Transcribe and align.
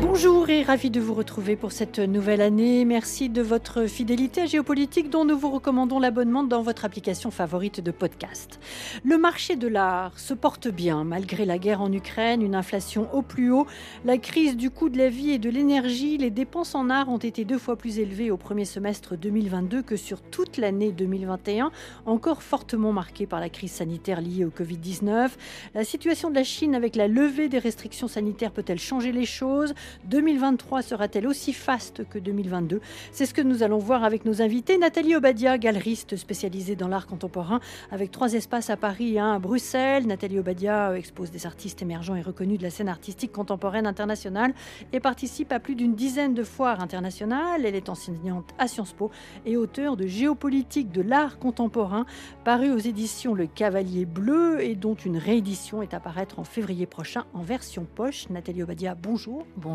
Bonjour 0.00 0.50
et 0.50 0.64
ravi 0.64 0.90
de 0.90 1.00
vous 1.00 1.14
retrouver 1.14 1.54
pour 1.54 1.70
cette 1.70 2.00
nouvelle 2.00 2.40
année. 2.40 2.84
Merci 2.84 3.28
de 3.28 3.42
votre 3.42 3.86
fidélité 3.86 4.40
à 4.40 4.46
Géopolitique 4.46 5.08
dont 5.08 5.24
nous 5.24 5.38
vous 5.38 5.50
recommandons 5.50 6.00
l'abonnement 6.00 6.42
dans 6.42 6.62
votre 6.62 6.84
application 6.84 7.30
favorite 7.30 7.80
de 7.80 7.92
podcast. 7.92 8.58
Le 9.04 9.18
marché 9.18 9.54
de 9.54 9.68
l'art 9.68 10.18
se 10.18 10.34
porte 10.34 10.66
bien 10.66 11.04
malgré 11.04 11.44
la 11.44 11.58
guerre 11.58 11.80
en 11.80 11.92
Ukraine, 11.92 12.42
une 12.42 12.56
inflation 12.56 13.08
au 13.14 13.22
plus 13.22 13.52
haut, 13.52 13.68
la 14.04 14.18
crise 14.18 14.56
du 14.56 14.68
coût 14.70 14.88
de 14.88 14.98
la 14.98 15.08
vie 15.08 15.30
et 15.30 15.38
de 15.38 15.48
l'énergie. 15.48 16.18
Les 16.18 16.30
dépenses 16.30 16.74
en 16.74 16.90
art 16.90 17.08
ont 17.08 17.18
été 17.18 17.44
deux 17.44 17.58
fois 17.58 17.76
plus 17.76 18.00
élevées 18.00 18.32
au 18.32 18.36
premier 18.36 18.64
semestre 18.64 19.16
2022 19.16 19.82
que 19.82 19.96
sur 19.96 20.20
toute 20.22 20.56
l'année 20.56 20.90
2021, 20.90 21.70
encore 22.04 22.42
fortement 22.42 22.92
marquée 22.92 23.26
par 23.26 23.38
la 23.38 23.48
crise 23.48 23.72
sanitaire 23.72 24.20
liée 24.20 24.44
au 24.44 24.50
Covid-19. 24.50 25.30
La 25.74 25.84
situation 25.84 26.30
de 26.30 26.34
la 26.34 26.44
Chine 26.44 26.74
avec 26.74 26.96
la 26.96 27.06
levée 27.06 27.48
des 27.48 27.60
restrictions 27.60 28.08
sanitaires 28.08 28.50
peut-elle 28.50 28.80
changer 28.80 29.12
les 29.12 29.26
choses? 29.26 29.72
2023 30.06 30.82
sera-t-elle 30.82 31.26
aussi 31.26 31.52
faste 31.52 32.08
que 32.08 32.18
2022 32.18 32.80
C'est 33.12 33.26
ce 33.26 33.34
que 33.34 33.42
nous 33.42 33.62
allons 33.62 33.78
voir 33.78 34.04
avec 34.04 34.24
nos 34.24 34.42
invités. 34.42 34.78
Nathalie 34.78 35.16
Obadia, 35.16 35.58
galeriste 35.58 36.16
spécialisée 36.16 36.76
dans 36.76 36.88
l'art 36.88 37.06
contemporain, 37.06 37.60
avec 37.90 38.10
trois 38.10 38.32
espaces 38.34 38.70
à 38.70 38.76
Paris 38.76 39.14
et 39.14 39.18
un 39.18 39.34
à 39.34 39.38
Bruxelles. 39.38 40.06
Nathalie 40.06 40.38
Obadia 40.38 40.90
euh, 40.90 40.94
expose 40.94 41.30
des 41.30 41.46
artistes 41.46 41.82
émergents 41.82 42.14
et 42.14 42.22
reconnus 42.22 42.58
de 42.58 42.62
la 42.62 42.70
scène 42.70 42.88
artistique 42.88 43.32
contemporaine 43.32 43.86
internationale 43.86 44.54
et 44.92 45.00
participe 45.00 45.52
à 45.52 45.60
plus 45.60 45.74
d'une 45.74 45.94
dizaine 45.94 46.34
de 46.34 46.42
foires 46.42 46.80
internationales. 46.80 47.64
Elle 47.64 47.74
est 47.74 47.88
enseignante 47.88 48.50
à 48.58 48.68
Sciences 48.68 48.92
Po 48.92 49.10
et 49.46 49.56
auteure 49.56 49.96
de 49.96 50.06
Géopolitique 50.06 50.90
de 50.92 51.02
l'art 51.02 51.38
contemporain, 51.38 52.06
paru 52.44 52.70
aux 52.70 52.78
éditions 52.78 53.34
Le 53.34 53.46
Cavalier 53.46 54.04
Bleu 54.04 54.62
et 54.62 54.74
dont 54.74 54.94
une 54.94 55.16
réédition 55.16 55.82
est 55.82 55.94
à 55.94 56.00
paraître 56.00 56.38
en 56.38 56.44
février 56.44 56.86
prochain 56.86 57.24
en 57.34 57.42
version 57.42 57.86
poche. 57.94 58.28
Nathalie 58.30 58.62
Obadia, 58.62 58.94
bonjour. 58.94 59.46
Bonjour. 59.56 59.73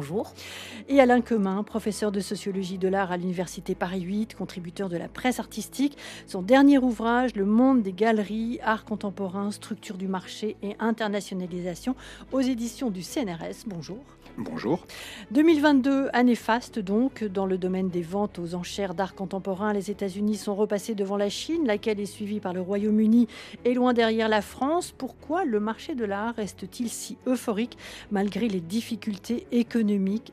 Et 0.88 1.00
Alain 1.00 1.22
Quemin, 1.22 1.64
professeur 1.64 2.12
de 2.12 2.20
sociologie 2.20 2.78
de 2.78 2.88
l'art 2.88 3.12
à 3.12 3.18
l'Université 3.18 3.76
Paris 3.76 4.02
8, 4.02 4.36
contributeur 4.36 4.90
de 4.90 4.98
la 4.98 5.08
presse 5.08 5.40
artistique. 5.40 5.98
Son 6.26 6.42
dernier 6.42 6.78
ouvrage, 6.78 7.36
Le 7.36 7.46
monde 7.46 7.82
des 7.82 7.94
galeries, 7.94 8.60
art 8.64 8.86
contemporain, 8.86 9.52
structure 9.52 9.98
du 9.98 10.08
marché 10.08 10.56
et 10.64 10.76
internationalisation, 10.80 11.96
aux 12.32 12.42
éditions 12.42 12.92
du 12.92 13.02
CNRS. 13.02 13.66
Bonjour. 13.68 14.00
Bonjour. 14.38 14.86
2022, 15.32 16.10
année 16.14 16.36
faste 16.36 16.80
donc, 16.80 17.26
dans 17.26 17.46
le 17.46 17.58
domaine 17.58 17.90
des 17.90 18.02
ventes 18.02 18.40
aux 18.40 18.56
enchères 18.56 18.94
d'art 18.94 19.14
contemporain. 19.14 19.74
Les 19.74 19.92
États-Unis 19.92 20.38
sont 20.38 20.56
repassés 20.56 20.96
devant 20.96 21.18
la 21.18 21.30
Chine, 21.30 21.66
laquelle 21.66 22.00
est 22.00 22.06
suivie 22.06 22.40
par 22.40 22.54
le 22.54 22.62
Royaume-Uni 22.62 23.28
et 23.66 23.74
loin 23.74 23.92
derrière 23.92 24.30
la 24.30 24.42
France. 24.42 24.94
Pourquoi 24.98 25.44
le 25.44 25.60
marché 25.60 25.94
de 25.94 26.06
l'art 26.06 26.36
reste-t-il 26.36 26.90
si 26.90 27.18
euphorique 27.28 27.78
malgré 28.12 28.48
les 28.48 28.62
difficultés 28.62 29.46
économiques? 29.52 29.89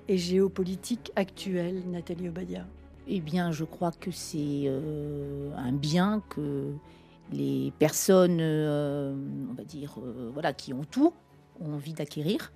Et 0.08 0.18
géopolitiques 0.18 1.12
actuelles, 1.16 1.82
Nathalie 1.86 2.28
Obadia 2.28 2.66
Eh 3.06 3.20
bien, 3.20 3.52
je 3.52 3.64
crois 3.64 3.90
que 3.90 4.10
c'est 4.10 4.64
euh, 4.66 5.50
un 5.56 5.72
bien 5.72 6.22
que 6.28 6.72
les 7.32 7.72
personnes, 7.78 8.38
euh, 8.40 9.14
on 9.50 9.54
va 9.54 9.64
dire, 9.64 9.94
euh, 9.98 10.30
voilà, 10.34 10.52
qui 10.52 10.74
ont 10.74 10.84
tout, 10.84 11.14
ont 11.60 11.72
envie 11.72 11.94
d'acquérir. 11.94 12.52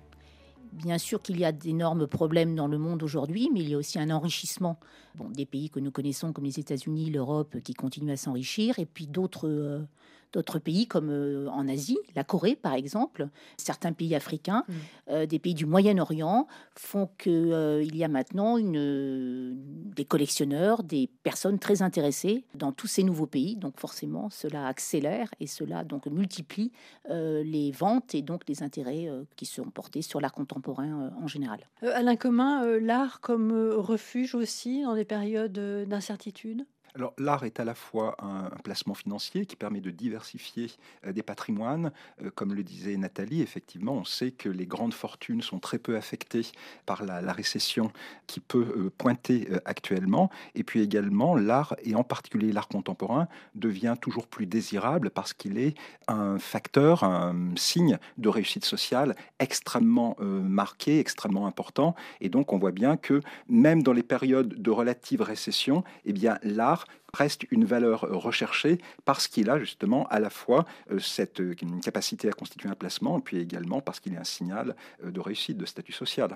Bien 0.73 0.99
sûr 0.99 1.23
qu'il 1.23 1.39
y 1.39 1.43
a 1.43 1.51
d'énormes 1.51 2.05
problèmes 2.05 2.55
dans 2.55 2.67
le 2.67 2.77
monde 2.77 3.01
aujourd'hui, 3.01 3.49
mais 3.51 3.61
il 3.61 3.69
y 3.69 3.73
a 3.73 3.77
aussi 3.79 3.97
un 3.97 4.11
enrichissement 4.11 4.79
bon, 5.15 5.27
des 5.29 5.47
pays 5.47 5.71
que 5.71 5.79
nous 5.79 5.91
connaissons 5.91 6.31
comme 6.33 6.45
les 6.45 6.59
États-Unis, 6.59 7.09
l'Europe, 7.09 7.57
qui 7.63 7.73
continuent 7.73 8.11
à 8.11 8.17
s'enrichir, 8.17 8.77
et 8.77 8.85
puis 8.85 9.07
d'autres 9.07 9.87
d'autres 10.33 10.59
pays 10.59 10.87
comme 10.87 11.09
euh, 11.09 11.47
en 11.49 11.67
Asie, 11.67 11.97
la 12.15 12.23
Corée 12.23 12.55
par 12.55 12.73
exemple, 12.73 13.27
certains 13.57 13.93
pays 13.93 14.15
africains, 14.15 14.63
mm. 14.67 14.73
euh, 15.09 15.25
des 15.25 15.39
pays 15.39 15.53
du 15.53 15.65
Moyen-Orient 15.65 16.47
font 16.75 17.09
qu'il 17.17 17.51
euh, 17.51 17.83
il 17.83 17.95
y 17.95 18.03
a 18.03 18.07
maintenant 18.07 18.57
une, 18.57 19.55
des 19.93 20.05
collectionneurs, 20.05 20.83
des 20.83 21.09
personnes 21.23 21.59
très 21.59 21.81
intéressées 21.81 22.45
dans 22.55 22.71
tous 22.71 22.87
ces 22.87 23.03
nouveaux 23.03 23.27
pays. 23.27 23.55
Donc 23.55 23.79
forcément, 23.79 24.29
cela 24.29 24.67
accélère 24.67 25.29
et 25.39 25.47
cela 25.47 25.83
donc 25.83 26.05
multiplie 26.05 26.71
les 27.09 27.71
ventes 27.71 28.15
et 28.15 28.21
donc 28.21 28.43
les 28.47 28.63
intérêts 28.63 29.09
qui 29.35 29.45
sont 29.45 29.65
portés 29.65 30.01
sur 30.01 30.21
l'art 30.21 30.33
contemporain 30.33 31.11
en 31.21 31.27
général. 31.27 31.59
Alain 31.81 32.15
Commun, 32.15 32.79
l'art 32.79 33.19
comme 33.19 33.51
refuge 33.51 34.35
aussi 34.35 34.83
dans 34.83 34.95
des 34.95 35.05
périodes 35.05 35.87
d'incertitude? 35.87 36.65
Alors 36.95 37.13
l'art 37.17 37.43
est 37.43 37.59
à 37.59 37.65
la 37.65 37.75
fois 37.75 38.15
un, 38.19 38.49
placement 38.63 38.93
financier 38.93 39.45
qui 39.45 39.55
permet 39.55 39.81
de 39.81 39.91
diversifier 39.91 40.71
euh, 41.05 41.13
des 41.13 41.23
patrimoines. 41.23 41.91
Euh, 42.23 42.29
comme 42.33 42.53
le 42.53 42.63
disait 42.63 42.97
Nathalie, 42.97 43.41
effectivement, 43.41 43.93
on 43.93 44.03
sait 44.03 44.31
que 44.31 44.49
les 44.49 44.65
grandes 44.65 44.93
fortunes 44.93 45.41
sont 45.41 45.59
très 45.59 45.77
peu 45.77 45.95
affectées 45.95 46.45
par 46.85 47.03
la, 47.03 47.31
récession 47.31 47.91
qui 48.27 48.41
peut 48.41 48.73
euh, 48.77 48.91
pointer 48.97 49.47
actuellement. 49.63 50.29
Et 50.53 50.63
puis 50.63 50.81
également, 50.81 51.35
l'art, 51.35 51.75
et 51.83 51.95
en 51.95 52.03
particulier 52.03 52.51
l'art 52.51 52.67
contemporain, 52.67 53.27
devient 53.55 53.95
toujours 53.99 54.27
plus 54.27 54.45
désirable 54.45 55.11
parce 55.11 55.33
qu'il 55.33 55.57
est 55.57 55.77
un 56.07 56.39
facteur, 56.39 57.03
un 57.03 57.35
signe 57.55 57.97
de 58.17 58.27
réussite 58.27 58.65
sociale 58.65 59.15
extrêmement 59.39 60.17
marqué, 60.19 60.99
extrêmement 60.99 61.47
important. 61.47 61.95
Et 62.19 62.29
donc 62.29 62.51
on 62.51 62.59
voit 62.59 62.71
bien 62.71 62.97
que 62.97 63.21
même 63.47 63.81
dans 63.81 63.93
les 63.93 64.03
périodes 64.03 64.61
de 64.61 64.71
relative 64.71 65.21
récession, 65.21 65.83
eh 66.05 66.13
bien 66.13 66.37
l'art 66.43 66.80
part 66.85 67.00
reste 67.13 67.45
une 67.51 67.65
valeur 67.65 68.01
recherchée 68.01 68.79
parce 69.05 69.27
qu'il 69.27 69.49
a 69.49 69.59
justement 69.59 70.07
à 70.07 70.19
la 70.19 70.29
fois 70.29 70.65
euh, 70.91 70.99
cette 70.99 71.39
euh, 71.41 71.55
capacité 71.83 72.27
à 72.27 72.31
constituer 72.31 72.69
un 72.69 72.75
placement 72.75 73.19
puis 73.19 73.37
également 73.37 73.81
parce 73.81 73.99
qu'il 73.99 74.13
est 74.13 74.17
un 74.17 74.23
signal 74.23 74.75
euh, 75.03 75.11
de 75.11 75.19
réussite, 75.19 75.57
de 75.57 75.65
statut 75.65 75.93
social. 75.93 76.35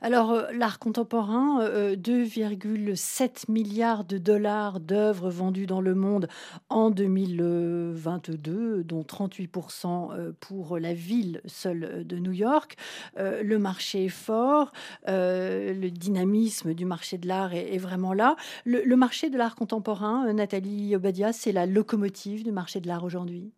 Alors, 0.00 0.32
euh, 0.32 0.44
l'art 0.52 0.78
contemporain, 0.78 1.64
2,7 1.94 3.22
euh, 3.22 3.52
milliards 3.52 4.04
de 4.04 4.18
dollars 4.18 4.80
d'œuvres 4.80 5.30
vendues 5.30 5.66
dans 5.66 5.80
le 5.80 5.94
monde 5.94 6.28
en 6.68 6.90
2022, 6.90 8.84
dont 8.84 9.02
38% 9.02 10.12
euh, 10.12 10.32
pour 10.40 10.78
la 10.78 10.94
ville 10.94 11.40
seule 11.46 12.06
de 12.06 12.18
New 12.18 12.32
York. 12.32 12.76
Le 13.16 13.56
marché 13.58 14.06
est 14.06 14.08
fort, 14.08 14.72
le 15.06 15.88
dynamisme 15.88 16.74
du 16.74 16.84
marché 16.84 17.18
de 17.18 17.26
l'art 17.26 17.54
est 17.54 17.78
vraiment 17.78 18.12
là. 18.12 18.36
Le 18.64 18.96
marché 18.96 19.30
de 19.30 19.38
l'art 19.38 19.54
contemporain, 19.54 20.07
Nathalie 20.32 20.94
Obadia, 20.96 21.32
c'est 21.32 21.52
la 21.52 21.66
locomotive 21.66 22.44
du 22.44 22.52
marché 22.52 22.80
de 22.80 22.86
l'art 22.86 23.04
aujourd'hui. 23.04 23.52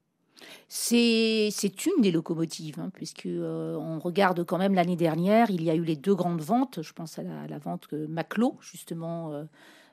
C'est 0.69 1.51
une 1.87 2.03
des 2.03 2.11
locomotives, 2.11 2.79
hein, 2.79 2.91
puisque 2.95 3.27
euh, 3.27 3.77
on 3.77 3.99
regarde 3.99 4.45
quand 4.45 4.59
même 4.59 4.75
l'année 4.75 4.97
dernière, 4.97 5.51
il 5.51 5.63
y 5.63 5.71
a 5.71 5.75
eu 5.75 5.85
les 5.85 5.97
deux 5.97 6.15
grandes 6.15 6.41
ventes. 6.41 6.83
Je 6.83 6.93
pense 6.93 7.19
à 7.19 7.23
la, 7.23 7.59
vente 7.59 7.87
que 7.87 8.07
Maclo, 8.07 8.57
justement, 8.61 9.33
euh, 9.33 9.45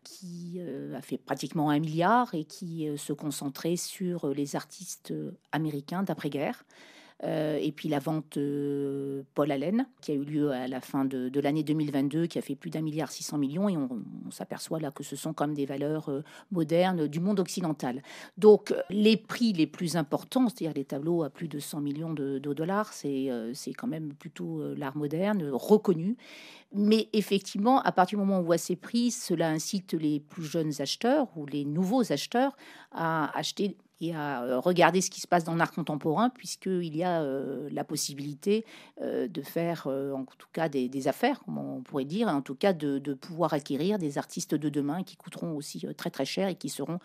qui 0.04 0.56
euh, 0.60 0.96
a 0.96 1.02
fait 1.02 1.18
pratiquement 1.18 1.70
un 1.70 1.80
milliard 1.80 2.34
et 2.34 2.46
qui 2.46 2.88
se 2.98 3.14
concentrait 3.14 3.76
sur 3.76 4.28
les 4.30 4.56
artistes 4.56 5.14
américains 5.52 6.04
d'après-guerre. 6.04 6.64
Euh, 7.24 7.58
et 7.60 7.72
puis 7.72 7.90
la 7.90 7.98
vente 8.00 8.38
euh, 8.38 9.24
Paul 9.34 9.52
Allen, 9.52 9.88
qui 10.02 10.12
a 10.12 10.14
eu 10.14 10.24
lieu 10.24 10.52
à 10.52 10.68
la 10.68 10.82
fin 10.82 11.04
de, 11.04 11.40
l'année 11.40 11.64
2022, 11.64 12.28
qui 12.28 12.38
a 12.38 12.42
fait 12.42 12.56
plus 12.56 12.70
d'un 12.70 12.82
milliard 12.82 13.12
600 13.12 13.38
millions. 13.38 13.70
Et 13.70 13.78
on, 13.78 13.90
s'aperçoit 14.30 14.80
là 14.80 14.92
que 14.92 15.04
ce 15.04 15.16
sont 15.16 15.34
comme 15.34 15.54
des 15.54 15.66
valeurs 15.66 16.10
euh, 16.10 16.24
modernes 16.52 17.08
du 17.08 17.20
monde 17.20 17.40
occidental. 17.40 18.04
Donc 18.38 18.74
les 18.90 19.18
prix 19.18 19.54
les 19.54 19.66
plus 19.66 19.96
importants, 19.96 20.48
c'est-à-dire 20.50 20.74
les 20.76 20.86
tableaux 20.86 21.24
à 21.24 21.30
plus 21.30 21.48
de 21.48 21.60
100 21.60 21.82
millions 21.82 22.14
de, 22.14 22.40
dollars, 22.40 22.94
c'est 22.94 23.30
quand 23.78 23.88
même 23.88 24.14
plutôt 24.14 24.74
l'art 24.76 24.96
moderne, 24.96 25.50
reconnu. 25.52 26.18
Mais 26.74 27.08
effectivement, 27.14 27.82
à 27.82 27.92
partir 27.92 28.18
du 28.18 28.26
moment 28.26 28.40
où 28.40 28.42
on 28.42 28.46
voit 28.46 28.58
ces 28.58 28.76
prix, 28.76 29.12
cela 29.12 29.50
incite 29.50 29.94
les 29.94 30.20
plus 30.20 30.44
jeunes 30.44 30.74
acheteurs 30.80 31.28
ou 31.36 31.46
les 31.46 31.66
nouveaux 31.66 32.12
acheteurs 32.12 32.56
à 32.92 33.38
acheter 33.38 33.78
et 34.02 34.14
à 34.16 34.44
euh, 34.44 34.60
regarder 34.60 35.02
ce 35.02 35.10
qui 35.10 35.22
se 35.22 35.28
passe 35.28 35.44
dans 35.44 35.56
l'art 35.56 35.72
contemporain, 35.72 36.30
puisqu'il 36.30 36.96
y 36.96 37.04
a 37.04 37.22
euh, 37.22 37.70
la 37.72 37.84
possibilité 37.84 38.66
euh, 39.02 39.28
de 39.28 39.42
faire, 39.42 39.88
en 39.88 40.26
tout 40.38 40.48
cas, 40.54 40.70
des, 40.70 41.08
affaires, 41.08 41.40
comme 41.42 41.58
on 41.58 41.82
pourrait 41.82 42.06
dire, 42.06 42.28
en 42.28 42.42
tout 42.42 42.56
cas 42.56 42.74
de, 42.74 43.00
de, 43.00 43.14
pouvoir 43.14 43.54
acquérir 43.54 43.98
des 43.98 44.18
artistes 44.18 44.56
de 44.56 44.70
demain 44.70 45.04
qui 45.04 45.16
coûteront 45.16 45.56
aussi 45.56 45.86
très 45.96 46.10
très 46.10 46.26
cher 46.26 46.48
et 46.48 46.56
qui 46.56 46.70
seront 46.70 47.00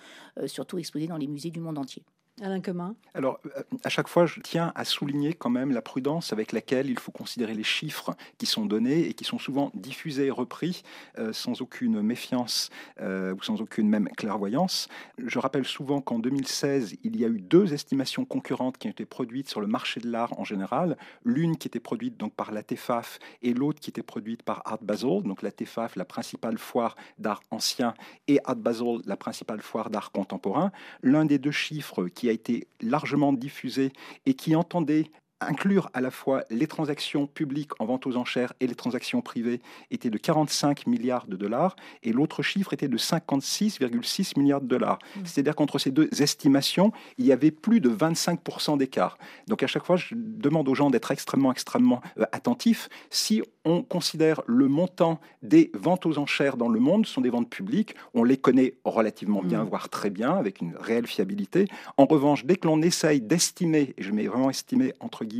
surtout 0.46 0.78
exposés 0.78 1.06
dans 1.06 1.16
les 1.16 1.26
musées 1.26 1.50
du 1.50 1.60
monde 1.60 1.78
entier. 1.78 2.04
Alain 2.40 2.62
Commun 2.62 2.96
Alors, 3.12 3.38
euh, 3.44 3.62
à 3.84 3.90
chaque 3.90 4.08
fois, 4.08 4.24
je 4.24 4.40
tiens 4.40 4.72
à 4.74 4.86
souligner 4.86 5.34
quand 5.34 5.50
même 5.50 5.70
la 5.70 5.82
prudence 5.82 6.32
avec 6.32 6.52
laquelle 6.52 6.88
il 6.88 6.98
faut 6.98 7.12
considérer 7.12 7.52
les 7.52 7.62
chiffres 7.62 8.16
qui 8.38 8.46
sont 8.46 8.64
donnés 8.64 9.06
et 9.06 9.12
qui 9.12 9.24
sont 9.24 9.38
souvent 9.38 9.70
diffusés 9.74 10.26
et 10.26 10.30
repris 10.30 10.82
euh, 11.18 11.34
sans 11.34 11.60
aucune 11.60 12.00
méfiance 12.00 12.70
euh, 13.02 13.34
ou 13.34 13.42
sans 13.42 13.60
aucune 13.60 13.86
même 13.86 14.08
clairvoyance. 14.08 14.88
Je 15.18 15.38
rappelle 15.38 15.66
souvent 15.66 16.00
qu'en 16.00 16.18
2016, 16.18 16.96
il 17.04 17.20
y 17.20 17.26
a 17.26 17.28
eu 17.28 17.38
deux 17.38 17.74
estimations 17.74 18.24
concurrentes 18.24 18.78
qui 18.78 18.88
ont 18.88 18.92
été 18.92 19.04
produites 19.04 19.50
sur 19.50 19.60
le 19.60 19.66
marché 19.66 20.00
de 20.00 20.10
l'art 20.10 20.38
en 20.38 20.44
général. 20.44 20.96
L'une 21.24 21.58
qui 21.58 21.68
était 21.68 21.80
produite 21.80 22.16
donc 22.16 22.32
par 22.34 22.50
la 22.50 22.62
TEFAF 22.62 23.18
et 23.42 23.52
l'autre 23.52 23.78
qui 23.78 23.90
était 23.90 24.02
produite 24.02 24.42
par 24.42 24.62
Art 24.64 24.82
Basel. 24.82 25.22
Donc 25.22 25.42
la 25.42 25.52
TEFAF, 25.52 25.96
la 25.96 26.06
principale 26.06 26.56
foire 26.56 26.96
d'art 27.18 27.42
ancien, 27.50 27.92
et 28.26 28.40
Art 28.44 28.56
Basel, 28.56 29.00
la 29.04 29.18
principale 29.18 29.60
foire 29.60 29.90
d'art 29.90 30.12
contemporain. 30.12 30.72
L'un 31.02 31.26
des 31.26 31.38
deux 31.38 31.50
chiffres 31.50 32.08
qui 32.08 32.21
qui 32.22 32.28
a 32.28 32.32
été 32.32 32.68
largement 32.80 33.32
diffusé 33.32 33.92
et 34.26 34.34
qui 34.34 34.54
entendait 34.54 35.06
inclure 35.48 35.90
à 35.94 36.00
la 36.00 36.10
fois 36.10 36.44
les 36.50 36.66
transactions 36.66 37.26
publiques 37.26 37.72
en 37.80 37.86
vente 37.86 38.06
aux 38.06 38.16
enchères 38.16 38.52
et 38.60 38.66
les 38.66 38.74
transactions 38.74 39.20
privées 39.20 39.60
était 39.90 40.10
de 40.10 40.18
45 40.18 40.86
milliards 40.86 41.26
de 41.26 41.36
dollars 41.36 41.76
et 42.02 42.12
l'autre 42.12 42.42
chiffre 42.42 42.72
était 42.72 42.88
de 42.88 42.98
56,6 42.98 44.38
milliards 44.38 44.60
de 44.60 44.66
dollars. 44.66 44.98
Mmh. 45.16 45.20
C'est-à-dire 45.24 45.54
qu'entre 45.54 45.78
ces 45.78 45.90
deux 45.90 46.08
estimations, 46.20 46.92
il 47.18 47.26
y 47.26 47.32
avait 47.32 47.50
plus 47.50 47.80
de 47.80 47.90
25% 47.90 48.78
d'écart. 48.78 49.18
Donc 49.48 49.62
à 49.62 49.66
chaque 49.66 49.84
fois, 49.84 49.96
je 49.96 50.14
demande 50.16 50.68
aux 50.68 50.74
gens 50.74 50.90
d'être 50.90 51.10
extrêmement, 51.10 51.52
extrêmement 51.52 52.00
euh, 52.18 52.24
attentifs. 52.32 52.88
Si 53.10 53.42
on 53.64 53.82
considère 53.82 54.42
le 54.46 54.68
montant 54.68 55.20
des 55.42 55.70
ventes 55.74 56.06
aux 56.06 56.18
enchères 56.18 56.56
dans 56.56 56.68
le 56.68 56.80
monde, 56.80 57.06
ce 57.06 57.14
sont 57.14 57.20
des 57.20 57.30
ventes 57.30 57.50
publiques, 57.50 57.94
on 58.14 58.24
les 58.24 58.36
connaît 58.36 58.74
relativement 58.84 59.42
bien, 59.42 59.64
mmh. 59.64 59.68
voire 59.68 59.88
très 59.88 60.10
bien, 60.10 60.32
avec 60.32 60.60
une 60.60 60.74
réelle 60.76 61.06
fiabilité. 61.06 61.66
En 61.96 62.06
revanche, 62.06 62.44
dès 62.44 62.56
que 62.56 62.66
l'on 62.66 62.82
essaye 62.82 63.20
d'estimer, 63.20 63.94
et 63.96 64.02
je 64.02 64.12
mets 64.12 64.26
vraiment 64.26 64.50
estimer 64.50 64.92
entre 65.00 65.24
guillemets, 65.24 65.31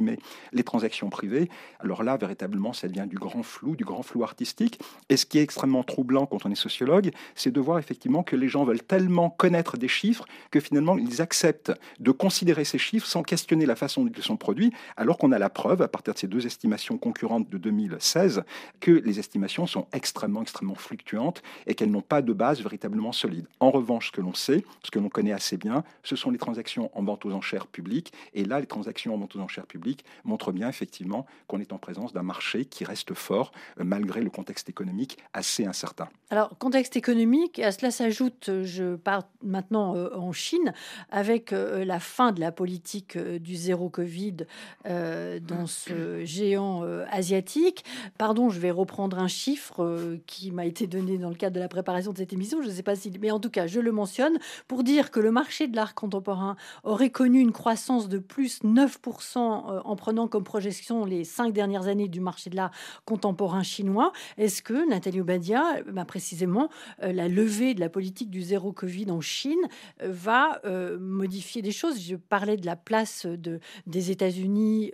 les 0.52 0.64
transactions 0.64 1.10
privées, 1.10 1.48
alors 1.80 2.02
là, 2.02 2.16
véritablement, 2.16 2.72
ça 2.72 2.88
devient 2.88 3.06
du 3.08 3.16
grand 3.16 3.42
flou, 3.42 3.76
du 3.76 3.84
grand 3.84 4.02
flou 4.02 4.22
artistique. 4.24 4.80
Et 5.08 5.16
ce 5.16 5.26
qui 5.26 5.38
est 5.38 5.42
extrêmement 5.42 5.82
troublant 5.82 6.26
quand 6.26 6.46
on 6.46 6.50
est 6.50 6.54
sociologue, 6.54 7.10
c'est 7.34 7.50
de 7.50 7.60
voir 7.60 7.78
effectivement 7.78 8.22
que 8.22 8.36
les 8.36 8.48
gens 8.48 8.64
veulent 8.64 8.82
tellement 8.82 9.30
connaître 9.30 9.76
des 9.76 9.88
chiffres 9.88 10.24
que 10.50 10.60
finalement, 10.60 10.96
ils 10.98 11.20
acceptent 11.20 11.72
de 11.98 12.10
considérer 12.10 12.64
ces 12.64 12.78
chiffres 12.78 13.06
sans 13.06 13.22
questionner 13.22 13.66
la 13.66 13.76
façon 13.76 14.04
dont 14.04 14.12
ils 14.16 14.22
sont 14.22 14.36
produits, 14.36 14.72
alors 14.96 15.18
qu'on 15.18 15.32
a 15.32 15.38
la 15.38 15.50
preuve, 15.50 15.82
à 15.82 15.88
partir 15.88 16.14
de 16.14 16.18
ces 16.18 16.26
deux 16.26 16.46
estimations 16.46 16.98
concurrentes 16.98 17.48
de 17.50 17.58
2016, 17.58 18.44
que 18.80 18.90
les 18.90 19.18
estimations 19.18 19.66
sont 19.66 19.86
extrêmement, 19.92 20.42
extrêmement 20.42 20.74
fluctuantes 20.74 21.42
et 21.66 21.74
qu'elles 21.74 21.90
n'ont 21.90 22.02
pas 22.02 22.22
de 22.22 22.32
base 22.32 22.62
véritablement 22.62 23.12
solide. 23.12 23.46
En 23.60 23.70
revanche, 23.70 24.08
ce 24.08 24.12
que 24.12 24.20
l'on 24.20 24.34
sait, 24.34 24.64
ce 24.82 24.90
que 24.90 24.98
l'on 24.98 25.08
connaît 25.08 25.32
assez 25.32 25.56
bien, 25.56 25.84
ce 26.02 26.16
sont 26.16 26.30
les 26.30 26.38
transactions 26.38 26.90
en 26.94 27.02
vente 27.02 27.24
aux 27.24 27.32
enchères 27.32 27.66
publiques. 27.66 28.12
Et 28.34 28.44
là, 28.44 28.60
les 28.60 28.66
transactions 28.66 29.14
en 29.14 29.18
vente 29.18 29.36
aux 29.36 29.40
enchères 29.40 29.66
publiques 29.66 29.81
montrent 30.24 30.52
bien 30.52 30.68
effectivement 30.68 31.26
qu'on 31.46 31.60
est 31.60 31.72
en 31.72 31.78
présence 31.78 32.12
d'un 32.12 32.22
marché 32.22 32.64
qui 32.64 32.84
reste 32.84 33.14
fort 33.14 33.52
euh, 33.78 33.84
malgré 33.84 34.20
le 34.20 34.30
contexte 34.30 34.68
économique 34.68 35.18
assez 35.32 35.64
incertain. 35.64 36.08
Alors, 36.30 36.56
contexte 36.58 36.96
économique, 36.96 37.58
à 37.58 37.72
cela 37.72 37.90
s'ajoute, 37.90 38.50
je 38.62 38.96
pars 38.96 39.24
maintenant 39.42 39.96
euh, 39.96 40.14
en 40.16 40.32
Chine, 40.32 40.72
avec 41.10 41.52
euh, 41.52 41.84
la 41.84 42.00
fin 42.00 42.32
de 42.32 42.40
la 42.40 42.52
politique 42.52 43.18
du 43.18 43.54
zéro 43.54 43.88
Covid 43.88 44.46
dans 44.84 45.66
ce 45.66 46.24
géant 46.24 46.82
asiatique. 47.10 47.84
Pardon, 48.18 48.50
je 48.50 48.60
vais 48.60 48.70
reprendre 48.70 49.18
un 49.18 49.28
chiffre 49.28 50.18
qui 50.26 50.50
m'a 50.50 50.66
été 50.66 50.86
donné 50.86 51.18
dans 51.18 51.28
le 51.28 51.34
cadre 51.34 51.54
de 51.54 51.60
la 51.60 51.68
préparation 51.68 52.12
de 52.12 52.18
cette 52.18 52.32
émission. 52.32 52.62
Je 52.62 52.68
ne 52.68 52.72
sais 52.72 52.82
pas 52.82 52.96
si, 52.96 53.12
mais 53.20 53.30
en 53.30 53.40
tout 53.40 53.50
cas, 53.50 53.66
je 53.66 53.80
le 53.80 53.92
mentionne 53.92 54.38
pour 54.68 54.82
dire 54.84 55.10
que 55.10 55.20
le 55.20 55.30
marché 55.30 55.68
de 55.68 55.76
l'art 55.76 55.94
contemporain 55.94 56.56
aurait 56.84 57.10
connu 57.10 57.40
une 57.40 57.52
croissance 57.52 58.08
de 58.08 58.18
plus 58.18 58.62
9% 58.62 59.40
en 59.62 59.96
prenant 59.96 60.28
comme 60.28 60.44
projection 60.44 61.04
les 61.04 61.24
cinq 61.24 61.52
dernières 61.52 61.86
années 61.86 62.08
du 62.08 62.20
marché 62.20 62.50
de 62.50 62.56
l'art 62.56 62.70
contemporain 63.04 63.62
chinois. 63.62 64.12
Est-ce 64.38 64.62
que, 64.62 64.88
Nathalie 64.88 65.20
Obadia, 65.20 65.82
bah, 65.90 66.04
précisément, 66.04 66.68
euh, 67.02 67.12
la 67.12 67.28
levée 67.28 67.74
de 67.74 67.80
la 67.80 67.88
politique 67.88 68.30
du 68.30 68.42
zéro 68.42 68.72
Covid 68.72 69.10
en 69.10 69.20
Chine 69.20 69.60
euh, 70.02 70.08
va 70.10 70.60
euh, 70.64 70.98
modifier 70.98 71.62
des 71.62 71.72
choses? 71.72 72.00
Je 72.00 72.16
parlais 72.16 72.56
de 72.56 72.66
la 72.66 72.76
place 72.76 73.26
de, 73.26 73.60
des 73.86 74.10
États-Unis, 74.10 74.92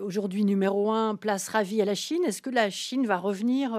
aujourd'hui 0.00 0.44
numéro 0.44 0.90
un, 0.90 1.14
place 1.16 1.48
ravie 1.48 1.82
à 1.82 1.84
la 1.84 1.94
Chine. 1.94 2.22
Est-ce 2.26 2.42
que 2.42 2.50
la 2.50 2.70
Chine 2.70 3.06
va 3.06 3.18
revenir 3.18 3.74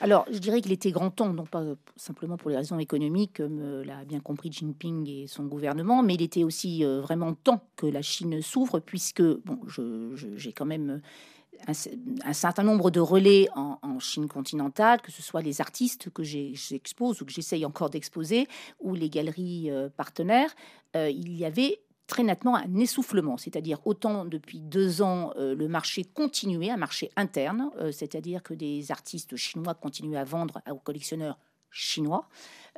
Alors, 0.00 0.26
je 0.30 0.38
dirais 0.38 0.60
qu'il 0.60 0.72
était 0.72 0.90
grand 0.90 1.10
temps, 1.10 1.32
non 1.32 1.44
pas 1.44 1.62
simplement 1.96 2.36
pour 2.36 2.50
les 2.50 2.56
raisons 2.56 2.78
économiques, 2.78 3.36
comme 3.36 3.82
l'a 3.82 4.04
bien 4.04 4.20
compris 4.20 4.50
Jinping 4.52 5.08
et 5.08 5.26
son 5.26 5.44
gouvernement, 5.44 6.02
mais 6.02 6.14
il 6.14 6.22
était 6.22 6.44
aussi 6.44 6.84
vraiment 6.84 7.34
temps 7.34 7.62
que 7.76 7.86
la 7.86 8.02
Chine 8.02 8.40
s'ouvre, 8.42 8.80
puisque, 8.80 9.22
bon, 9.44 9.60
j'ai 10.36 10.52
quand 10.52 10.66
même 10.66 11.00
un, 11.66 12.32
certain 12.32 12.62
nombre 12.62 12.90
de 12.90 13.00
relais 13.00 13.48
en, 13.54 13.76
Chine 13.98 14.28
continentale, 14.28 15.00
que 15.00 15.10
ce 15.10 15.22
soit 15.22 15.40
les 15.40 15.60
artistes 15.60 16.10
que 16.10 16.22
j'expose 16.22 17.22
ou 17.22 17.24
que 17.24 17.32
j'essaye 17.32 17.64
encore 17.64 17.88
d'exposer, 17.88 18.46
ou 18.78 18.94
les 18.94 19.08
galeries 19.08 19.70
euh, 19.70 19.88
partenaires, 19.88 20.54
euh, 20.96 21.08
il 21.08 21.34
y 21.34 21.46
avait 21.46 21.80
très 22.06 22.22
nettement 22.22 22.56
un 22.56 22.76
essoufflement, 22.76 23.36
c'est-à-dire 23.38 23.78
autant 23.86 24.26
depuis 24.26 24.60
deux 24.60 25.00
ans 25.02 25.32
euh, 25.36 25.54
le 25.54 25.66
marché 25.66 26.04
continuait, 26.04 26.70
un 26.70 26.76
marché 26.76 27.10
interne, 27.16 27.70
c'est-à-dire 27.90 28.42
que 28.42 28.54
des 28.54 28.92
artistes 28.92 29.36
chinois 29.36 29.74
continuaient 29.74 30.18
à 30.18 30.24
vendre 30.24 30.60
aux 30.70 30.78
collectionneurs 30.78 31.38
chinois. 31.70 32.28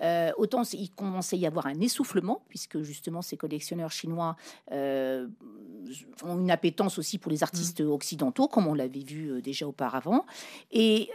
Euh, 0.03 0.33
autant 0.37 0.63
il 0.73 0.91
commençait 0.91 1.37
à 1.37 1.39
y 1.39 1.47
avoir 1.47 1.67
un 1.67 1.81
essoufflement, 1.81 2.43
puisque 2.49 2.81
justement 2.83 3.23
ces 3.23 3.37
collectionneurs 3.37 3.91
chinois 3.91 4.37
euh, 4.73 5.27
ont 6.25 6.39
une 6.39 6.51
appétence 6.51 6.99
aussi 6.99 7.19
pour 7.19 7.31
les 7.31 7.43
artistes 7.43 7.81
mmh. 7.81 7.91
occidentaux, 7.91 8.49
comme 8.49 8.67
on 8.67 8.75
l'avait 8.75 9.01
vu 9.01 9.31
euh, 9.31 9.41
déjà 9.41 9.67
auparavant. 9.67 10.25
Et 10.71 11.11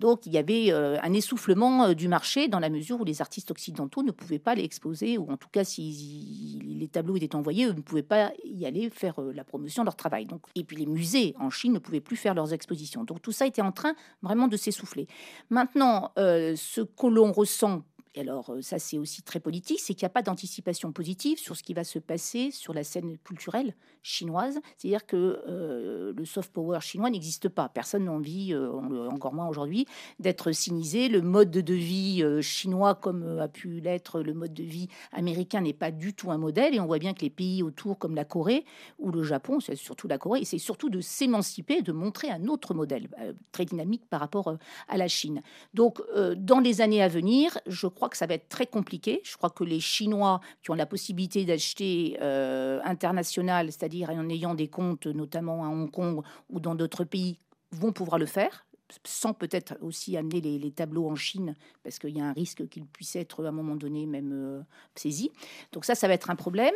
donc 0.00 0.26
il 0.26 0.32
y 0.32 0.38
avait 0.38 0.70
un 0.72 1.12
essoufflement 1.12 1.92
du 1.92 2.08
marché 2.08 2.48
dans 2.48 2.60
la 2.60 2.68
mesure 2.68 3.00
où 3.00 3.04
les 3.04 3.20
artistes 3.20 3.50
occidentaux 3.50 4.02
ne 4.02 4.10
pouvaient 4.10 4.38
pas 4.38 4.54
les 4.54 4.64
exposer, 4.64 5.18
ou 5.18 5.30
en 5.30 5.36
tout 5.36 5.48
cas 5.48 5.64
si 5.64 6.60
les 6.64 6.88
tableaux 6.88 7.16
étaient 7.16 7.34
envoyés, 7.34 7.66
eux 7.66 7.72
ne 7.72 7.80
pouvaient 7.80 8.02
pas 8.02 8.32
y 8.44 8.66
aller 8.66 8.90
faire 8.90 9.20
la 9.20 9.44
promotion 9.44 9.82
de 9.82 9.86
leur 9.86 9.96
travail. 9.96 10.26
Donc, 10.26 10.42
et 10.54 10.64
puis 10.64 10.76
les 10.76 10.86
musées 10.86 11.34
en 11.38 11.50
Chine 11.50 11.72
ne 11.72 11.78
pouvaient 11.78 12.00
plus 12.00 12.16
faire 12.16 12.34
leurs 12.34 12.52
expositions. 12.52 13.04
Donc 13.04 13.22
tout 13.22 13.32
ça 13.32 13.46
était 13.46 13.62
en 13.62 13.72
train 13.72 13.94
vraiment 14.22 14.48
de 14.48 14.56
s'essouffler. 14.56 15.06
Maintenant, 15.50 16.12
ce 16.16 16.80
que 16.80 17.06
l'on 17.06 17.32
ressent 17.32 17.82
alors 18.18 18.50
euh, 18.50 18.62
ça 18.62 18.78
c'est 18.78 18.98
aussi 18.98 19.22
très 19.22 19.40
politique, 19.40 19.80
c'est 19.80 19.94
qu'il 19.94 20.04
n'y 20.04 20.10
a 20.10 20.10
pas 20.10 20.22
d'anticipation 20.22 20.92
positive 20.92 21.38
sur 21.38 21.56
ce 21.56 21.62
qui 21.62 21.74
va 21.74 21.84
se 21.84 21.98
passer 21.98 22.50
sur 22.50 22.74
la 22.74 22.84
scène 22.84 23.18
culturelle 23.18 23.74
chinoise. 24.02 24.58
C'est-à-dire 24.76 25.06
que 25.06 25.42
euh, 25.46 26.12
le 26.16 26.24
soft 26.24 26.52
power 26.52 26.80
chinois 26.80 27.10
n'existe 27.10 27.48
pas. 27.48 27.68
Personne 27.68 28.04
n'a 28.04 28.12
envie, 28.12 28.54
euh, 28.54 29.08
encore 29.10 29.34
moins 29.34 29.48
aujourd'hui, 29.48 29.86
d'être 30.18 30.52
cynisé. 30.52 31.08
Le 31.08 31.20
mode 31.20 31.50
de 31.50 31.74
vie 31.74 32.24
chinois, 32.42 32.94
comme 32.94 33.38
a 33.38 33.48
pu 33.48 33.80
l'être 33.80 34.20
le 34.20 34.34
mode 34.34 34.54
de 34.54 34.62
vie 34.62 34.88
américain, 35.12 35.60
n'est 35.60 35.72
pas 35.72 35.90
du 35.90 36.14
tout 36.14 36.30
un 36.30 36.38
modèle. 36.38 36.74
Et 36.74 36.80
on 36.80 36.86
voit 36.86 36.98
bien 36.98 37.14
que 37.14 37.20
les 37.20 37.30
pays 37.30 37.62
autour, 37.62 37.98
comme 37.98 38.14
la 38.14 38.24
Corée 38.24 38.64
ou 38.98 39.10
le 39.10 39.22
Japon, 39.22 39.60
c'est 39.60 39.76
surtout 39.76 40.08
la 40.08 40.18
Corée, 40.18 40.44
c'est 40.44 40.58
surtout 40.58 40.90
de 40.90 41.00
s'émanciper, 41.00 41.82
de 41.82 41.92
montrer 41.92 42.30
un 42.30 42.46
autre 42.46 42.74
modèle 42.74 43.08
très 43.52 43.64
dynamique 43.64 44.08
par 44.08 44.20
rapport 44.20 44.56
à 44.88 44.96
la 44.96 45.08
Chine. 45.08 45.42
Donc, 45.74 46.00
dans 46.36 46.60
les 46.60 46.80
années 46.80 47.02
à 47.02 47.08
venir, 47.08 47.58
je 47.66 47.86
crois 47.86 48.07
que 48.08 48.16
ça 48.16 48.26
va 48.26 48.34
être 48.34 48.48
très 48.48 48.66
compliqué. 48.66 49.20
Je 49.24 49.36
crois 49.36 49.50
que 49.50 49.64
les 49.64 49.80
Chinois 49.80 50.40
qui 50.62 50.70
ont 50.70 50.74
la 50.74 50.86
possibilité 50.86 51.44
d'acheter 51.44 52.18
euh, 52.20 52.80
international, 52.84 53.72
c'est-à-dire 53.72 54.10
en 54.10 54.28
ayant 54.28 54.54
des 54.54 54.68
comptes 54.68 55.06
notamment 55.06 55.64
à 55.64 55.68
Hong 55.68 55.90
Kong 55.90 56.22
ou 56.50 56.60
dans 56.60 56.74
d'autres 56.74 57.04
pays, 57.04 57.38
vont 57.72 57.92
pouvoir 57.92 58.18
le 58.18 58.26
faire 58.26 58.64
sans 59.04 59.34
peut-être 59.34 59.76
aussi 59.80 60.16
amener 60.16 60.40
les, 60.40 60.70
tableaux 60.70 61.08
en 61.08 61.14
Chine, 61.14 61.54
parce 61.82 61.98
qu'il 61.98 62.16
y 62.16 62.20
a 62.20 62.24
un 62.24 62.32
risque 62.32 62.68
qu'ils 62.68 62.86
puissent 62.86 63.16
être 63.16 63.44
à 63.44 63.48
un 63.48 63.52
moment 63.52 63.76
donné 63.76 64.06
même 64.06 64.32
euh, 64.32 64.60
saisis. 64.94 65.30
Donc 65.72 65.84
ça, 65.84 65.94
ça 65.94 66.08
va 66.08 66.14
être 66.14 66.30
un 66.30 66.36
problème. 66.36 66.74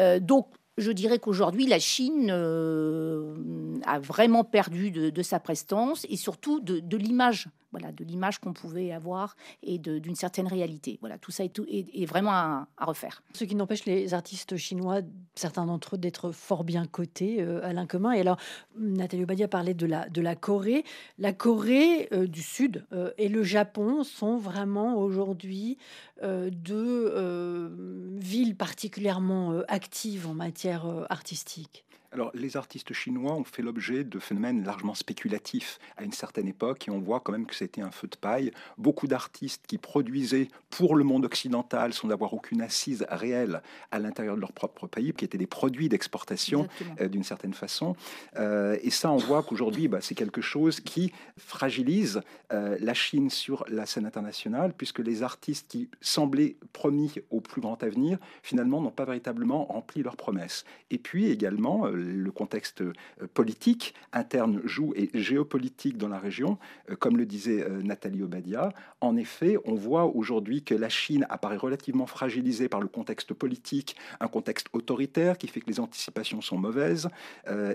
Euh, 0.00 0.18
donc 0.20 0.48
je 0.78 0.90
dirais 0.90 1.18
qu'aujourd'hui, 1.18 1.66
la 1.66 1.78
Chine 1.78 2.28
euh, 2.30 3.34
a 3.84 4.00
vraiment 4.00 4.42
perdu 4.44 4.90
de, 4.90 5.22
sa 5.22 5.38
prestance 5.38 6.06
et 6.08 6.16
surtout 6.16 6.60
de 6.60 6.96
l'image 6.96 7.48
voilà, 7.72 7.90
de 7.90 8.04
l'image 8.04 8.38
qu'on 8.38 8.52
pouvait 8.52 8.92
avoir 8.92 9.36
et 9.62 9.78
d'une 9.78 10.14
certaine 10.14 10.46
réalité. 10.46 10.98
Voilà, 11.00 11.18
tout 11.18 11.30
ça 11.30 11.44
est, 11.44 11.58
est, 11.58 12.06
vraiment 12.06 12.32
à, 12.32 12.68
refaire. 12.80 13.22
Ce 13.34 13.44
qui 13.44 13.54
n'empêche 13.54 13.84
les 13.86 14.14
artistes 14.14 14.56
chinois, 14.56 15.00
certains 15.34 15.66
d'entre 15.66 15.94
eux, 15.94 15.98
d'être 15.98 16.30
fort 16.32 16.64
bien 16.64 16.86
cotés, 16.86 17.42
euh, 17.42 17.64
Alain 17.64 17.86
Commun. 17.86 18.12
Et 18.12 18.20
alors, 18.20 18.36
Nathalie 18.78 19.24
Obadia 19.24 19.48
parlait 19.48 19.74
de 19.74 19.86
la, 19.86 20.08
de 20.08 20.20
la 20.20 20.36
Corée. 20.36 20.84
La 21.18 21.32
Corée 21.32 22.08
euh, 22.12 22.26
du 22.26 22.42
Sud 22.42 22.84
euh, 22.92 23.10
et 23.18 23.28
le 23.28 23.42
Japon 23.42 24.04
sont 24.04 24.36
vraiment 24.36 24.96
aujourd'hui 24.96 25.78
deux 26.52 27.72
villes 28.16 28.56
particulièrement 28.56 29.60
actives 29.66 30.28
en 30.28 30.34
matière 30.34 30.86
artistique. 31.10 31.84
Alors, 32.12 32.30
les 32.34 32.58
artistes 32.58 32.92
chinois 32.92 33.32
ont 33.32 33.44
fait 33.44 33.62
l'objet 33.62 34.04
de 34.04 34.18
phénomènes 34.18 34.64
largement 34.64 34.92
spéculatifs 34.94 35.78
à 35.96 36.04
une 36.04 36.12
certaine 36.12 36.46
époque, 36.46 36.86
et 36.86 36.90
on 36.90 37.00
voit 37.00 37.20
quand 37.20 37.32
même 37.32 37.46
que 37.46 37.54
c'était 37.54 37.80
un 37.80 37.90
feu 37.90 38.06
de 38.06 38.16
paille. 38.16 38.52
Beaucoup 38.76 39.06
d'artistes 39.06 39.62
qui 39.66 39.78
produisaient 39.78 40.48
pour 40.68 40.94
le 40.94 41.04
monde 41.04 41.24
occidental 41.24 41.94
sans 41.94 42.10
avoir 42.10 42.34
aucune 42.34 42.60
assise 42.60 43.06
réelle 43.08 43.62
à 43.90 43.98
l'intérieur 43.98 44.36
de 44.36 44.42
leur 44.42 44.52
propre 44.52 44.86
pays, 44.86 45.14
qui 45.14 45.24
étaient 45.24 45.38
des 45.38 45.46
produits 45.46 45.88
d'exportation 45.88 46.68
euh, 47.00 47.08
d'une 47.08 47.24
certaine 47.24 47.54
façon. 47.54 47.96
Euh, 48.36 48.76
et 48.82 48.90
ça, 48.90 49.10
on 49.10 49.16
voit 49.16 49.42
qu'aujourd'hui, 49.42 49.88
bah, 49.88 49.98
c'est 50.02 50.14
quelque 50.14 50.42
chose 50.42 50.80
qui 50.80 51.12
fragilise 51.38 52.20
euh, 52.52 52.76
la 52.78 52.92
Chine 52.92 53.30
sur 53.30 53.64
la 53.68 53.86
scène 53.86 54.04
internationale, 54.04 54.74
puisque 54.76 54.98
les 54.98 55.22
artistes 55.22 55.66
qui 55.70 55.88
semblaient 56.02 56.56
promis 56.74 57.14
au 57.30 57.40
plus 57.40 57.62
grand 57.62 57.82
avenir, 57.82 58.18
finalement, 58.42 58.82
n'ont 58.82 58.90
pas 58.90 59.06
véritablement 59.06 59.64
rempli 59.64 60.02
leurs 60.02 60.16
promesses. 60.16 60.66
Et 60.90 60.98
puis 60.98 61.30
également, 61.30 61.86
le 62.02 62.30
contexte 62.30 62.82
politique 63.34 63.94
interne 64.12 64.60
joue 64.64 64.92
et 64.96 65.10
géopolitique 65.14 65.96
dans 65.96 66.08
la 66.08 66.18
région. 66.18 66.58
Comme 66.98 67.16
le 67.16 67.26
disait 67.26 67.66
Nathalie 67.82 68.22
Obadia, 68.22 68.72
en 69.00 69.16
effet, 69.16 69.56
on 69.64 69.74
voit 69.74 70.04
aujourd'hui 70.04 70.62
que 70.62 70.74
la 70.74 70.88
Chine 70.88 71.26
apparaît 71.28 71.56
relativement 71.56 72.06
fragilisée 72.06 72.68
par 72.68 72.80
le 72.80 72.88
contexte 72.88 73.32
politique, 73.34 73.96
un 74.20 74.28
contexte 74.28 74.68
autoritaire 74.72 75.38
qui 75.38 75.48
fait 75.48 75.60
que 75.60 75.68
les 75.68 75.80
anticipations 75.80 76.40
sont 76.40 76.58
mauvaises. 76.58 77.08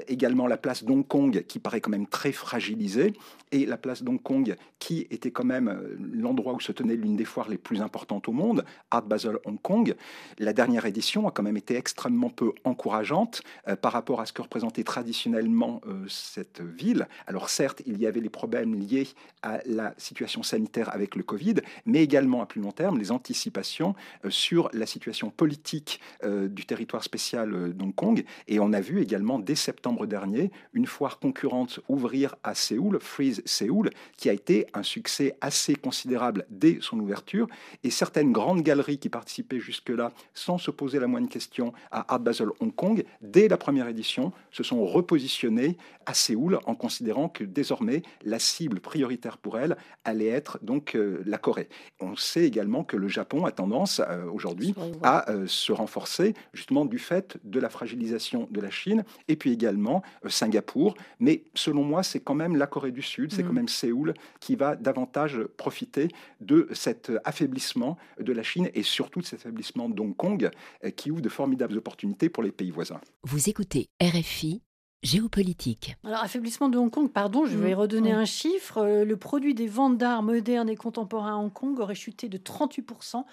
également 0.07 0.48
la 0.48 0.57
place 0.57 0.84
d'Hong 0.84 1.05
Kong 1.07 1.43
qui 1.48 1.60
paraît 1.60 1.81
quand 1.81 1.91
même 1.91 2.07
très 2.07 2.31
fragilisée 2.31 3.13
et 3.51 3.65
la 3.65 3.77
place 3.77 4.03
d'Hong 4.03 4.22
Kong 4.22 4.55
qui 4.79 5.07
était 5.10 5.31
quand 5.31 5.46
même 5.46 5.98
l'endroit 6.13 6.53
où 6.53 6.60
se 6.60 6.72
tenait 6.72 6.96
l'une 6.96 7.15
des 7.15 7.25
foires 7.25 7.50
les 7.50 7.57
plus 7.57 7.81
importantes 7.81 8.27
au 8.27 8.31
monde, 8.31 8.65
Art 8.91 9.03
Basel 9.03 9.38
Hong 9.46 9.62
Kong. 9.62 9.96
La 10.39 10.53
dernière 10.53 10.86
édition 10.86 11.27
a 11.27 11.31
quand 11.31 11.43
même 11.43 11.57
été 11.57 11.75
extrêmement 11.75 12.29
peu 12.29 12.53
encourageante 12.63 13.41
euh, 13.67 13.75
par 13.75 13.91
rapport 13.91 14.16
à 14.21 14.25
ce 14.25 14.33
que 14.33 14.41
représentait 14.41 14.83
traditionnellement 14.83 15.81
euh, 15.88 16.05
cette 16.07 16.62
ville. 16.62 17.07
Alors 17.27 17.50
certes, 17.50 17.81
il 17.86 18.00
y 18.00 18.07
avait 18.07 18.19
les 18.19 18.29
problèmes 18.29 18.75
liés 18.75 19.07
à 19.41 19.59
la 19.65 19.93
situation 19.97 20.43
sanitaire 20.43 20.93
avec 20.93 21.15
le 21.15 21.24
Covid, 21.24 21.55
mais 21.86 22.03
également 22.03 22.41
à 22.41 22.45
plus 22.45 22.62
long 22.62 22.71
terme 22.71 22.97
les 22.97 23.12
anticipations 23.12 23.95
euh, 24.25 24.29
sur 24.29 24.69
la 24.74 24.86
situation 24.86 25.29
politique 25.29 26.00
du 26.24 26.65
territoire 26.65 27.03
spécial 27.03 27.74
d'Hong 27.74 27.93
Kong. 27.93 28.24
Et 28.47 28.59
on 28.59 28.74
a 28.74 28.81
vu 28.81 29.01
également 29.01 29.39
dès 29.39 29.55
septembre 29.55 30.05
dernier 30.05 30.51
une 30.74 30.86
foire 30.86 31.19
concurrente 31.19 31.79
ouvrir 31.88 32.36
à 32.43 32.55
Séoul, 32.55 33.00
Freeze 33.00 33.41
Séoul, 33.45 33.89
qui 34.17 34.29
a 34.29 34.33
été 34.33 34.67
un 34.74 34.83
succès 34.83 35.38
assez 35.41 35.75
considérable 35.75 36.45
dès 36.50 36.79
son 36.81 37.00
ouverture. 37.00 37.47
Et 37.83 37.89
certaines 37.89 38.31
grandes 38.31 38.62
galeries 38.62 39.00
qui 39.00 39.09
participaient 39.09 39.59
jusque-là 39.59 40.12
sans 40.33 40.57
se 40.57 40.71
poser 40.71 41.00
la 41.00 41.07
moindre 41.07 41.29
question 41.29 41.74
à 41.91 42.13
Art 42.13 42.19
Basel 42.19 42.50
Hong 42.59 42.74
Kong, 42.74 43.03
dès 43.21 43.47
la 43.47 43.57
première 43.57 43.88
édition, 43.88 44.06
se 44.07 44.63
sont 44.63 44.85
repositionnées 44.85 45.77
à 46.07 46.13
Séoul 46.13 46.59
en 46.65 46.73
considérant 46.73 47.27
que 47.27 47.43
désormais 47.43 48.01
la 48.23 48.39
cible 48.39 48.79
prioritaire 48.79 49.37
pour 49.37 49.59
elles 49.59 49.75
allait 50.05 50.27
être 50.27 50.57
donc 50.63 50.95
euh, 50.95 51.21
la 51.25 51.37
Corée. 51.37 51.67
On 51.99 52.15
sait 52.15 52.45
également 52.45 52.85
que 52.85 52.95
le 52.95 53.09
Japon 53.09 53.45
a 53.45 53.51
tendance 53.51 53.99
euh, 53.99 54.25
aujourd'hui 54.31 54.73
à 55.03 55.29
euh, 55.29 55.45
se 55.47 55.73
renforcer 55.73 56.33
justement 56.53 56.85
du 56.85 56.97
fait 56.97 57.37
de 57.43 57.59
la 57.59 57.69
fragilisation 57.69 58.47
de 58.49 58.61
la 58.61 58.69
Chine 58.69 59.03
et 59.27 59.35
puis 59.35 59.51
également 59.51 60.01
Singapour. 60.27 60.95
Mais 61.19 61.43
selon 61.53 61.83
moi, 61.83 62.03
c'est 62.03 62.21
quand 62.21 62.35
même 62.35 62.55
la 62.55 62.67
Corée 62.67 62.91
du 62.91 63.01
Sud, 63.01 63.33
c'est 63.33 63.43
quand 63.43 63.51
mm. 63.51 63.55
même 63.55 63.67
Séoul 63.67 64.13
qui 64.39 64.55
va 64.55 64.77
davantage 64.77 65.41
profiter 65.57 66.07
de 66.39 66.69
cet 66.71 67.11
affaiblissement 67.25 67.97
de 68.19 68.31
la 68.31 68.43
Chine 68.43 68.69
et 68.73 68.83
surtout 68.83 69.19
de 69.19 69.25
cet 69.25 69.41
affaiblissement 69.41 69.89
d'Hong 69.89 70.15
Kong 70.15 70.49
qui 70.95 71.11
ouvre 71.11 71.21
de 71.21 71.29
formidables 71.29 71.77
opportunités 71.77 72.29
pour 72.29 72.43
les 72.43 72.51
pays 72.51 72.71
voisins. 72.71 73.01
Vous 73.23 73.49
écoutez 73.49 73.87
RFI 74.01 74.62
géopolitique. 75.03 75.96
Alors, 76.03 76.24
affaiblissement 76.24 76.70
de 76.70 76.77
Hong 76.77 76.89
Kong, 76.89 77.12
pardon, 77.12 77.46
je 77.46 77.58
vais 77.58 77.75
mmh, 77.75 77.79
redonner 77.79 78.12
un 78.12 78.25
chiffre. 78.25 78.79
Euh, 78.79 79.06
le 79.06 79.17
produit 79.17 79.53
des 79.53 79.67
ventes 79.67 79.98
d'art 79.98 80.24
modernes 80.24 80.70
et 80.70 80.75
contemporains 80.75 81.34
à 81.34 81.38
Hong 81.38 81.53
Kong 81.53 81.79
aurait 81.79 81.96
chuté 81.96 82.29
de 82.29 82.38
38% 82.38 83.24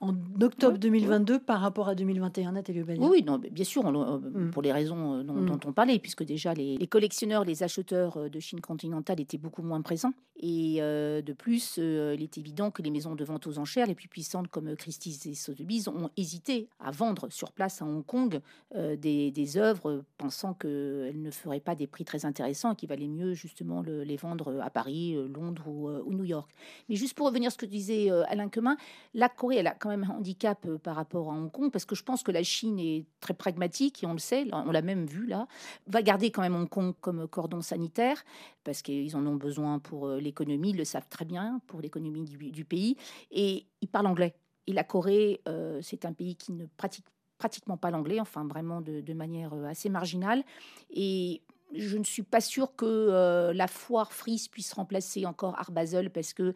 en 0.00 0.14
octobre 0.40 0.78
2022 0.78 1.38
par 1.38 1.60
rapport 1.60 1.88
à 1.88 1.94
2021, 1.94 2.52
Nathalie 2.52 2.82
Obadia 2.82 3.06
Oui, 3.06 3.22
non, 3.22 3.38
bien 3.38 3.64
sûr, 3.64 3.86
euh, 3.86 4.18
mm. 4.18 4.50
pour 4.50 4.62
les 4.62 4.72
raisons 4.72 5.14
euh, 5.14 5.22
mm. 5.22 5.46
dont, 5.46 5.60
on 5.66 5.72
parlait, 5.72 5.98
puisque 5.98 6.24
déjà 6.24 6.52
les, 6.52 6.86
collectionneurs, 6.86 7.44
les 7.44 7.62
acheteurs 7.62 8.16
euh, 8.16 8.28
de 8.28 8.40
Chine 8.40 8.60
continentale 8.60 9.20
étaient 9.20 9.38
beaucoup 9.38 9.62
moins 9.62 9.80
présents. 9.82 10.12
Et 10.36 10.80
de 10.80 11.32
plus, 11.32 11.78
il 11.78 12.20
est 12.20 12.36
évident 12.36 12.70
que 12.72 12.82
les 12.82 12.90
maisons 12.90 13.14
de 13.14 13.24
vente 13.24 13.46
aux 13.46 13.58
enchères 13.58 13.86
les 13.86 13.94
plus 13.94 14.08
puissantes 14.08 14.48
comme 14.48 14.74
Christie's 14.74 15.24
et 15.26 15.34
Sotheby's 15.34 15.86
ont 15.88 16.10
hésité 16.16 16.68
à 16.80 16.90
vendre 16.90 17.28
sur 17.30 17.52
place 17.52 17.80
à 17.80 17.86
Hong 17.86 18.04
Kong 18.04 18.40
des, 18.74 19.30
des, 19.30 19.56
œuvres 19.56 20.02
pensant 20.18 20.52
qu'elles 20.52 21.22
ne 21.22 21.30
feraient 21.30 21.60
pas 21.60 21.76
des 21.76 21.86
prix 21.86 22.04
très 22.04 22.26
intéressants 22.26 22.72
et 22.72 22.76
qu'il 22.76 22.88
valait 22.88 23.08
mieux 23.08 23.32
justement 23.32 23.80
les 23.80 24.16
vendre 24.16 24.60
à 24.60 24.70
Paris, 24.70 25.16
Londres 25.32 25.68
ou, 25.68 25.88
ou, 25.88 26.12
New 26.12 26.24
York. 26.24 26.50
Mais 26.88 26.96
juste 26.96 27.14
pour 27.14 27.26
revenir 27.28 27.46
à 27.46 27.50
ce 27.50 27.56
que 27.56 27.64
disait 27.64 28.10
Alain 28.28 28.48
Quemin, 28.48 28.76
la 29.14 29.28
Corée, 29.28 29.58
elle 29.58 29.68
a 29.68 29.74
quand 29.74 29.88
même 29.88 29.93
un 30.02 30.10
handicap 30.10 30.66
euh, 30.66 30.78
par 30.78 30.96
rapport 30.96 31.30
à 31.30 31.34
Hong 31.34 31.50
Kong, 31.50 31.70
parce 31.70 31.84
que 31.84 31.94
je 31.94 32.02
pense 32.02 32.24
que 32.24 32.32
la 32.32 32.42
Chine 32.42 32.80
est 32.80 33.04
très 33.20 33.34
pragmatique, 33.34 34.02
et 34.02 34.06
on 34.06 34.12
le 34.12 34.18
sait, 34.18 34.46
on 34.52 34.72
l'a 34.72 34.82
même 34.82 35.06
vu 35.06 35.26
là, 35.26 35.46
va 35.86 36.02
garder 36.02 36.30
quand 36.30 36.42
même 36.42 36.56
Hong 36.56 36.68
Kong 36.68 36.94
comme 37.00 37.28
cordon 37.28 37.60
sanitaire, 37.60 38.24
parce 38.64 38.82
qu'ils 38.82 39.14
en 39.16 39.26
ont 39.26 39.36
besoin 39.36 39.78
pour 39.78 40.08
euh, 40.08 40.18
l'économie, 40.18 40.70
ils 40.70 40.76
le 40.76 40.84
savent 40.84 41.08
très 41.08 41.24
bien, 41.24 41.60
pour 41.66 41.80
l'économie 41.80 42.24
du, 42.24 42.64
pays, 42.64 42.96
et 43.30 43.66
ils 43.80 43.88
parlent 43.88 44.06
anglais. 44.06 44.34
Et 44.66 44.72
la 44.72 44.82
Corée, 44.82 45.40
euh, 45.46 45.78
c'est 45.82 46.04
un 46.04 46.12
pays 46.12 46.36
qui 46.36 46.52
ne 46.52 46.66
pratique 46.76 47.04
pratiquement 47.36 47.76
pas 47.76 47.90
l'anglais, 47.90 48.20
enfin 48.20 48.46
vraiment 48.46 48.80
de, 48.80 49.12
manière 49.12 49.52
assez 49.64 49.90
marginale. 49.90 50.44
Et 50.90 51.42
je 51.74 51.98
ne 51.98 52.04
suis 52.04 52.22
pas 52.22 52.40
sûre 52.40 52.74
que 52.74 53.52
la 53.52 53.66
foire 53.66 54.12
Frise 54.12 54.48
puisse 54.48 54.72
remplacer 54.72 55.26
encore 55.26 55.58
Art 55.58 55.72
parce 56.14 56.32
que 56.32 56.54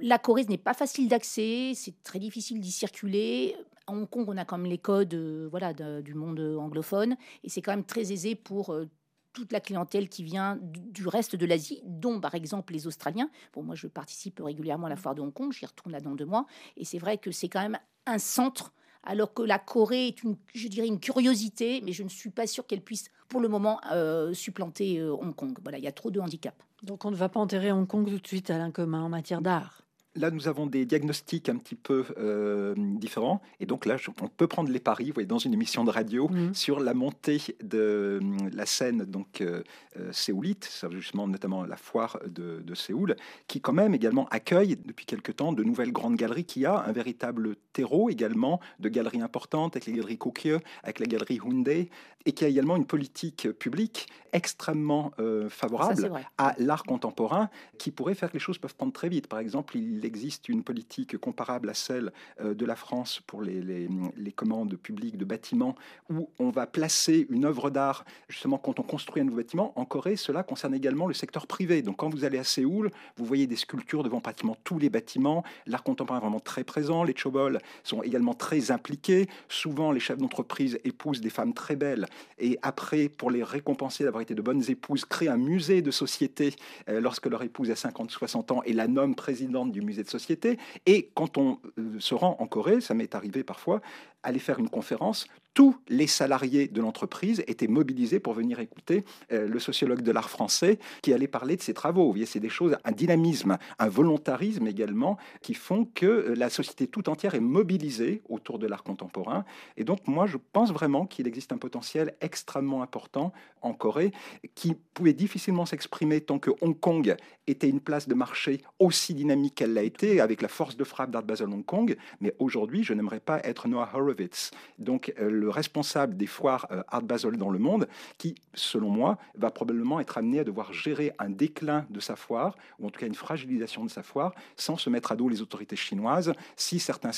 la 0.00 0.18
Corée 0.18 0.44
n'est 0.44 0.58
pas 0.58 0.74
facile 0.74 1.08
d'accès, 1.08 1.72
c'est 1.74 2.02
très 2.02 2.18
difficile 2.18 2.60
d'y 2.60 2.70
circuler. 2.70 3.56
À 3.86 3.92
Hong 3.92 4.08
Kong, 4.08 4.26
on 4.28 4.36
a 4.36 4.44
quand 4.44 4.58
même 4.58 4.70
les 4.70 4.78
codes 4.78 5.14
euh, 5.14 5.48
voilà, 5.50 5.72
du 5.72 6.14
monde 6.14 6.40
anglophone 6.58 7.16
et 7.42 7.48
c'est 7.48 7.62
quand 7.62 7.72
même 7.72 7.84
très 7.84 8.12
aisé 8.12 8.34
pour 8.34 8.72
euh, 8.72 8.88
toute 9.32 9.52
la 9.52 9.60
clientèle 9.60 10.08
qui 10.08 10.22
vient 10.22 10.58
du, 10.62 11.06
reste 11.08 11.36
de 11.36 11.46
l'Asie, 11.46 11.80
dont 11.84 12.20
par 12.20 12.34
exemple 12.34 12.72
les 12.72 12.86
Australiens. 12.86 13.30
Bon, 13.54 13.62
moi, 13.62 13.74
je 13.74 13.86
participe 13.86 14.40
régulièrement 14.40 14.86
à 14.86 14.90
la 14.90 14.96
foire 14.96 15.14
de 15.14 15.22
Hong 15.22 15.32
Kong, 15.32 15.52
j'y 15.52 15.66
retourne 15.66 15.92
là 15.92 16.00
dans 16.00 16.14
deux 16.14 16.26
mois, 16.26 16.46
et 16.76 16.84
c'est 16.84 16.98
vrai 16.98 17.18
que 17.18 17.30
c'est 17.30 17.48
quand 17.48 17.62
même 17.62 17.78
un 18.06 18.18
centre, 18.18 18.72
alors 19.04 19.32
que 19.32 19.42
la 19.42 19.58
Corée 19.58 20.08
est, 20.08 20.22
une, 20.22 20.36
je 20.54 20.68
dirais, 20.68 20.86
une 20.86 21.00
curiosité, 21.00 21.80
mais 21.82 21.92
je 21.92 22.02
ne 22.02 22.08
suis 22.08 22.30
pas 22.30 22.46
sûre 22.46 22.66
qu'elle 22.66 22.82
puisse, 22.82 23.10
pour 23.28 23.40
le 23.40 23.48
moment, 23.48 23.80
euh, 23.90 24.34
supplanter 24.34 25.02
Hong 25.02 25.34
Kong. 25.34 25.58
Voilà, 25.62 25.78
il 25.78 25.84
y 25.84 25.88
a 25.88 25.92
trop 25.92 26.10
de 26.10 26.20
handicaps. 26.20 26.62
Donc 26.82 27.04
on 27.04 27.10
ne 27.10 27.16
va 27.16 27.28
pas 27.28 27.40
enterrer 27.40 27.70
Hong 27.72 27.86
Kong 27.86 28.08
tout 28.08 28.18
de 28.18 28.26
suite 28.26 28.50
à 28.50 28.58
l'incommun 28.58 29.02
en 29.02 29.08
matière 29.08 29.40
d'art 29.40 29.82
Là, 30.14 30.30
nous 30.30 30.46
avons 30.46 30.66
des 30.66 30.84
diagnostics 30.84 31.48
un 31.48 31.56
petit 31.56 31.74
peu 31.74 32.04
euh, 32.18 32.74
différents. 32.76 33.40
Et 33.60 33.66
donc 33.66 33.86
là, 33.86 33.96
on 34.20 34.28
peut 34.28 34.46
prendre 34.46 34.70
les 34.70 34.78
paris, 34.78 35.06
vous 35.06 35.14
voyez, 35.14 35.26
dans 35.26 35.38
une 35.38 35.54
émission 35.54 35.84
de 35.84 35.90
radio, 35.90 36.28
mmh. 36.28 36.52
sur 36.52 36.80
la 36.80 36.92
montée 36.92 37.40
de 37.62 37.78
euh, 37.78 38.20
la 38.52 38.66
scène 38.66 39.04
donc 39.06 39.40
euh, 39.40 39.62
séoulite, 40.10 40.84
justement 40.90 41.26
notamment 41.26 41.64
la 41.64 41.76
foire 41.76 42.18
de, 42.26 42.74
Séoul, 42.74 43.16
qui 43.48 43.60
quand 43.60 43.72
même 43.72 43.94
également 43.94 44.26
accueille 44.30 44.76
depuis 44.76 45.06
quelque 45.06 45.32
temps 45.32 45.52
de 45.52 45.62
nouvelles 45.62 45.92
grandes 45.92 46.16
galeries, 46.16 46.44
qui 46.44 46.66
a 46.66 46.84
un 46.84 46.92
véritable 46.92 47.56
terreau 47.72 48.10
également 48.10 48.60
de 48.80 48.88
galeries 48.90 49.22
importantes, 49.22 49.76
avec 49.76 49.86
les 49.86 49.94
galeries 49.94 50.18
Kokyo, 50.18 50.58
avec 50.82 51.00
la 51.00 51.06
galerie 51.06 51.38
Hyundai, 51.42 51.88
et 52.24 52.32
qui 52.32 52.44
a 52.44 52.48
également 52.48 52.76
une 52.76 52.86
politique 52.86 53.50
publique 53.52 54.08
extrêmement 54.32 55.12
favorable 55.48 56.10
à 56.38 56.54
l'art 56.58 56.84
contemporain, 56.84 57.50
qui 57.78 57.90
pourrait 57.90 58.14
faire 58.14 58.30
que 58.30 58.34
les 58.34 58.40
choses 58.40 58.58
peuvent 58.58 58.74
prendre 58.74 58.92
très 58.92 59.08
vite. 59.08 59.26
Par 59.26 59.40
exemple, 59.40 59.76
il 59.76 60.01
existe 60.04 60.48
une 60.48 60.62
politique 60.62 61.16
comparable 61.18 61.70
à 61.70 61.74
celle 61.74 62.12
euh, 62.40 62.54
de 62.54 62.64
la 62.64 62.76
France 62.76 63.20
pour 63.26 63.42
les, 63.42 63.88
commandes 64.34 64.76
publiques 64.76 65.18
de 65.18 65.24
bâtiments, 65.24 65.74
où 66.10 66.28
on 66.38 66.50
va 66.50 66.66
placer 66.66 67.26
une 67.28 67.44
œuvre 67.44 67.70
d'art, 67.70 68.04
justement 68.28 68.58
quand 68.58 68.80
on 68.80 68.82
construit 68.82 69.20
un 69.20 69.24
nouveau 69.24 69.38
bâtiment. 69.38 69.72
En 69.76 69.84
Corée, 69.84 70.16
cela 70.16 70.42
concerne 70.42 70.74
également 70.74 71.06
le 71.06 71.14
secteur 71.14 71.46
privé. 71.46 71.82
Donc 71.82 71.96
quand 71.98 72.08
vous 72.08 72.24
allez 72.24 72.38
à 72.38 72.44
Séoul, 72.44 72.90
vous 73.16 73.24
voyez 73.24 73.46
des 73.46 73.56
sculptures 73.56 74.02
devant 74.02 74.20
pratiquement 74.20 74.56
tous 74.64 74.78
les 74.78 74.88
bâtiments. 74.88 75.44
L'art 75.66 75.82
contemporain 75.82 76.18
est 76.18 76.22
vraiment 76.22 76.40
très 76.40 76.64
présent. 76.64 77.04
Les 77.04 77.14
chobol 77.14 77.58
sont 77.84 78.02
également 78.02 78.34
très 78.34 78.70
impliqués. 78.70 79.28
Souvent, 79.48 79.92
les 79.92 80.00
chefs 80.00 80.18
d'entreprise 80.18 80.78
épousent 80.84 81.20
des 81.20 81.30
femmes 81.30 81.52
très 81.52 81.76
belles. 81.76 82.06
Et 82.38 82.58
après, 82.62 83.08
pour 83.08 83.30
les 83.30 83.42
récompenser 83.42 84.04
d'avoir 84.04 84.22
été 84.22 84.34
de 84.34 84.42
bonnes 84.42 84.62
épouses, 84.68 85.04
créent 85.04 85.28
un 85.28 85.36
musée 85.36 85.82
de 85.82 85.90
société 85.90 86.54
euh, 86.88 87.00
lorsque 87.00 87.26
leur 87.26 87.42
épouse 87.42 87.70
a 87.70 87.74
50-60 87.74 88.52
ans 88.52 88.62
et 88.64 88.72
la 88.72 88.88
nomme 88.88 89.14
présidente 89.14 89.72
du 89.72 89.82
musée 89.82 89.91
de 89.96 90.08
société. 90.08 90.58
Et 90.86 91.10
quand 91.14 91.36
on 91.36 91.58
euh, 91.78 91.98
se 91.98 92.14
rend 92.14 92.36
en 92.38 92.46
Corée, 92.46 92.80
ça 92.80 92.94
m'est 92.94 93.14
arrivé 93.14 93.44
parfois, 93.44 93.80
aller 94.22 94.38
faire 94.38 94.58
une 94.58 94.70
conférence, 94.70 95.26
tous 95.54 95.76
les 95.88 96.06
salariés 96.06 96.68
de 96.68 96.80
l'entreprise 96.80 97.42
étaient 97.46 97.68
mobilisés 97.68 98.20
pour 98.20 98.32
venir 98.32 98.60
écouter 98.60 99.04
euh, 99.32 99.46
le 99.46 99.58
sociologue 99.58 100.02
de 100.02 100.12
l'art 100.12 100.30
français 100.30 100.78
qui 101.02 101.12
allait 101.12 101.28
parler 101.28 101.56
de 101.56 101.62
ses 101.62 101.74
travaux. 101.74 102.14
C'est 102.26 102.40
des 102.40 102.48
choses, 102.48 102.76
un 102.84 102.92
dynamisme, 102.92 103.58
un 103.78 103.88
volontarisme 103.88 104.66
également, 104.66 105.18
qui 105.42 105.54
font 105.54 105.84
que 105.84 106.06
euh, 106.06 106.34
la 106.34 106.50
société 106.50 106.86
tout 106.86 107.08
entière 107.08 107.34
est 107.34 107.40
mobilisée 107.40 108.22
autour 108.28 108.58
de 108.58 108.66
l'art 108.66 108.82
contemporain. 108.82 109.44
Et 109.76 109.84
donc, 109.84 110.06
moi, 110.06 110.26
je 110.26 110.36
pense 110.52 110.72
vraiment 110.72 111.06
qu'il 111.06 111.26
existe 111.26 111.52
un 111.52 111.58
potentiel 111.58 112.14
extrêmement 112.20 112.82
important 112.82 113.32
en 113.60 113.74
Corée 113.74 114.12
qui 114.54 114.74
pouvait 114.94 115.12
difficilement 115.12 115.66
s'exprimer 115.66 116.20
tant 116.20 116.38
que 116.38 116.50
Hong 116.60 116.78
Kong 116.78 117.14
était 117.46 117.68
une 117.68 117.80
place 117.80 118.08
de 118.08 118.14
marché 118.14 118.60
aussi 118.78 119.14
dynamique 119.14 119.56
qu'elle 119.56 119.74
l'a 119.74 119.82
été, 119.82 120.20
avec 120.20 120.42
la 120.42 120.48
force 120.48 120.76
de 120.76 120.84
frappe 120.84 121.10
d'Art 121.10 121.22
Basel 121.22 121.48
Hong 121.48 121.64
Kong. 121.64 121.96
Mais 122.20 122.34
aujourd'hui, 122.38 122.82
je 122.82 122.94
n'aimerais 122.94 123.20
pas 123.20 123.40
être 123.44 123.68
Noah 123.68 123.90
Horowitz 123.94 124.50
donc 124.78 125.12
le 125.42 125.50
responsable 125.50 126.16
des 126.16 126.26
foires 126.26 126.66
Art 126.88 127.02
Basel 127.02 127.36
dans 127.36 127.50
le 127.50 127.58
monde, 127.58 127.88
qui, 128.18 128.34
selon 128.54 128.88
moi, 128.88 129.18
va 129.36 129.50
probablement 129.50 130.00
être 130.00 130.18
amené 130.18 130.40
à 130.40 130.44
devoir 130.44 130.72
gérer 130.72 131.12
un 131.18 131.30
déclin 131.30 131.84
de 131.90 132.00
sa 132.00 132.16
foire, 132.16 132.56
ou 132.78 132.86
en 132.86 132.90
tout 132.90 133.00
cas 133.00 133.06
une 133.06 133.14
fragilisation 133.14 133.84
de 133.84 133.90
sa 133.90 134.02
foire, 134.02 134.34
sans 134.56 134.76
se 134.76 134.88
mettre 134.88 135.12
à 135.12 135.16
dos 135.16 135.28
les 135.28 135.42
autorités 135.42 135.76
chinoises, 135.76 136.32
si 136.56 136.78
certains 136.78 137.10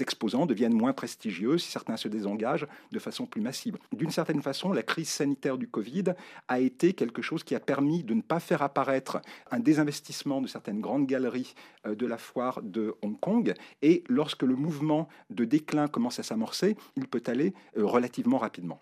exposants 0.00 0.46
deviennent 0.46 0.74
moins 0.74 0.92
prestigieux, 0.92 1.58
si 1.58 1.70
certains 1.70 1.96
se 1.96 2.08
désengagent 2.08 2.66
de 2.92 2.98
façon 2.98 3.26
plus 3.26 3.40
massive. 3.40 3.76
D'une 3.92 4.10
certaine 4.10 4.42
façon, 4.42 4.72
la 4.72 4.82
crise 4.82 5.08
sanitaire 5.08 5.58
du 5.58 5.68
Covid 5.68 6.14
a 6.48 6.60
été 6.60 6.92
quelque 6.92 7.22
chose 7.22 7.44
qui 7.44 7.54
a 7.54 7.60
permis 7.60 8.02
de 8.02 8.14
ne 8.14 8.22
pas 8.22 8.40
faire 8.40 8.62
apparaître 8.62 9.20
un 9.50 9.60
désinvestissement 9.60 10.40
de 10.40 10.46
certaines 10.46 10.80
grandes 10.80 11.06
galeries 11.06 11.54
euh, 11.86 11.94
de 11.94 12.06
la 12.06 12.18
foire 12.18 12.60
de 12.62 12.94
Hong 13.02 13.18
Kong. 13.18 13.54
Et 13.82 14.04
lorsque 14.08 14.42
le 14.42 14.56
mouvement 14.56 15.08
de 15.30 15.44
déclin 15.44 15.88
commence 15.88 16.18
à 16.18 16.22
s'amorcer, 16.22 16.76
il 16.96 17.06
peut 17.06 17.22
aller 17.26 17.48
euh, 17.48 17.57
relativement 17.76 18.38
rapidement. 18.38 18.80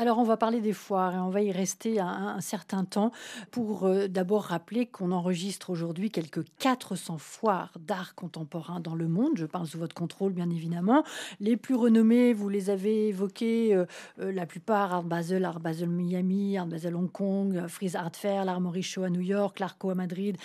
Alors 0.00 0.18
on 0.18 0.22
va 0.22 0.36
parler 0.36 0.60
des 0.60 0.72
foires 0.72 1.16
et 1.16 1.18
on 1.18 1.28
va 1.28 1.42
y 1.42 1.50
rester 1.50 1.98
un, 1.98 2.40
certain 2.40 2.84
temps 2.84 3.10
pour 3.50 3.84
euh, 3.84 4.06
d'abord 4.06 4.44
rappeler 4.44 4.86
qu'on 4.86 5.10
enregistre 5.10 5.70
aujourd'hui 5.70 6.12
quelques 6.12 6.44
400 6.60 7.18
foires 7.18 7.72
d'art 7.80 8.14
contemporain 8.14 8.78
dans 8.78 8.94
le 8.94 9.08
monde. 9.08 9.32
Je 9.34 9.44
parle 9.44 9.66
sous 9.66 9.78
votre 9.78 9.96
contrôle 9.96 10.32
bien 10.32 10.50
évidemment. 10.50 11.02
Les 11.40 11.56
plus 11.56 11.74
renommées, 11.74 12.32
vous 12.32 12.48
les 12.48 12.70
avez 12.70 13.08
évoquées, 13.08 13.74
euh, 13.74 13.86
euh, 14.20 14.30
la 14.30 14.46
plupart 14.46 14.94
Art 14.94 15.02
Basel, 15.02 15.44
Art 15.44 15.58
Basel 15.58 15.88
Miami, 15.88 16.56
Art 16.56 16.68
Basel 16.68 16.94
Hong 16.94 17.10
Kong, 17.10 17.66
Freeze 17.66 17.96
Art 17.96 18.14
Fair, 18.14 18.44
l'Armory 18.44 18.84
Show 18.84 19.02
à 19.02 19.10
New 19.10 19.20
York, 19.20 19.58
l'Arco 19.58 19.90
à 19.90 19.96
Madrid, 19.96 20.36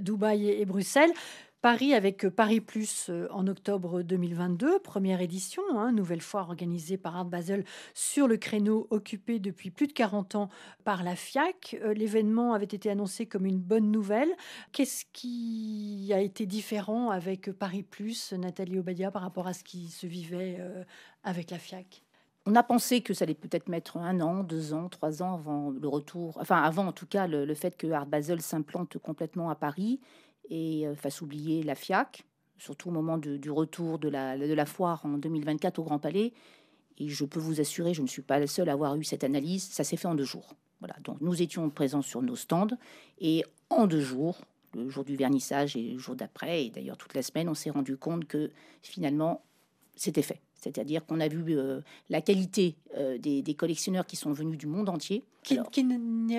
Dubaï 0.00 0.50
et 0.50 0.66
Bruxelles. 0.66 1.12
Paris 1.60 1.92
avec 1.92 2.24
euh, 2.24 2.30
Paris 2.30 2.60
Plus 2.60 3.10
euh, 3.10 3.26
en 3.32 3.48
octobre 3.48 4.02
2022, 4.02 4.78
première 4.78 5.20
édition, 5.20 5.62
hein, 5.74 5.90
nouvelle 5.90 6.20
foire 6.20 6.48
organisée 6.50 6.96
par 6.96 7.16
Art 7.16 7.24
Basel 7.24 7.64
sur 7.94 8.28
le 8.28 8.36
créneau 8.36 8.86
occupé 8.90 9.40
depuis 9.40 9.72
plus 9.72 9.88
de 9.88 9.92
40 9.92 10.36
ans 10.36 10.50
par 10.84 11.02
la 11.02 11.16
FIAC. 11.16 11.76
Euh, 11.82 11.94
l'événement 11.94 12.54
avait 12.54 12.64
été 12.64 12.90
annoncé 12.90 13.26
comme 13.26 13.44
une 13.44 13.58
bonne 13.58 13.90
nouvelle. 13.90 14.30
Qu'est-ce 14.70 15.04
qui 15.12 16.12
a 16.14 16.20
été 16.20 16.46
différent 16.46 17.10
avec 17.10 17.50
Paris 17.50 17.82
Plus, 17.82 18.34
Nathalie 18.34 18.78
Obadia, 18.78 19.10
par 19.10 19.22
rapport 19.22 19.48
à 19.48 19.52
ce 19.52 19.64
qui 19.64 19.88
se 19.88 20.06
vivait 20.06 20.58
avec 21.24 21.50
la 21.50 21.58
FIAC 21.58 22.04
on 22.46 22.54
a 22.54 22.62
pensé 22.62 23.02
que 23.02 23.12
ça 23.12 23.24
allait 23.24 23.34
peut-être 23.34 23.68
mettre 23.68 23.98
un 23.98 24.22
an, 24.22 24.42
deux 24.42 24.72
ans, 24.72 24.88
trois 24.88 25.22
ans 25.22 25.34
avant 25.34 25.68
le 25.68 25.86
retour, 25.86 26.38
enfin 26.40 26.62
avant 26.62 26.86
en 26.86 26.92
tout 26.92 27.04
cas 27.04 27.26
le, 27.26 27.44
le 27.44 27.54
fait 27.54 27.76
que 27.76 27.88
Art 27.88 28.06
Basel 28.06 28.40
s'implante 28.40 28.96
complètement 28.96 29.50
à 29.50 29.54
Paris 29.54 30.00
et 30.48 30.86
euh, 30.86 30.94
fasse 30.94 31.20
oublier 31.20 31.62
la 31.62 31.74
FIAC, 31.74 32.24
surtout 32.58 32.88
au 32.88 32.92
moment 32.92 33.18
du 33.18 33.50
retour 33.50 33.98
de 33.98 34.08
la, 34.08 34.36
de 34.36 34.52
la 34.52 34.66
foire 34.66 35.04
en 35.04 35.18
2024 35.18 35.78
au 35.78 35.84
Grand 35.84 35.98
Palais. 35.98 36.32
Et 36.98 37.08
je 37.08 37.24
peux 37.24 37.38
vous 37.38 37.60
assurer, 37.60 37.94
je 37.94 38.02
ne 38.02 38.08
suis 38.08 38.22
pas 38.22 38.38
la 38.38 38.46
seule 38.46 38.68
à 38.68 38.72
avoir 38.72 38.96
eu 38.96 39.04
cette 39.04 39.22
analyse, 39.22 39.64
ça 39.64 39.84
s'est 39.84 39.96
fait 39.96 40.08
en 40.08 40.14
deux 40.14 40.24
jours. 40.24 40.54
Voilà, 40.80 40.96
donc 41.02 41.20
nous 41.20 41.40
étions 41.42 41.68
présents 41.70 42.02
sur 42.02 42.22
nos 42.22 42.36
stands 42.36 42.76
et 43.18 43.44
en 43.70 43.86
deux 43.86 44.00
jours, 44.00 44.40
le 44.74 44.88
jour 44.88 45.04
du 45.04 45.16
vernissage 45.16 45.76
et 45.76 45.92
le 45.92 45.98
jour 45.98 46.14
d'après, 46.14 46.66
et 46.66 46.70
d'ailleurs 46.70 46.96
toute 46.96 47.14
la 47.14 47.22
semaine, 47.22 47.48
on 47.48 47.54
s'est 47.54 47.70
rendu 47.70 47.96
compte 47.96 48.26
que 48.26 48.50
finalement 48.82 49.44
c'était 49.96 50.22
fait. 50.22 50.40
C'est-à-dire 50.58 51.06
qu'on 51.06 51.20
a 51.20 51.28
vu 51.28 51.56
euh, 51.56 51.80
la 52.10 52.20
qualité 52.20 52.74
euh, 52.96 53.16
des, 53.18 53.54
collectionneurs 53.54 54.06
qui 54.06 54.16
sont 54.16 54.32
venus 54.32 54.58
du 54.58 54.66
monde 54.66 54.88
entier. 54.88 55.24
Qui, 55.44 55.54
alors, 55.54 55.70
qui 55.70 55.86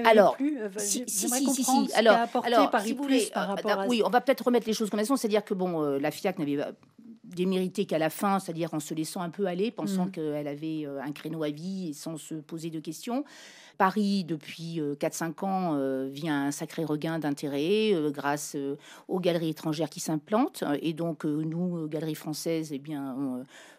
alors, 0.05 0.35
plus. 0.35 0.59
Euh, 0.59 0.69
si, 0.77 1.03
si, 1.07 1.29
si, 1.29 1.63
si, 1.63 1.93
Alors, 1.95 2.17
alors 2.43 2.81
si 2.81 2.93
vous 2.93 3.03
voulez, 3.03 3.29
par 3.33 3.47
rapport 3.47 3.85
oui, 3.87 4.01
on 4.05 4.09
va 4.09 4.19
peut-être 4.19 4.45
remettre 4.45 4.67
les 4.67 4.73
choses 4.73 4.89
comme 4.89 4.99
elles 4.99 5.05
sont. 5.05 5.15
C'est-à-dire 5.15 5.43
que 5.43 5.53
bon, 5.53 5.81
la 5.81 6.11
FIAC 6.11 6.37
n'avait 6.37 6.57
démérité 7.35 7.85
qu'à 7.85 7.97
la 7.97 8.09
fin, 8.09 8.39
c'est-à-dire 8.39 8.73
en 8.73 8.79
se 8.79 8.93
laissant 8.93 9.21
un 9.21 9.29
peu 9.29 9.47
aller, 9.47 9.71
pensant 9.71 10.05
mm. 10.05 10.11
qu'elle 10.11 10.47
avait 10.47 10.85
un 10.85 11.11
créneau 11.11 11.43
à 11.43 11.49
vie 11.49 11.89
et 11.89 11.93
sans 11.93 12.17
se 12.17 12.35
poser 12.35 12.69
de 12.69 12.79
questions. 12.79 13.23
Paris, 13.79 14.25
depuis 14.25 14.81
4-5 14.99 15.23
euh, 15.23 15.45
ans, 15.45 15.75
euh, 15.75 16.09
vient 16.11 16.47
un 16.47 16.51
sacré 16.51 16.83
regain 16.83 17.17
d'intérêt 17.17 17.93
euh, 17.93 18.11
grâce 18.11 18.57
aux 19.07 19.21
galeries 19.21 19.51
étrangères 19.51 19.89
qui 19.89 20.01
s'implantent. 20.01 20.65
Et 20.81 20.91
donc, 20.91 21.23
nous, 21.23 21.87
galeries 21.87 22.13
françaises, 22.13 22.73
eh 22.73 22.77
bien, 22.77 23.15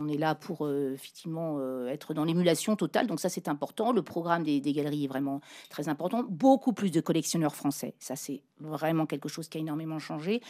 on, 0.00 0.08
est 0.08 0.16
là 0.16 0.34
pour 0.34 0.66
effectivement 0.70 1.60
être 1.86 2.14
dans 2.14 2.24
l'émulation 2.24 2.76
totale. 2.76 3.06
Donc, 3.06 3.20
ça, 3.20 3.28
c'est 3.28 3.46
important. 3.46 3.92
Le 3.92 4.00
programme 4.00 4.42
des, 4.42 4.60
des, 4.62 4.72
galeries 4.72 5.04
est 5.04 5.08
vraiment 5.08 5.42
très 5.68 5.90
important. 5.90 6.24
Beaucoup 6.26 6.72
plus 6.72 6.90
de 6.90 7.02
collectionneurs 7.02 7.54
français. 7.54 7.92
Ça, 7.98 8.16
c'est 8.16 8.40
vraiment 8.58 9.04
quelque 9.04 9.28
chose 9.28 9.48
qui 9.48 9.58
a 9.58 9.60
énormément 9.60 9.98
changé 9.98 10.40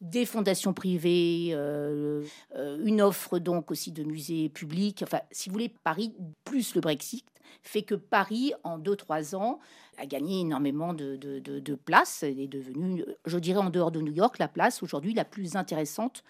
des 0.00 0.26
fondations 0.26 0.72
privées, 0.74 1.52
une 1.52 3.00
offre 3.00 3.38
donc 3.38 3.70
aussi 3.70 3.92
de 3.92 4.04
musées 4.04 4.48
publics. 4.48 5.02
Enfin, 5.02 5.20
si 5.30 5.48
vous 5.48 5.54
voulez, 5.54 5.72
Paris 5.84 6.14
plus 6.44 6.74
le 6.74 6.80
Brexit 6.80 7.24
fait 7.62 7.82
que 7.82 7.94
Paris, 7.94 8.52
en 8.64 8.78
2-3 8.78 9.36
ans, 9.36 9.58
a 9.98 10.06
gagné 10.06 10.40
énormément 10.40 10.94
de, 10.94 11.16
de, 11.16 11.38
de, 11.40 11.74
place. 11.74 12.22
Elle 12.22 12.40
est 12.40 12.48
devenue, 12.48 13.04
je 13.24 13.38
dirais, 13.38 13.60
en 13.60 13.70
dehors 13.70 13.90
de 13.90 14.00
New 14.00 14.12
York, 14.12 14.38
la 14.38 14.48
place 14.48 14.82
aujourd'hui 14.82 15.14
la 15.14 15.24
plus 15.24 15.56
intéressante 15.56 16.22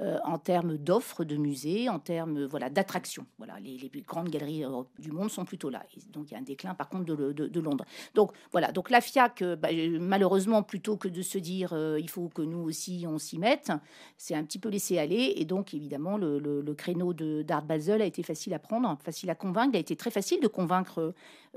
euh, 0.00 0.18
en 0.24 0.38
termes 0.38 0.76
d'offres 0.76 1.22
de 1.22 1.36
musées, 1.36 1.88
en 1.88 2.00
termes 2.00 2.46
voilà, 2.46 2.68
d'attractions. 2.68 3.26
Voilà, 3.38 3.60
les, 3.60 3.78
les, 3.78 4.02
grandes 4.02 4.28
galeries 4.28 4.64
euh, 4.64 4.82
du 4.98 5.12
monde 5.12 5.30
sont 5.30 5.44
plutôt 5.44 5.70
là. 5.70 5.84
donc 6.12 6.30
il 6.30 6.32
y 6.32 6.36
a 6.36 6.40
un 6.40 6.42
déclin 6.42 6.74
par 6.74 6.88
contre 6.88 7.14
de, 7.14 7.60
Londres. 7.60 7.84
Donc 8.14 8.32
voilà, 8.50 8.72
donc 8.72 8.90
la 8.90 9.00
FIAC, 9.00 9.42
euh, 9.42 9.54
bah, 9.54 9.68
malheureusement, 10.00 10.64
plutôt 10.64 10.96
que 10.96 11.06
de 11.06 11.22
se 11.22 11.38
dire 11.38 11.72
il 11.96 12.10
faut 12.10 12.28
que 12.28 12.42
nous 12.42 12.58
aussi 12.58 13.04
on 13.08 13.18
s'y 13.18 13.38
mette, 13.38 13.70
c'est 14.16 14.34
un 14.34 14.42
petit 14.42 14.58
peu 14.58 14.68
laissé 14.68 14.98
aller. 14.98 15.34
Et 15.36 15.44
donc 15.44 15.74
évidemment, 15.74 16.16
le, 16.16 16.40
le, 16.40 16.74
créneau 16.74 17.12
d'Art 17.12 17.64
Basel 17.64 18.02
a 18.02 18.04
été 18.04 18.24
facile 18.24 18.52
à 18.52 18.58
prendre, 18.58 18.98
facile 19.00 19.30
à 19.30 19.36
convaincre. 19.36 19.76
A 19.76 19.78
été 19.78 19.94
très 19.94 20.10
facile 20.10 20.40
de 20.40 20.48
convaincre 20.48 20.63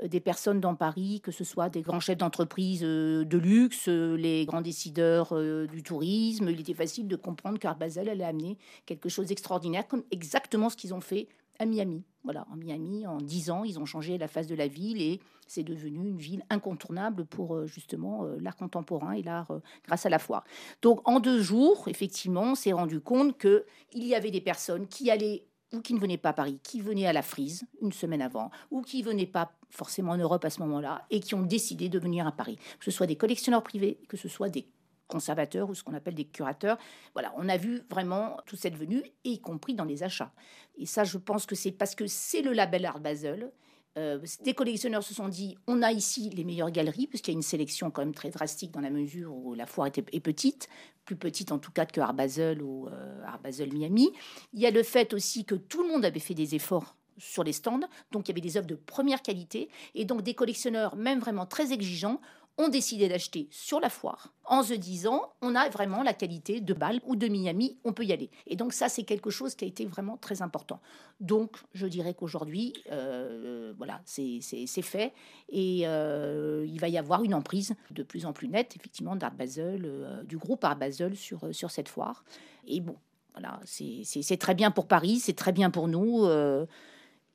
des 0.04 0.20
personnes 0.20 0.60
dans 0.60 0.76
Paris, 0.76 1.22
que 1.24 1.32
ce 1.32 1.44
soit 1.44 1.70
des 1.70 1.82
grands 1.82 2.00
chefs 2.00 2.18
d'entreprise 2.18 2.82
de 2.82 3.38
luxe, 3.38 3.88
les 3.88 4.46
grands 4.46 4.62
décideurs 4.62 5.34
du 5.68 5.84
tourisme. 5.84 6.50
Il 6.50 6.60
était 6.60 6.74
facile 6.74 7.08
de 7.08 7.16
comprendre 7.16 7.60
qu'Art 7.60 7.78
Basel 7.78 8.10
allait 8.10 8.24
amener 8.24 8.58
quelque 8.86 9.10
chose 9.10 9.28
d'extraordinaire, 9.28 9.88
comme 9.88 10.04
exactement 10.12 10.70
ce 10.70 10.78
qu'ils 10.78 10.94
ont 10.94 11.02
fait 11.02 11.28
à 11.60 11.66
Miami. 11.66 12.04
Voilà, 12.24 12.46
en 12.52 12.58
Miami, 12.58 13.08
en 13.08 13.18
dix 13.18 13.50
ans, 13.50 13.64
ils 13.64 13.80
ont 13.80 13.86
changé 13.86 14.18
la 14.18 14.28
face 14.28 14.48
de 14.48 14.56
la 14.56 14.68
ville 14.68 15.02
et 15.02 15.20
c'est 15.48 15.64
devenu 15.64 16.10
une 16.10 16.18
ville 16.18 16.44
incontournable 16.50 17.26
pour 17.26 17.56
euh, 17.56 17.66
justement 17.66 18.26
euh, 18.26 18.38
l'art 18.42 18.58
contemporain 18.58 19.14
et 19.14 19.24
l'art 19.24 19.52
euh, 19.52 19.60
grâce 19.86 20.06
à 20.06 20.10
la 20.10 20.20
foire. 20.20 20.44
Donc 20.82 21.08
en 21.08 21.20
deux 21.20 21.42
jours, 21.42 21.88
effectivement, 21.88 22.52
on 22.52 22.56
s'est 22.56 22.74
rendu 22.74 23.00
compte 23.00 23.38
que 23.38 23.66
il 23.94 24.06
y 24.06 24.14
avait 24.14 24.32
des 24.32 24.42
personnes 24.42 24.88
qui 24.88 25.10
allaient 25.10 25.46
ou 25.74 25.82
qui 25.82 25.94
ne 25.94 26.00
venaient 26.00 26.18
pas 26.18 26.30
à 26.30 26.34
Paris, 26.34 26.60
qui 26.64 26.82
venaient 26.82 27.08
à 27.08 27.14
la 27.14 27.22
Frise 27.22 27.66
une 27.82 27.92
semaine 27.92 28.22
avant, 28.22 28.52
ou 28.72 28.82
qui 28.82 29.02
venaient 29.04 29.26
pas 29.26 29.52
forcément 29.70 30.14
en 30.14 30.18
Europe 30.18 30.46
à 30.46 30.50
ce 30.50 30.60
moment-là, 30.62 31.06
et 31.10 31.20
qui 31.20 31.36
ont 31.36 31.42
décidé 31.42 31.90
de 31.90 32.00
venir 32.00 32.26
à 32.26 32.32
Paris. 32.32 32.58
Que 32.80 32.86
ce 32.86 32.92
soit 32.92 33.08
des 33.08 33.18
collectionneurs 33.18 33.64
privés, 33.64 34.00
que 34.08 34.18
ce 34.18 34.30
soit 34.30 34.50
des 34.50 34.68
conservateurs 35.08 35.70
ou 35.70 35.76
ce 35.76 35.84
qu'on 35.84 35.94
appelle 35.94 36.16
des 36.16 36.26
curateurs. 36.26 36.78
Voilà, 37.14 37.34
on 37.38 37.50
a 37.50 37.58
vu 37.58 37.82
vraiment 37.90 38.38
toute 38.46 38.60
cette 38.60 38.76
venue, 38.76 39.04
y 39.24 39.40
compris 39.40 39.74
dans 39.74 39.86
les 39.86 40.04
achats. 40.04 40.32
Et 40.78 40.86
ça, 40.86 41.04
je 41.04 41.18
pense 41.18 41.46
que 41.46 41.56
c'est 41.56 41.72
parce 41.72 41.96
que 41.96 42.08
c'est 42.08 42.42
le 42.42 42.54
label 42.54 42.86
Art 42.86 43.00
Basel. 43.00 43.52
Euh, 43.98 44.20
des 44.44 44.54
collectionneurs 44.54 45.04
se 45.04 45.14
sont 45.14 45.28
dit 45.28 45.58
on 45.66 45.82
a 45.82 45.92
ici 45.92 46.30
les 46.30 46.44
meilleures 46.44 46.72
galeries, 46.72 47.08
puisqu'il 47.08 47.32
y 47.32 47.34
a 47.34 47.38
une 47.38 47.42
sélection 47.42 47.90
quand 47.90 48.04
même 48.04 48.14
très 48.14 48.30
drastique 48.30 48.72
dans 48.72 48.82
la 48.82 48.92
mesure 48.92 49.34
où 49.34 49.56
la 49.56 49.66
foire 49.66 49.88
était, 49.88 50.06
est 50.12 50.20
petite, 50.20 50.70
plus 51.06 51.16
petite 51.16 51.52
en 51.52 51.58
tout 51.58 51.72
cas 51.72 51.86
que 51.86 52.00
Art 52.00 52.14
Basel 52.14 52.62
ou 52.62 52.88
euh, 52.88 53.24
Art 53.26 53.40
Basel 53.40 53.74
Miami. 53.74 54.12
Il 54.54 54.60
y 54.60 54.68
a 54.68 54.72
le 54.72 54.84
fait 54.84 55.14
aussi 55.14 55.46
que 55.46 55.56
tout 55.56 55.82
le 55.82 55.90
monde 55.90 56.06
avait 56.06 56.20
fait 56.20 56.36
des 56.36 56.54
efforts 56.54 56.96
sur 57.18 57.44
les 57.44 57.54
stands, 57.54 57.80
donc 58.12 58.28
il 58.28 58.32
y 58.32 58.34
avait 58.34 58.42
des 58.42 58.58
œuvres 58.58 58.68
de 58.68 58.76
première 58.76 59.24
qualité, 59.24 59.70
et 59.96 60.06
donc 60.06 60.22
des 60.22 60.36
collectionneurs, 60.36 60.96
même 60.96 61.20
vraiment 61.20 61.48
très 61.48 61.74
exigeants, 61.74 62.22
ont 62.58 62.70
décidé 62.70 63.08
d'acheter 63.08 63.48
sur 63.52 63.80
la 63.80 63.90
foire 63.90 64.34
en 64.46 64.64
se 64.64 64.74
disant 64.74 65.34
on 65.42 65.56
a 65.56 65.70
vraiment 65.70 66.02
la 66.04 66.14
qualité 66.14 66.60
de 66.60 66.74
Bâle 66.74 67.00
ou 67.06 67.16
de 67.16 67.28
Miami, 67.28 67.78
on 67.84 67.94
peut 67.94 68.04
y 68.04 68.14
aller. 68.14 68.30
Et 68.48 68.56
donc 68.56 68.74
ça, 68.74 68.90
c'est 68.90 69.04
quelque 69.04 69.30
chose 69.30 69.56
qui 69.56 69.66
a 69.66 69.68
été 69.68 69.86
vraiment 69.86 70.18
très 70.18 70.42
important. 70.42 70.80
Donc 71.20 71.58
je 71.74 71.86
dirais 71.86 72.14
qu'aujourd'hui, 72.14 72.74
euh, 72.92 73.74
voilà, 73.78 74.02
c'est 74.06 74.42
fait 74.82 75.14
et 75.50 75.82
euh, 75.86 76.66
il 76.68 76.80
va 76.80 76.90
y 76.90 76.98
avoir 76.98 77.24
une 77.24 77.34
emprise 77.34 77.76
de 77.92 78.04
plus 78.04 78.26
en 78.26 78.34
plus 78.34 78.48
nette, 78.48 78.76
effectivement, 78.76 79.16
d'Art 79.16 79.36
Basel, 79.36 79.84
euh, 79.86 80.24
du 80.24 80.38
groupe 80.38 80.64
Art 80.64 80.78
Basel 80.78 81.16
sur, 81.16 81.54
sur 81.54 81.70
cette 81.70 81.90
foire. 81.90 82.24
Et 82.66 82.82
bon, 82.82 82.96
voilà, 83.34 83.60
c'est 83.66 84.38
très 84.38 84.56
bien 84.56 84.72
pour 84.72 84.88
Paris, 84.88 85.20
c'est 85.20 85.36
très 85.36 85.52
bien 85.52 85.70
pour 85.70 85.88
nous. 85.88 86.28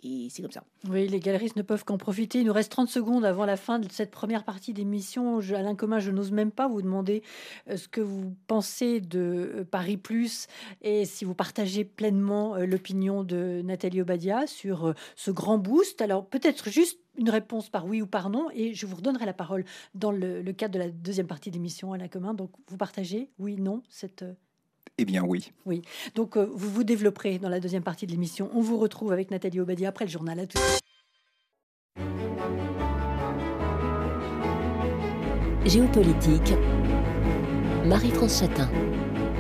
Et 0.04 0.28
c'est 0.30 0.42
comme 0.42 0.50
ça. 0.50 0.64
Oui, 0.88 1.06
les 1.06 1.20
galeristes 1.20 1.54
ne 1.54 1.62
peuvent 1.62 1.84
qu'en 1.84 1.96
profiter. 1.96 2.40
Il 2.40 2.46
nous 2.46 2.52
reste 2.52 2.72
30 2.72 2.88
secondes 2.88 3.24
avant 3.24 3.46
la 3.46 3.56
fin 3.56 3.78
de 3.78 3.88
cette 3.90 4.10
première 4.10 4.42
partie 4.42 4.72
d'émission. 4.72 5.38
Alain 5.38 5.76
Commun, 5.76 6.00
je 6.00 6.10
n'ose 6.10 6.32
même 6.32 6.50
pas 6.50 6.66
vous 6.66 6.82
demander 6.82 7.22
euh, 7.68 7.76
ce 7.76 7.86
que 7.86 8.00
vous 8.00 8.34
pensez 8.48 9.00
de 9.00 9.20
euh, 9.20 9.64
Paris 9.64 9.96
Plus 9.96 10.48
et 10.80 11.04
si 11.04 11.24
vous 11.24 11.34
partagez 11.34 11.84
pleinement 11.84 12.56
euh, 12.56 12.66
l'opinion 12.66 13.22
de 13.22 13.62
Nathalie 13.64 14.00
Obadia 14.00 14.48
sur 14.48 14.92
ce 15.14 15.30
grand 15.30 15.58
boost. 15.58 16.02
Alors 16.02 16.26
peut-être 16.26 16.68
juste 16.68 16.98
une 17.16 17.30
réponse 17.30 17.68
par 17.68 17.86
oui 17.86 18.02
ou 18.02 18.06
par 18.06 18.28
non 18.28 18.48
et 18.52 18.74
je 18.74 18.86
vous 18.86 18.96
redonnerai 18.96 19.26
la 19.26 19.34
parole 19.34 19.64
dans 19.94 20.10
le, 20.10 20.42
cadre 20.52 20.74
de 20.74 20.78
la 20.80 20.88
deuxième 20.88 21.28
partie 21.28 21.52
d'émission 21.52 21.92
Alain 21.92 22.08
Commun. 22.08 22.34
Donc 22.34 22.50
vous 22.66 22.76
partagez 22.76 23.30
oui, 23.38 23.56
non, 23.56 23.82
cette 23.88 24.24
Eh 25.02 25.04
bien 25.04 25.24
oui. 25.24 25.50
Oui. 25.66 25.82
Donc 26.14 26.36
euh, 26.36 26.48
vous 26.54 26.70
vous 26.70 26.84
développerez 26.84 27.40
dans 27.40 27.48
la 27.48 27.58
deuxième 27.58 27.82
partie 27.82 28.06
de 28.06 28.12
l'émission. 28.12 28.48
On 28.54 28.60
vous 28.60 28.78
retrouve 28.78 29.10
avec 29.10 29.32
Nathalie 29.32 29.58
Obadia 29.58 29.88
après 29.88 30.04
le 30.04 30.10
journal. 30.12 30.38
À 30.38 30.46
tout. 30.46 30.58
Géopolitique, 35.64 36.54
Marie-France 37.84 38.38
Chatin. 38.38 38.70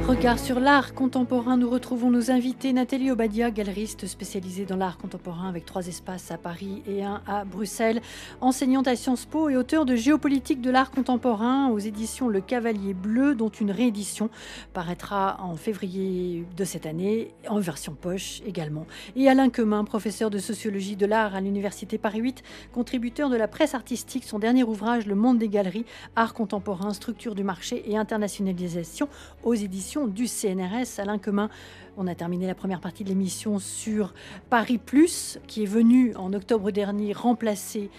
Regard 0.08 0.40
sur 0.40 0.58
l'art 0.58 0.94
contemporain, 0.94 1.56
nous 1.56 1.70
retrouvons 1.70 2.10
nos 2.10 2.32
invités 2.32 2.72
Nathalie 2.72 3.12
Obadia, 3.12 3.52
galeriste 3.52 4.06
spécialisée 4.06 4.64
dans 4.64 4.76
l'art 4.76 4.98
contemporain 4.98 5.48
avec 5.48 5.64
trois 5.64 5.86
espaces 5.86 6.32
à 6.32 6.38
Paris 6.38 6.82
et 6.88 7.04
un 7.04 7.22
à 7.26 7.44
Bruxelles, 7.44 8.02
enseignante 8.40 8.88
à 8.88 8.96
Sciences 8.96 9.26
Po 9.26 9.48
et 9.48 9.56
auteur 9.56 9.84
de 9.84 9.94
Géopolitique 9.94 10.60
de 10.60 10.70
l'art 10.70 10.90
contemporain 10.90 11.68
aux 11.68 11.78
éditions 11.78 12.28
Le 12.28 12.40
Cavalier 12.40 12.94
Bleu, 12.94 13.36
dont 13.36 13.48
une 13.48 13.70
réédition 13.70 14.28
paraîtra 14.72 15.38
en 15.40 15.54
février 15.54 16.44
de 16.56 16.64
cette 16.64 16.84
année, 16.84 17.32
en 17.48 17.60
version 17.60 17.94
poche 17.94 18.42
également. 18.44 18.86
Et 19.14 19.28
Alain 19.28 19.50
Quemin, 19.50 19.84
professeur 19.84 20.30
de 20.30 20.38
sociologie 20.38 20.96
de 20.96 21.06
l'art 21.06 21.36
à 21.36 21.40
l'Université 21.40 21.96
Paris 21.96 22.20
8, 22.20 22.42
contributeur 22.72 23.30
de 23.30 23.36
la 23.36 23.46
presse 23.46 23.74
artistique, 23.74 24.24
son 24.24 24.40
dernier 24.40 24.64
ouvrage 24.64 25.06
Le 25.06 25.14
Monde 25.14 25.38
des 25.38 25.48
galeries, 25.48 25.86
art 26.16 26.34
contemporain, 26.34 26.92
structure 26.92 27.36
du 27.36 27.44
marché 27.44 27.84
et 27.86 27.96
internationalisation 27.96 29.08
aux 29.44 29.54
éditions 29.54 29.91
du 30.00 30.26
CNRS. 30.26 30.98
Alain 30.98 31.18
Quemin, 31.18 31.50
on 31.98 32.06
a 32.06 32.14
terminé 32.14 32.46
la 32.46 32.54
première 32.54 32.80
partie 32.80 33.04
de 33.04 33.10
l'émission 33.10 33.58
sur 33.58 34.14
Paris 34.48 34.78
Plus, 34.78 35.38
qui 35.46 35.64
est 35.64 35.66
venu 35.66 36.16
en 36.16 36.32
octobre 36.32 36.70
dernier 36.70 37.12
remplacer 37.12 37.90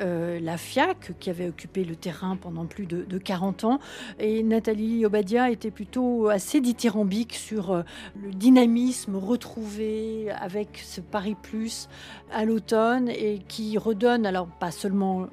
euh, 0.00 0.40
la 0.40 0.56
FIAC, 0.56 1.12
qui 1.20 1.28
avait 1.28 1.48
occupé 1.48 1.84
le 1.84 1.94
terrain 1.94 2.36
pendant 2.36 2.64
plus 2.64 2.86
de, 2.86 3.18
40 3.18 3.64
ans. 3.64 3.80
Et 4.18 4.42
Nathalie 4.42 5.04
Obadia 5.04 5.50
était 5.50 5.70
plutôt 5.70 6.28
assez 6.28 6.62
dithyrambique 6.62 7.34
sur 7.34 7.72
euh, 7.72 7.82
le 8.16 8.30
dynamisme 8.30 9.16
retrouvé 9.16 10.30
avec 10.30 10.80
ce 10.82 11.02
Paris 11.02 11.36
Plus 11.40 11.90
à 12.32 12.46
l'automne 12.46 13.10
et 13.10 13.40
qui 13.46 13.76
redonne, 13.76 14.24
alors 14.24 14.46
pas 14.46 14.70
seulement 14.70 15.28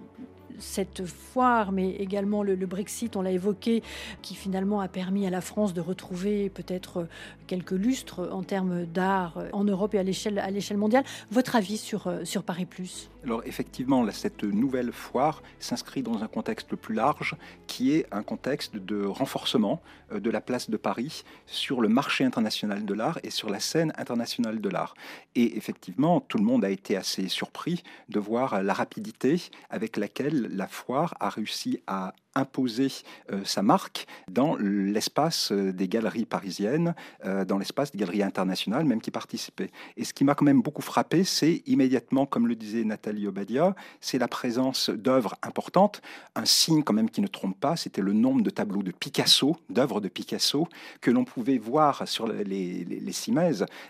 cette 0.60 1.06
foire, 1.06 1.72
mais 1.72 1.92
également 1.92 2.44
le, 2.44 2.56
Brexit, 2.66 3.16
on 3.16 3.22
l'a 3.22 3.32
évoqué, 3.32 3.84
qui 4.22 4.36
finalement 4.36 4.82
a 4.82 4.88
permis 4.88 5.26
à 5.26 5.30
la 5.30 5.42
France 5.42 5.74
de 5.74 5.82
retrouver 5.82 6.50
peut-être 6.50 7.08
quelques 7.48 7.72
lustres 7.72 8.30
en 8.32 8.44
termes 8.44 8.86
d'art 8.86 9.38
en 9.54 9.64
Europe 9.64 9.96
et 9.96 10.00
à 10.00 10.04
l'échelle, 10.04 10.78
mondiale. 10.78 11.04
Votre 11.32 11.56
avis 11.56 11.78
sur, 11.78 12.12
sur 12.24 12.44
Paris 12.44 12.66
Plus? 12.66 13.10
Alors 13.24 13.42
effectivement, 13.46 14.06
cette 14.12 14.44
nouvelle 14.44 14.94
foire 14.94 15.44
s'inscrit 15.60 16.04
dans 16.04 16.24
un 16.24 16.28
contexte 16.28 16.76
plus 16.76 16.96
large 16.96 17.36
qui 17.68 17.94
est 17.94 18.06
un 18.12 18.24
contexte 18.24 18.78
de 18.78 19.06
renforcement 19.06 19.82
euh, 20.12 20.20
de 20.20 20.30
la 20.30 20.42
place 20.42 20.70
de 20.70 20.78
Paris 20.78 21.24
sur 21.46 21.82
le 21.82 21.90
marché 21.90 22.24
international 22.24 22.86
de 22.86 22.94
l'art 22.94 23.20
et 23.24 23.30
sur 23.30 23.50
la 23.50 23.60
scène 23.60 23.94
internationale 23.98 24.62
de 24.62 24.70
l'art. 24.70 24.94
Et 25.36 25.58
effectivement, 25.58 26.22
tout 26.22 26.38
le 26.38 26.44
monde 26.44 26.64
a 26.64 26.70
été 26.70 26.96
assez 26.96 27.28
surpris 27.28 27.84
de 28.08 28.20
voir 28.20 28.64
la 28.64 28.74
rapidité 28.74 29.42
avec 29.70 29.98
laquelle 29.98 30.49
la 30.52 30.68
foire 30.68 31.16
a 31.20 31.30
réussi 31.30 31.82
à 31.88 32.14
imposer 32.36 32.90
euh, 33.32 33.44
sa 33.44 33.62
marque 33.62 34.06
dans 34.30 34.56
l'espace 34.56 35.52
euh, 35.52 35.74
des 35.74 35.88
galeries 35.88 36.26
parisiennes, 36.26 36.96
euh, 37.26 37.44
dans 37.44 37.58
l'espace 37.58 37.92
des 37.92 37.98
galeries 37.98 38.24
internationales, 38.24 38.86
même 38.86 39.02
qui 39.02 39.12
participaient. 39.12 39.72
Et 39.98 40.06
ce 40.06 40.14
qui 40.14 40.24
m'a 40.24 40.36
quand 40.36 40.46
même 40.46 40.62
beaucoup 40.62 40.82
frappé, 40.82 41.24
c'est 41.24 41.64
immédiatement, 41.66 42.26
comme 42.26 42.48
le 42.48 42.56
disait 42.56 42.84
Nathalie 42.84 43.28
Obadia, 43.28 43.76
c'est 44.00 44.20
la 44.20 44.28
présence 44.28 44.90
d'œuvres 44.90 45.36
importantes. 45.42 46.02
Un 46.36 46.46
signe 46.46 46.84
quand 46.84 46.94
même 46.94 47.10
qui 47.10 47.22
ne 47.22 47.28
trompe 47.28 47.60
pas, 47.60 47.76
c'était 47.76 48.02
le 48.02 48.14
nombre 48.14 48.42
de 48.42 48.50
tableaux 48.50 48.84
de 48.84 48.92
Picasso, 48.92 49.58
d'œuvres 49.70 50.00
de 50.00 50.08
Picasso, 50.08 50.68
que 51.02 51.12
l'on 51.12 51.26
pouvait 51.26 51.58
voir 51.58 52.08
sur 52.08 52.28
les, 52.28 52.44
les, 52.44 53.12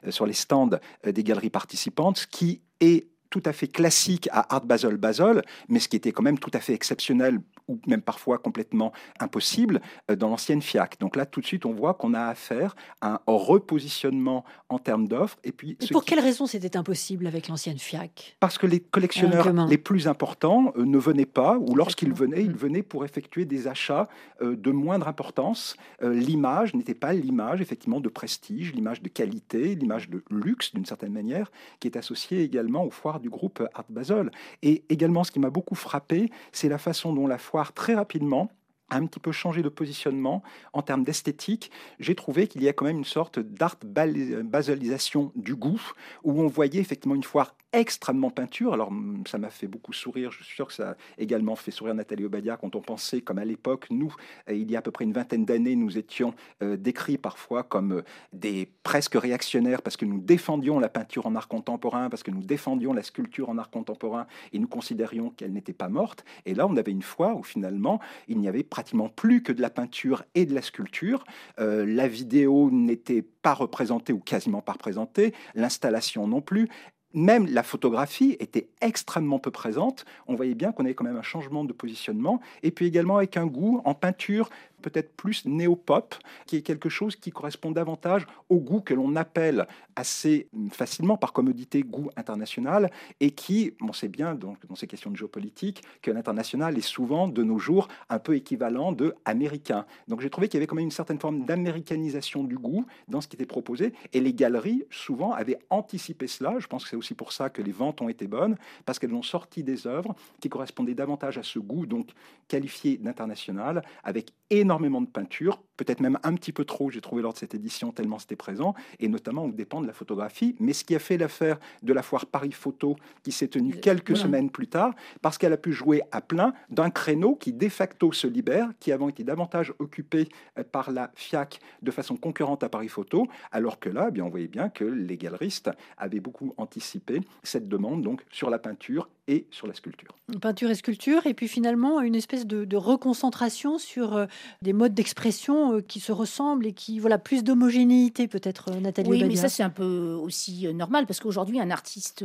sur 0.10 0.26
les 0.26 0.34
stands 0.34 0.70
des 1.04 1.24
galeries 1.24 1.50
participantes, 1.50 2.26
qui 2.32 2.62
est 2.80 3.08
tout 3.30 3.44
à 3.46 3.54
fait 3.54 3.68
classique 3.68 4.28
à 4.32 4.56
Art 4.56 4.66
Basel 4.66 4.98
Basel, 4.98 5.44
mais 5.68 5.80
ce 5.80 5.88
qui 5.88 5.96
était 5.96 6.12
quand 6.12 6.24
même 6.24 6.40
tout 6.40 6.52
à 6.54 6.60
fait 6.60 6.74
exceptionnel 6.74 7.40
ou 7.70 7.80
même 7.88 8.02
parfois 8.02 8.40
complètement 8.40 8.92
impossible 9.20 9.80
euh, 10.10 10.16
dans 10.16 10.30
l'ancienne 10.30 10.62
FIAC. 10.62 11.00
Donc 11.00 11.16
là, 11.16 11.26
tout 11.26 11.40
de 11.40 11.46
suite, 11.46 11.66
on 11.66 11.74
voit 11.74 11.94
qu'on 11.94 12.14
a 12.14 12.24
affaire 12.24 12.76
à 13.00 13.14
un 13.14 13.20
repositionnement 13.28 14.44
en 14.70 14.80
termes 14.80 15.08
d'offres. 15.08 15.38
Et 15.44 15.52
puis, 15.52 15.78
pour 15.92 16.04
quelle 16.04 16.20
raison 16.20 16.48
c'était 16.48 16.76
impossible 16.76 17.28
avec 17.28 17.48
l'ancienne 17.48 17.78
FIAC? 17.78 18.38
Parce 18.40 18.58
que 18.58 18.66
les 18.66 18.80
collectionneurs 18.80 19.54
les 19.68 19.78
plus 19.78 20.08
importants 20.08 20.74
euh, 20.76 20.86
ne 20.86 20.98
venaient 20.98 21.26
pas, 21.26 21.58
ou 21.58 21.76
lorsqu'ils 21.76 22.14
venaient, 22.14 22.42
ils 22.42 22.52
mm. 22.52 22.58
venaient 22.58 22.84
pour 22.84 23.06
effectuer 23.06 23.46
des 23.46 23.68
achats 23.68 24.08
euh, 24.42 24.56
de 24.56 24.72
moindre 24.72 25.08
importance. 25.08 25.76
l'image 26.02 26.74
n'était 26.74 26.96
pas 26.96 27.14
l'image 27.14 27.62
effectivement 27.62 28.00
de 28.00 28.10
prestige, 28.10 28.74
l'image 28.74 29.02
de 29.02 29.10
qualité, 29.10 29.76
l'image 29.76 30.10
de 30.10 30.24
luxe 30.32 30.74
d'une 30.74 30.86
certaine 30.86 31.14
manière, 31.14 31.52
qui 31.80 31.88
est 31.88 31.98
associée 31.98 32.42
également 32.42 32.84
aux 32.84 32.90
foires 32.90 33.19
du 33.20 33.30
groupe 33.30 33.64
Art 33.74 33.86
Basel. 33.90 34.32
Et 34.62 34.84
également, 34.90 35.24
ce 35.24 35.32
qui 35.32 35.40
m'a 35.40 35.50
beaucoup 35.50 35.76
frappé, 35.76 36.30
c'est 36.52 36.70
la 36.70 36.78
façon 36.78 37.14
dont 37.14 37.28
la 37.28 37.38
foire, 37.38 37.74
très 37.74 37.96
rapidement, 37.96 38.50
a 38.90 38.98
un 38.98 39.06
petit 39.06 39.20
peu 39.20 39.32
changé 39.32 39.62
de 39.62 39.70
positionnement 39.70 40.42
en 40.74 40.82
termes 40.82 41.04
d'esthétique. 41.04 41.72
J'ai 42.00 42.16
trouvé 42.16 42.48
qu'il 42.48 42.64
y 42.64 42.68
a 42.68 42.74
quand 42.74 42.86
même 42.86 42.98
une 42.98 43.06
sorte 43.06 43.40
d'art 43.40 43.76
baselisation 43.84 45.32
du 45.36 45.56
goût, 45.56 45.82
où 46.24 46.42
on 46.42 46.48
voyait 46.48 46.80
effectivement 46.80 47.16
une 47.16 47.24
foire 47.24 47.56
extrêmement 47.72 48.32
peinture. 48.32 48.74
Alors, 48.74 48.92
ça 49.28 49.38
m'a 49.38 49.50
fait 49.50 49.68
beaucoup 49.68 49.94
sourire. 49.94 50.32
Je 50.32 50.44
suis 50.44 50.56
sûr 50.56 50.68
que 50.68 50.74
ça 50.74 50.92
a 50.92 50.96
également 51.18 51.56
fait 51.56 51.72
sourire 51.72 51.94
Nathalie 51.94 52.26
Obadia 52.26 52.58
quand 52.58 52.76
on 52.76 52.82
pensait, 52.82 53.22
comme 53.22 53.38
à 53.38 53.46
l'époque, 53.46 53.88
nous, 53.92 54.14
euh, 54.50 54.54
il 54.54 54.70
y 54.72 54.76
a 54.76 54.80
à 54.80 54.82
peu 54.82 54.92
près 54.92 55.06
une 55.06 55.14
vingtaine 55.14 55.46
d'années, 55.46 55.76
nous 55.76 55.98
étions 55.98 56.34
euh, 56.64 56.78
décrits 56.78 57.18
parfois 57.18 57.64
comme 57.64 57.92
euh, 57.92 58.02
des 58.34 58.68
presque 58.84 59.16
réactionnaires 59.16 59.82
parce 59.82 59.98
que 59.98 60.06
nous 60.06 60.20
défendions 60.20 60.80
la 60.80 60.90
peinture 60.90 61.28
en 61.28 61.36
art 61.36 61.48
contemporain, 61.48 62.10
parce 62.10 62.24
que 62.24 62.32
nous 62.32 62.44
défendions 62.44 62.94
la 62.94 63.04
sculpture 63.04 63.50
en 63.50 63.58
art 63.58 63.70
contemporain 63.70 64.26
et 64.52 64.60
nous 64.60 64.68
considérions 64.68 65.30
qu'elle 65.30 65.54
n'était 65.54 65.74
pas 65.74 65.90
morte. 65.90 66.26
Et 66.46 66.56
là, 66.56 66.66
on 66.68 66.76
avait 66.76 66.92
une 66.92 67.04
fois 67.04 67.36
où 67.36 67.44
finalement, 67.44 68.00
il 68.28 68.40
n'y 68.40 68.48
avait 68.48 68.64
pratiquement 68.64 69.10
plus 69.10 69.44
que 69.44 69.52
de 69.52 69.62
la 69.62 69.70
peinture 69.70 70.24
et 70.34 70.46
de 70.46 70.56
la 70.56 70.62
sculpture. 70.62 71.24
la 71.58 72.08
vidéo 72.08 72.70
n'était 72.72 73.22
pas 73.22 73.54
représentée 73.54 74.14
ou 74.14 74.20
quasiment 74.20 74.62
pas 74.62 74.74
représentée, 74.74 75.34
l'installation 75.56 76.28
non 76.28 76.42
plus 76.42 76.70
même 77.14 77.48
la 77.48 77.64
photographie 77.64 78.38
était 78.40 78.68
extrêmement 78.82 79.40
peu 79.40 79.52
présente. 79.52 80.06
On 80.28 80.36
voyait 80.36 80.56
bien 80.56 80.72
qu'on 80.72 80.86
avait 80.86 80.94
quand 80.94 81.04
même 81.04 81.18
un 81.18 81.24
changement 81.24 81.64
de 81.64 81.74
positionnement. 81.74 82.40
Et 82.64 82.72
puis 82.72 82.86
également 82.86 83.18
avec 83.18 83.38
un 83.38 83.46
goût 83.46 83.82
en 83.86 83.94
peinture 83.94 84.50
peut-être 84.82 85.16
plus 85.16 85.46
néo-pop, 85.46 86.16
qui 86.46 86.56
est 86.56 86.62
quelque 86.62 86.90
chose 86.90 87.16
qui 87.16 87.32
correspond 87.32 87.72
davantage 87.72 88.26
au 88.50 88.58
goût 88.58 88.82
que 88.82 88.94
l'on 88.94 89.16
appelle 89.16 89.68
assez 89.96 90.48
facilement, 90.72 91.18
par 91.18 91.34
commodité, 91.34 91.84
goût 91.84 92.10
international, 92.16 92.90
et 93.20 93.32
qui, 93.32 93.74
on 93.82 93.94
sait 93.94 94.08
bien 94.08 94.36
dans 94.36 94.56
ces 94.76 94.88
questions 94.88 95.12
de 95.12 95.18
géopolitique, 95.18 95.84
que 96.02 96.12
l'international 96.12 96.78
est 96.78 96.82
souvent 96.82 97.28
de 97.28 97.44
nos 97.44 97.60
jours 97.60 97.88
un 98.10 98.20
peu 98.20 98.36
équivalent 98.36 98.92
de 98.92 99.14
américain. 99.26 99.86
Donc 100.08 100.22
j'ai 100.22 100.30
trouvé 100.30 100.48
qu'il 100.48 100.58
y 100.58 100.60
avait 100.60 100.68
quand 100.68 100.76
même 100.76 100.86
une 100.86 100.92
certaine 100.92 101.20
forme 101.20 101.46
d'américanisation 101.46 102.44
du 102.44 102.58
goût 102.58 102.86
dans 103.08 103.22
ce 103.22 103.28
qui 103.28 103.36
était 103.36 103.46
proposé, 103.46 103.94
et 104.14 104.22
les 104.22 104.34
galeries, 104.34 104.86
souvent, 104.90 105.34
avaient 105.34 105.60
anticipé 105.70 106.28
cela. 106.28 106.56
Je 106.60 106.68
pense 106.68 106.84
que 106.84 106.90
c'est 106.90 106.96
aussi 106.96 107.14
pour 107.14 107.34
ça 107.34 107.50
que 107.50 107.62
les 107.62 107.72
ventes 107.72 108.02
ont 108.02 108.10
été 108.10 108.28
bonnes, 108.28 108.58
parce 108.86 109.00
qu'elles 109.00 109.14
ont 109.14 109.22
sorti 109.22 109.64
des 109.64 109.86
œuvres 109.86 110.16
qui 110.40 110.50
correspondaient 110.50 110.96
davantage 110.96 111.38
à 111.38 111.44
ce 111.44 111.60
goût, 111.60 111.86
donc 111.86 112.10
qualifié 112.48 112.98
d'international, 112.98 113.84
avec 114.04 114.32
énormément 114.50 115.02
de 115.02 115.10
peinture, 115.10 115.64
peut-être 115.80 116.02
même 116.02 116.20
un 116.24 116.34
petit 116.34 116.52
peu 116.52 116.66
trop, 116.66 116.90
j'ai 116.90 117.00
trouvé 117.00 117.22
lors 117.22 117.32
de 117.32 117.38
cette 117.38 117.56
édition, 117.56 117.92
tellement 117.92 118.20
c'était 118.20 118.36
présent, 118.36 118.74
et 119.00 119.08
notamment 119.08 119.46
au 119.46 119.52
dépend 119.52 119.80
de 119.80 119.88
la 119.88 119.94
photographie. 119.94 120.56
Mais 120.60 120.74
ce 120.74 120.84
qui 120.84 120.94
a 120.94 121.00
fait 121.00 121.18
l'affaire 121.18 121.58
de 121.84 121.94
la 121.94 122.02
foire 122.02 122.26
Paris 122.26 122.52
Photo, 122.52 122.98
qui 123.24 123.32
s'est 123.32 123.48
tenue 123.48 123.76
quelques 123.76 124.18
semaines 124.18 124.50
plus 124.50 124.68
tard, 124.68 124.94
parce 125.22 125.38
qu'elle 125.38 125.54
a 125.54 125.58
pu 125.58 125.72
jouer 125.72 126.02
à 126.12 126.20
plein 126.20 126.54
d'un 126.70 126.90
créneau 126.90 127.36
qui 127.36 127.54
de 127.54 127.70
facto 127.70 128.12
se 128.12 128.28
libère, 128.28 128.70
qui 128.82 128.92
avant 128.92 129.08
été 129.08 129.24
davantage 129.24 129.74
occupé 129.80 130.28
euh, 130.58 130.64
par 130.70 130.92
la 130.92 131.12
FIAC 131.16 131.62
de 131.82 131.92
façon 131.92 132.18
concurrente 132.18 132.64
à 132.64 132.70
Paris 132.70 132.90
Photo, 132.90 133.28
alors 133.54 133.80
que 133.80 133.90
là, 133.90 134.08
eh 134.10 134.12
bien, 134.12 134.26
on 134.26 134.30
voyait 134.30 134.48
bien 134.48 134.68
que 134.68 134.84
les 134.84 135.16
galeristes 135.16 135.70
avaient 135.98 136.20
beaucoup 136.20 136.54
anticipé 136.58 137.22
cette 137.44 137.70
demande 137.70 138.02
donc 138.02 138.22
sur 138.32 138.50
la 138.50 138.60
peinture 138.60 139.08
et 139.30 139.46
sur 139.52 139.68
la 139.68 139.74
sculpture. 139.74 140.16
Peinture 140.42 140.72
et 140.72 140.76
sculpture, 140.76 141.26
et 141.28 141.34
puis 141.34 141.48
finalement 141.48 142.02
une 142.02 142.16
espèce 142.16 142.48
de, 142.48 142.66
de 142.66 142.78
reconcentration 142.78 143.78
sur 143.78 144.16
euh, 144.16 144.26
des 144.62 144.74
modes 144.74 144.94
d'expression 144.94 145.69
euh, 145.74 145.82
qui 145.82 146.00
se 146.00 146.12
ressemblent 146.12 146.66
et 146.66 146.74
qui, 146.74 147.00
voilà, 147.00 147.18
plus 147.18 147.44
d'homogénéité 147.44 148.28
peut-être, 148.28 148.72
euh, 148.72 148.80
Nathalie. 148.80 149.10
Oui, 149.10 149.24
mais 149.24 149.36
ça 149.36 149.50
c'est 149.50 149.64
un 149.64 149.70
peu 149.70 150.14
aussi 150.22 150.68
euh, 150.68 150.74
normal 150.74 151.06
parce 151.06 151.20
qu'aujourd'hui, 151.20 151.60
un 151.60 151.72
artiste 151.72 152.24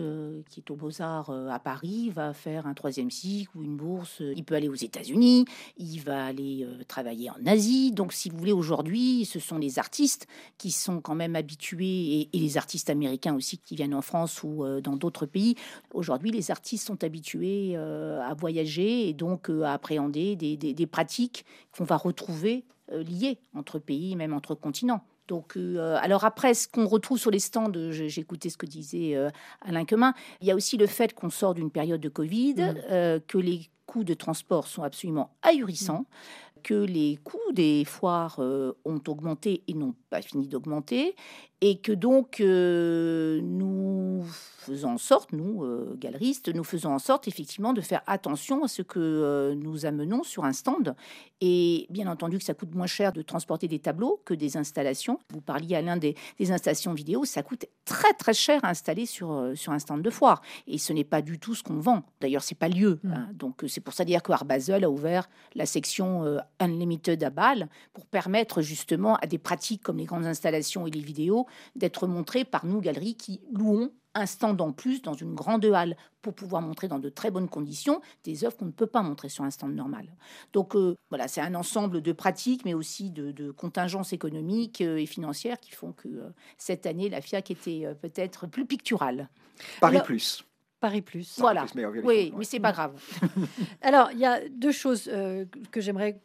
qui 0.50 0.60
est 0.60 0.70
au 0.70 0.76
Beaux-Arts 0.76 1.30
à 1.30 1.58
Paris 1.58 2.10
va 2.10 2.32
faire 2.32 2.66
un 2.66 2.74
troisième 2.74 3.10
cycle 3.10 3.56
ou 3.56 3.62
une 3.62 3.76
bourse. 3.76 4.20
Il 4.20 4.44
peut 4.44 4.54
aller 4.54 4.68
aux 4.68 4.74
États-Unis, 4.74 5.44
il 5.78 5.98
va 5.98 6.26
aller 6.26 6.66
travailler 6.88 7.30
en 7.30 7.46
Asie. 7.46 7.92
Donc, 7.92 8.12
si 8.12 8.30
vous 8.30 8.38
voulez, 8.38 8.52
aujourd'hui, 8.52 9.24
ce 9.24 9.38
sont 9.38 9.58
les 9.58 9.78
artistes 9.78 10.26
qui 10.58 10.70
sont 10.70 11.00
quand 11.00 11.14
même 11.14 11.36
habitués 11.36 12.28
et, 12.32 12.38
les 12.38 12.56
artistes 12.56 12.90
américains 12.90 13.34
aussi 13.34 13.58
qui 13.58 13.76
viennent 13.76 13.94
en 13.94 14.02
France 14.02 14.42
ou 14.42 14.64
dans 14.82 14.96
d'autres 14.96 15.26
pays. 15.26 15.54
Aujourd'hui, 15.92 16.30
les 16.30 16.50
artistes 16.50 16.86
sont 16.86 17.02
habitués 17.04 17.76
à 17.76 18.34
voyager 18.34 19.08
et 19.08 19.12
donc 19.12 19.48
à 19.48 19.72
appréhender 19.72 20.36
des, 20.36 20.56
des, 20.56 20.74
des 20.74 20.86
pratiques 20.86 21.44
qu'on 21.76 21.84
va 21.84 21.96
retrouver 21.96 22.64
liés 22.92 23.38
entre 23.54 23.78
pays, 23.78 24.16
même 24.16 24.32
entre 24.32 24.54
continents. 24.54 25.04
Donc, 25.26 25.56
alors 25.56 26.24
après, 26.24 26.52
ce 26.52 26.68
qu'on 26.68 26.86
retrouve 26.86 27.18
sur 27.18 27.30
les 27.30 27.38
stands, 27.38 27.72
j'ai 27.90 28.20
écouté 28.20 28.50
ce 28.50 28.58
que 28.58 28.66
disait 28.66 29.16
Alain 29.62 29.86
Quemin, 29.86 30.12
il 30.42 30.48
y 30.48 30.50
a 30.50 30.54
aussi 30.54 30.76
le 30.76 30.86
fait 30.86 31.14
qu'on 31.14 31.30
sort 31.30 31.54
d'une 31.54 31.70
période 31.70 32.00
de 32.00 32.10
Covid, 32.10 32.54
mmh. 32.54 33.20
que 33.26 33.38
les 33.38 33.70
coûts 33.86 34.04
de 34.04 34.12
transport 34.12 34.66
sont 34.66 34.82
absolument 34.82 35.34
ahurissants 35.42 36.04
que 36.64 36.74
les 36.74 37.18
coûts 37.22 37.52
des 37.52 37.84
foires 37.84 38.36
euh, 38.40 38.72
ont 38.84 39.00
augmenté 39.06 39.62
et 39.68 39.74
n'ont 39.74 39.94
pas 40.10 40.22
fini 40.22 40.48
d'augmenter, 40.48 41.14
et 41.66 41.76
que 41.76 41.92
donc 41.92 42.40
euh, 42.40 43.40
nous 43.42 44.22
faisons 44.26 44.90
en 44.90 44.98
sorte, 44.98 45.32
nous, 45.32 45.64
euh, 45.64 45.94
galeristes, 45.98 46.54
nous 46.54 46.64
faisons 46.64 46.90
en 46.90 46.98
sorte 46.98 47.26
effectivement 47.26 47.72
de 47.72 47.80
faire 47.80 48.02
attention 48.06 48.64
à 48.64 48.68
ce 48.68 48.82
que 48.82 49.54
nous 49.54 49.86
amenons 49.86 50.22
sur 50.22 50.44
un 50.44 50.52
stand. 50.52 50.94
Et 51.40 51.86
bien 51.88 52.06
entendu 52.06 52.38
que 52.38 52.44
ça 52.44 52.52
coûte 52.52 52.74
moins 52.74 52.86
cher 52.86 53.12
de 53.12 53.22
transporter 53.22 53.66
des 53.66 53.78
tableaux 53.78 54.20
que 54.26 54.34
des 54.34 54.58
installations. 54.58 55.18
Vous 55.30 55.40
parliez 55.40 55.76
à 55.76 55.82
l'un 55.82 55.96
des, 55.96 56.14
installations 56.50 56.92
vidéo, 56.92 57.24
ça 57.24 57.42
coûte 57.42 57.64
très 57.86 58.12
très 58.12 58.34
cher 58.34 58.62
à 58.62 58.68
installer 58.68 59.06
sur, 59.06 59.52
sur 59.54 59.72
un 59.72 59.78
stand 59.78 60.02
de 60.02 60.10
foire. 60.10 60.42
Et 60.66 60.76
ce 60.76 60.92
n'est 60.92 61.04
pas 61.04 61.22
du 61.22 61.38
tout 61.38 61.54
ce 61.54 61.62
qu'on 61.62 61.78
vend. 61.78 62.02
D'ailleurs, 62.20 62.42
c'est 62.42 62.54
pas 62.54 62.68
lieu. 62.68 63.00
Mmh. 63.02 63.12
Hein. 63.12 63.28
Donc 63.34 63.64
c'est 63.68 63.80
pour 63.80 63.94
ça 63.94 64.04
dire 64.04 64.22
que 64.22 64.32
Art 64.32 64.44
Basel 64.44 64.84
a 64.84 64.90
ouvert 64.90 65.28
la 65.54 65.66
section 65.66 66.40
Unlimited 66.60 67.22
à 67.24 67.30
Bâle 67.30 67.68
pour 67.92 68.06
permettre 68.06 68.60
justement 68.62 69.16
à 69.16 69.26
des 69.26 69.38
pratiques 69.38 69.82
comme 69.82 69.96
les 69.98 70.04
grandes 70.04 70.26
installations 70.26 70.86
et 70.86 70.90
les 70.90 71.00
vidéos 71.00 71.46
d'être 71.76 72.06
montrées 72.06 72.44
par 72.44 72.66
nous, 72.66 72.80
galeries, 72.80 73.16
qui 73.16 73.40
louons 73.52 73.90
un 74.14 74.26
stand 74.26 74.60
en 74.60 74.72
plus 74.72 75.02
dans 75.02 75.14
une 75.14 75.34
grande 75.34 75.64
halle 75.64 75.96
pour 76.22 76.34
pouvoir 76.34 76.62
montrer 76.62 76.88
dans 76.88 76.98
de 76.98 77.08
très 77.08 77.30
bonnes 77.30 77.48
conditions 77.48 78.00
des 78.22 78.44
œuvres 78.44 78.56
qu'on 78.56 78.66
ne 78.66 78.70
peut 78.70 78.86
pas 78.86 79.02
montrer 79.02 79.28
sur 79.28 79.44
un 79.44 79.50
stand 79.50 79.74
normal. 79.74 80.06
Donc 80.52 80.76
euh, 80.76 80.96
voilà, 81.10 81.28
c'est 81.28 81.40
un 81.40 81.54
ensemble 81.54 82.00
de 82.00 82.12
pratiques, 82.12 82.64
mais 82.64 82.74
aussi 82.74 83.10
de, 83.10 83.50
contingences 83.50 84.12
économiques 84.12 84.80
euh, 84.80 84.96
et 84.96 85.06
financières 85.06 85.58
qui 85.60 85.72
font 85.72 85.92
que 85.92 86.08
euh, 86.08 86.30
cette 86.56 86.86
année, 86.86 87.08
la 87.08 87.20
FIAC 87.20 87.50
était 87.50 87.94
peut-être 88.00 88.46
plus 88.46 88.66
picturale. 88.66 89.28
Paris 89.80 90.00
Plus. 90.04 90.44
Paris 90.84 91.00
Plus. 91.00 91.36
Voilà. 91.38 91.64
oui, 92.04 92.34
mais 92.36 92.44
c'est 92.44 92.60
pas 92.68 92.72
grave. 92.72 92.92
Alors, 93.80 94.10
il 94.12 94.18
y 94.18 94.26
a 94.26 94.46
deux 94.50 94.70
choses 94.70 95.08
euh, 95.10 95.46
que 95.70 95.80
j'aimerais 95.80 96.20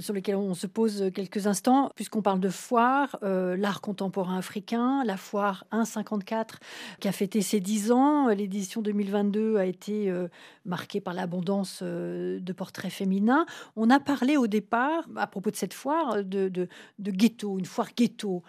sur 0.00 0.12
lesquelles 0.12 0.36
on 0.36 0.52
se 0.52 0.66
pose 0.66 1.10
quelques 1.14 1.46
instants, 1.46 1.90
puisqu'on 1.94 2.20
parle 2.20 2.40
de 2.40 2.50
foire, 2.50 3.16
euh, 3.22 3.56
l'art 3.56 3.80
contemporain 3.80 4.36
africain, 4.36 5.02
la 5.06 5.16
foire 5.16 5.64
154 5.72 6.60
qui 7.00 7.08
a 7.08 7.12
fêté 7.12 7.40
ses 7.40 7.58
10 7.58 7.90
ans. 7.90 8.28
L'édition 8.28 8.82
2022 8.82 9.56
a 9.56 9.64
été 9.64 10.10
euh, 10.10 10.28
marquée 10.66 11.00
par 11.00 11.14
l'abondance 11.14 11.82
de 11.82 12.52
portraits 12.52 12.92
féminins. 12.92 13.46
On 13.76 13.88
a 13.88 13.98
parlé 13.98 14.36
au 14.36 14.46
départ, 14.46 15.08
à 15.16 15.26
propos 15.26 15.50
de 15.50 15.56
cette 15.56 15.72
foire, 15.72 16.22
de, 16.22 16.50
de, 16.50 16.68
de 16.98 17.10
ghetto, 17.10 17.58
une 17.58 17.64
foire 17.64 17.88
ghetto. 17.96 18.42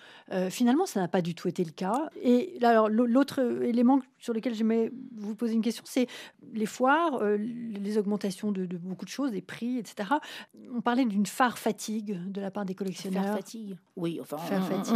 finalement, 0.49 0.85
ça 0.85 0.99
n'a 0.99 1.07
pas 1.07 1.21
du 1.21 1.35
tout 1.35 1.47
été 1.47 1.63
le 1.63 1.71
cas. 1.71 2.09
Et 2.21 2.57
alors, 2.63 2.89
l'autre 2.89 3.39
élément 3.63 4.01
sur 4.19 4.33
lequel 4.33 4.53
j'aimais 4.53 4.91
vous 5.15 5.36
poser 5.37 5.53
une 5.53 5.61
question, 5.61 5.83
c'est 5.85 6.07
les 6.53 6.65
foires, 6.65 7.21
euh, 7.21 7.37
les 7.37 7.97
augmentations 7.97 8.51
de, 8.51 8.65
beaucoup 8.65 9.05
de 9.05 9.09
choses, 9.09 9.31
des 9.31 9.41
prix, 9.41 9.77
etc. 9.77 10.09
On 10.75 10.81
parlait 10.81 11.05
d'une 11.05 11.25
phare 11.25 11.57
fatigue 11.57 12.19
de 12.31 12.41
la 12.41 12.51
part 12.51 12.65
des 12.65 12.75
collectionneurs. 12.75 13.35
fatigue. 13.35 13.77
Oui, 13.95 14.19
enfin, 14.21 14.37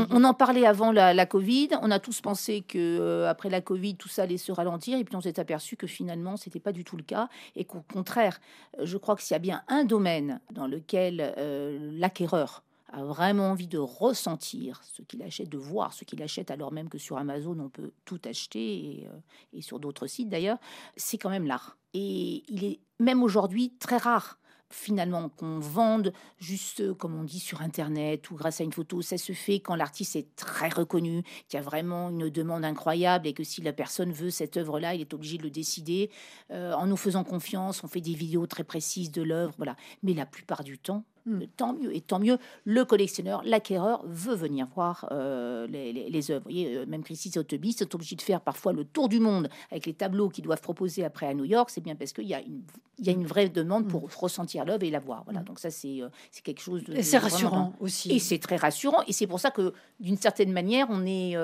on, 0.09 0.23
en 0.23 0.33
parlait 0.33 0.65
avant 0.65 0.91
la, 0.91 1.25
Covid. 1.25 1.69
On 1.81 1.91
a 1.91 1.99
tous 1.99 2.21
pensé 2.21 2.61
que 2.61 2.77
euh, 2.77 3.29
après 3.29 3.49
la 3.49 3.61
Covid, 3.61 3.95
tout 3.95 4.09
ça 4.09 4.23
allait 4.23 4.37
se 4.37 4.51
ralentir, 4.51 4.97
et 4.97 5.03
puis 5.03 5.15
on 5.15 5.21
s'est 5.21 5.39
aperçu 5.39 5.77
que 5.77 5.87
finalement, 5.87 6.37
c'était 6.37 6.59
pas 6.59 6.71
du 6.71 6.83
tout 6.83 6.97
le 6.97 7.03
cas, 7.03 7.29
et 7.55 7.65
qu'au 7.65 7.83
contraire, 7.93 8.39
je 8.81 8.97
crois 8.97 9.15
que 9.15 9.21
s'il 9.21 9.33
y 9.33 9.35
a 9.35 9.39
bien 9.39 9.63
un 9.67 9.83
domaine 9.83 10.39
dans 10.51 10.67
lequel 10.67 11.33
euh, 11.37 11.91
l'acquéreur 11.93 12.63
a 12.91 13.03
vraiment 13.03 13.51
envie 13.51 13.67
de 13.67 13.77
ressentir 13.77 14.81
ce 14.83 15.01
qu'il 15.01 15.23
achète, 15.23 15.49
de 15.49 15.57
voir 15.57 15.93
ce 15.93 16.03
qu'il 16.03 16.21
achète, 16.21 16.51
alors 16.51 16.71
même 16.71 16.89
que 16.89 16.97
sur 16.97 17.17
Amazon, 17.17 17.57
on 17.59 17.69
peut 17.69 17.91
tout 18.05 18.19
acheter, 18.25 18.99
et, 19.01 19.07
euh, 19.07 19.61
sur 19.61 19.79
d'autres 19.79 20.07
sites 20.07 20.29
d'ailleurs, 20.29 20.57
c'est 20.95 21.17
quand 21.17 21.29
même 21.29 21.47
l'art. 21.47 21.77
Et 21.93 22.43
il 22.47 22.63
est 22.63 22.79
même 22.99 23.23
aujourd'hui 23.23 23.73
très 23.79 23.97
rare 23.97 24.37
finalement 24.73 25.29
qu'on 25.29 25.59
vende 25.59 26.13
juste 26.39 26.93
comme 26.93 27.15
on 27.15 27.23
dit 27.23 27.39
sur 27.39 27.61
internet 27.61 28.29
ou 28.31 28.35
grâce 28.35 28.61
à 28.61 28.63
une 28.63 28.71
photo. 28.71 29.01
Ça 29.01 29.17
se 29.17 29.33
fait 29.33 29.59
quand 29.59 29.75
l'artiste 29.75 30.15
est 30.15 30.35
très 30.35 30.69
reconnu 30.69 31.23
qu'il 31.47 31.57
y 31.57 31.59
a 31.59 31.61
vraiment 31.61 32.09
une 32.09 32.29
demande 32.29 32.63
incroyable 32.65 33.27
et 33.27 33.33
que 33.33 33.43
si 33.43 33.61
la 33.61 33.73
personne 33.73 34.11
veut 34.11 34.29
cette 34.29 34.57
œuvre 34.57 34.79
là 34.79 34.95
il 34.95 35.01
est 35.01 35.13
obligé 35.13 35.37
de 35.37 35.43
le 35.43 35.49
décider 35.49 36.09
euh, 36.51 36.73
en 36.73 36.87
nous 36.87 36.97
faisant 36.97 37.23
confiance. 37.23 37.83
On 37.83 37.87
fait 37.87 38.01
des 38.01 38.13
vidéos 38.13 38.47
très 38.47 38.63
précises 38.63 39.11
de 39.11 39.21
l'œuvre 39.21 39.53
voilà. 39.57 39.75
Mais 40.03 40.13
la 40.13 40.25
plupart 40.25 40.63
du 40.63 40.77
temps 40.79 41.03
Hmm. 41.25 41.41
Tant 41.55 41.73
mieux, 41.73 41.95
et 41.95 42.01
tant 42.01 42.19
mieux, 42.19 42.39
le 42.65 42.83
collectionneur, 42.83 43.43
l'acquéreur 43.45 44.01
veut 44.05 44.33
venir 44.33 44.67
voir 44.73 45.07
euh, 45.11 45.67
les, 45.67 45.93
les, 45.93 46.31
œuvres. 46.31 46.43
Voyez, 46.43 46.77
euh, 46.77 46.85
même 46.87 47.03
Christy 47.03 47.29
Sotheby's 47.29 47.79
est 47.81 47.93
obligé 47.93 48.15
de 48.15 48.21
faire 48.23 48.41
parfois 48.41 48.73
le 48.73 48.85
tour 48.85 49.07
du 49.07 49.19
monde 49.19 49.47
avec 49.69 49.85
les 49.85 49.93
tableaux 49.93 50.29
qu'ils 50.29 50.43
doivent 50.43 50.61
proposer 50.61 51.05
après 51.05 51.27
à 51.27 51.35
New 51.35 51.45
York. 51.45 51.69
C'est 51.69 51.81
bien 51.81 51.95
parce 51.95 52.11
qu'il 52.11 52.27
y, 52.27 52.33
a 52.33 52.41
une, 52.41 52.63
il 52.97 53.05
y 53.05 53.09
a 53.09 53.11
une 53.11 53.27
vraie 53.27 53.49
demande 53.49 53.87
pour 53.87 54.05
hmm. 54.05 54.09
ressentir 54.17 54.65
l'œuvre 54.65 54.83
et 54.83 54.89
la 54.89 54.99
voir. 54.99 55.23
Voilà, 55.25 55.41
hmm. 55.41 55.45
donc 55.45 55.59
ça, 55.59 55.69
c'est 55.69 56.01
euh, 56.01 56.09
c'est 56.31 56.43
quelque 56.43 56.61
chose 56.61 56.83
de. 56.83 56.99
c'est 57.01 57.19
rassurant 57.19 57.73
aussi. 57.79 58.11
Et 58.11 58.17
c'est 58.17 58.39
très 58.39 58.55
rassurant. 58.55 59.03
Et 59.05 59.13
c'est 59.13 59.27
pour 59.27 59.39
ça 59.39 59.51
que, 59.51 59.73
d'une 59.99 60.17
certaine 60.17 60.51
manière, 60.51 60.87
on 60.89 61.05
est 61.05 61.35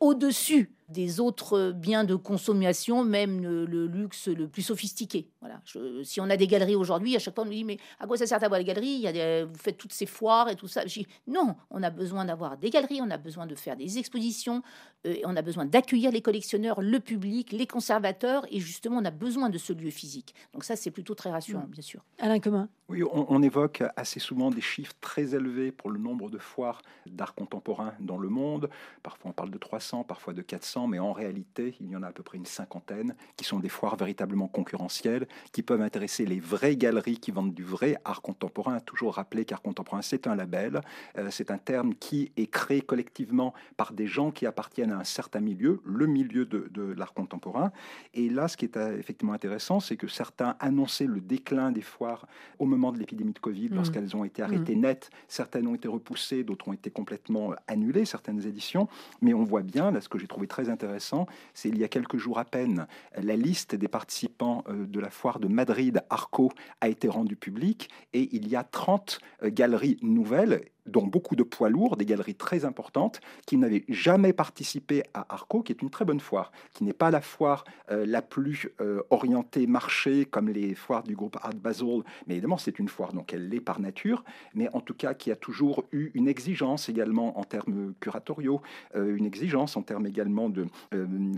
au-dessus 0.00 0.72
des 0.88 1.18
autres 1.18 1.72
biens 1.72 2.04
de 2.04 2.14
consommation, 2.14 3.04
même 3.04 3.42
le, 3.42 3.86
luxe 3.86 4.28
le 4.28 4.46
plus 4.46 4.62
sophistiqué. 4.62 5.28
Voilà. 5.40 5.60
si 6.04 6.20
on 6.20 6.30
a 6.30 6.36
des 6.36 6.46
galeries 6.46 6.76
aujourd'hui, 6.76 7.16
à 7.16 7.18
chaque 7.18 7.34
fois 7.34 7.44
on 7.44 7.46
nous 7.46 7.52
dit 7.52 7.64
mais 7.64 7.78
à 7.98 8.06
quoi 8.06 8.16
ça 8.16 8.26
sert 8.26 8.38
d'avoir 8.38 8.58
les 8.58 8.64
galeries? 8.64 8.86
Il 8.86 9.00
y 9.00 9.20
a 9.20 9.44
Vous 9.44 9.58
faites 9.58 9.78
toutes 9.78 9.92
ces 9.92 10.06
foires 10.06 10.48
et 10.48 10.56
tout 10.56 10.68
ça. 10.68 10.86
Je 10.86 11.00
dis, 11.00 11.06
non, 11.26 11.56
on 11.70 11.82
a 11.82 11.90
besoin 11.90 12.24
d'avoir 12.24 12.56
des 12.56 12.70
galeries, 12.70 13.00
on 13.02 13.10
a 13.10 13.18
besoin 13.18 13.46
de 13.46 13.54
faire 13.54 13.76
des 13.76 13.98
expositions, 13.98 14.62
euh, 15.06 15.16
on 15.24 15.36
a 15.36 15.42
besoin 15.42 15.64
d'accueillir 15.64 16.12
les 16.12 16.22
collectionneurs, 16.22 16.80
le 16.80 17.00
public, 17.00 17.52
les 17.52 17.66
conservateurs, 17.66 18.46
et 18.50 18.60
justement 18.60 18.98
on 18.98 19.04
a 19.04 19.10
besoin 19.10 19.50
de 19.50 19.58
ce 19.58 19.72
lieu 19.72 19.90
physique. 19.90 20.34
Donc 20.52 20.64
ça 20.64 20.76
c'est 20.76 20.90
plutôt 20.90 21.14
très 21.14 21.30
rassurant, 21.30 21.66
mm. 21.66 21.70
bien 21.70 21.82
sûr. 21.82 22.04
Alain 22.18 22.38
Commun. 22.38 22.68
Oui, 22.88 23.02
on, 23.02 23.42
évoque 23.42 23.82
assez 23.96 24.20
souvent 24.20 24.48
des 24.48 24.60
chiffres 24.60 24.94
très 25.00 25.34
élevés 25.34 25.72
pour 25.72 25.90
le 25.90 25.98
nombre 25.98 26.30
de 26.30 26.38
foires 26.38 26.82
d'art 27.04 27.34
contemporain 27.34 27.94
dans 27.98 28.16
le 28.16 28.28
monde. 28.28 28.70
Parfois 29.02 29.30
on 29.30 29.32
parle 29.32 29.50
de 29.50 29.58
300, 29.58 30.04
parfois 30.04 30.32
de 30.34 30.40
400, 30.40 30.86
mais 30.86 31.00
en 31.00 31.12
réalité 31.12 31.74
il 31.80 31.90
y 31.90 31.96
en 31.96 32.04
a 32.04 32.06
à 32.06 32.12
peu 32.12 32.22
près 32.22 32.38
une 32.38 32.46
cinquantaine 32.46 33.16
qui 33.36 33.44
sont 33.44 33.58
des 33.58 33.68
foires 33.68 33.96
véritablement 33.96 34.46
concurrentielles, 34.46 35.26
qui 35.50 35.62
peuvent 35.62 35.82
intéresser 35.82 36.26
les 36.26 36.38
vraies 36.38 36.76
galeries 36.76 37.18
qui 37.18 37.32
vendent 37.32 37.54
du 37.54 37.64
vrai 37.64 37.96
art 38.04 38.22
contemporain. 38.22 38.78
Toujours 38.78 39.14
rappeler 39.14 39.44
qu'art 39.44 39.62
contemporain 39.62 40.00
c'est 40.00 40.28
un 40.28 40.36
label, 40.36 40.80
euh, 41.18 41.26
c'est 41.32 41.50
un 41.50 41.58
terme 41.58 41.92
qui 41.92 42.30
est 42.36 42.46
créé 42.46 42.82
collectivement 42.82 43.52
par 43.76 43.94
des 43.94 44.06
gens 44.06 44.30
qui 44.30 44.46
appartiennent 44.46 44.92
à 44.92 44.98
un 44.98 45.04
certain 45.04 45.40
milieu, 45.40 45.82
le 45.84 46.06
milieu 46.06 46.46
de, 46.46 46.68
de 46.70 46.82
l'art 46.92 47.14
contemporain. 47.14 47.72
Et 48.14 48.30
là, 48.30 48.46
ce 48.46 48.56
qui 48.56 48.64
est 48.64 48.76
euh, 48.76 48.96
effectivement 48.96 49.32
intéressant, 49.32 49.80
c'est 49.80 49.96
que 49.96 50.06
certains 50.06 50.54
annonçaient 50.60 51.06
le 51.06 51.20
déclin 51.20 51.72
des 51.72 51.82
foires 51.82 52.28
au 52.60 52.64
moment 52.64 52.75
moment 52.76 52.92
de 52.92 52.98
l'épidémie 52.98 53.32
de 53.32 53.38
Covid, 53.38 53.70
mmh. 53.70 53.74
lorsqu'elles 53.74 54.16
ont 54.16 54.24
été 54.24 54.42
arrêtées 54.42 54.76
mmh. 54.76 54.80
nettes, 54.80 55.10
certaines 55.28 55.66
ont 55.66 55.74
été 55.74 55.88
repoussées, 55.88 56.44
d'autres 56.44 56.68
ont 56.68 56.72
été 56.72 56.90
complètement 56.90 57.52
euh, 57.52 57.56
annulées, 57.66 58.04
certaines 58.04 58.46
éditions. 58.46 58.88
Mais 59.22 59.34
on 59.34 59.44
voit 59.44 59.62
bien, 59.62 59.90
là, 59.90 60.00
ce 60.00 60.08
que 60.08 60.18
j'ai 60.18 60.26
trouvé 60.26 60.46
très 60.46 60.68
intéressant, 60.68 61.26
c'est 61.54 61.68
il 61.68 61.78
y 61.78 61.84
a 61.84 61.88
quelques 61.88 62.16
jours 62.16 62.38
à 62.38 62.44
peine, 62.44 62.86
la 63.20 63.36
liste 63.36 63.74
des 63.74 63.88
participants 63.88 64.64
euh, 64.68 64.86
de 64.86 65.00
la 65.00 65.10
foire 65.10 65.40
de 65.40 65.48
Madrid, 65.48 66.02
Arco, 66.10 66.52
a 66.80 66.88
été 66.88 67.08
rendue 67.08 67.36
publique 67.36 67.88
et 68.12 68.28
il 68.32 68.48
y 68.48 68.56
a 68.56 68.64
30 68.64 69.20
euh, 69.42 69.50
galeries 69.50 69.98
nouvelles 70.02 70.62
dont 70.86 71.06
beaucoup 71.06 71.36
de 71.36 71.42
poids 71.42 71.68
lourds, 71.68 71.96
des 71.96 72.06
galeries 72.06 72.34
très 72.34 72.64
importantes, 72.64 73.20
qui 73.46 73.56
n'avaient 73.56 73.84
jamais 73.88 74.32
participé 74.32 75.02
à 75.14 75.26
Arco, 75.28 75.62
qui 75.62 75.72
est 75.72 75.82
une 75.82 75.90
très 75.90 76.04
bonne 76.04 76.20
foire, 76.20 76.52
qui 76.72 76.84
n'est 76.84 76.92
pas 76.92 77.10
la 77.10 77.20
foire 77.20 77.64
euh, 77.90 78.04
la 78.06 78.22
plus 78.22 78.68
euh, 78.80 79.02
orientée 79.10 79.66
marché 79.66 80.24
comme 80.24 80.48
les 80.48 80.74
foires 80.74 81.02
du 81.02 81.14
groupe 81.14 81.36
Art 81.42 81.54
Basel, 81.54 82.02
mais 82.26 82.34
évidemment 82.34 82.58
c'est 82.58 82.78
une 82.78 82.88
foire, 82.88 83.12
donc 83.12 83.32
elle 83.32 83.48
l'est 83.48 83.60
par 83.60 83.80
nature, 83.80 84.24
mais 84.54 84.68
en 84.72 84.80
tout 84.80 84.94
cas 84.94 85.14
qui 85.14 85.30
a 85.30 85.36
toujours 85.36 85.84
eu 85.92 86.10
une 86.14 86.28
exigence 86.28 86.88
également 86.88 87.38
en 87.38 87.44
termes 87.44 87.94
curatoriaux, 88.00 88.60
euh, 88.94 89.16
une 89.16 89.26
exigence 89.26 89.76
en 89.76 89.82
termes 89.82 90.06
également 90.06 90.48
de 90.48 90.66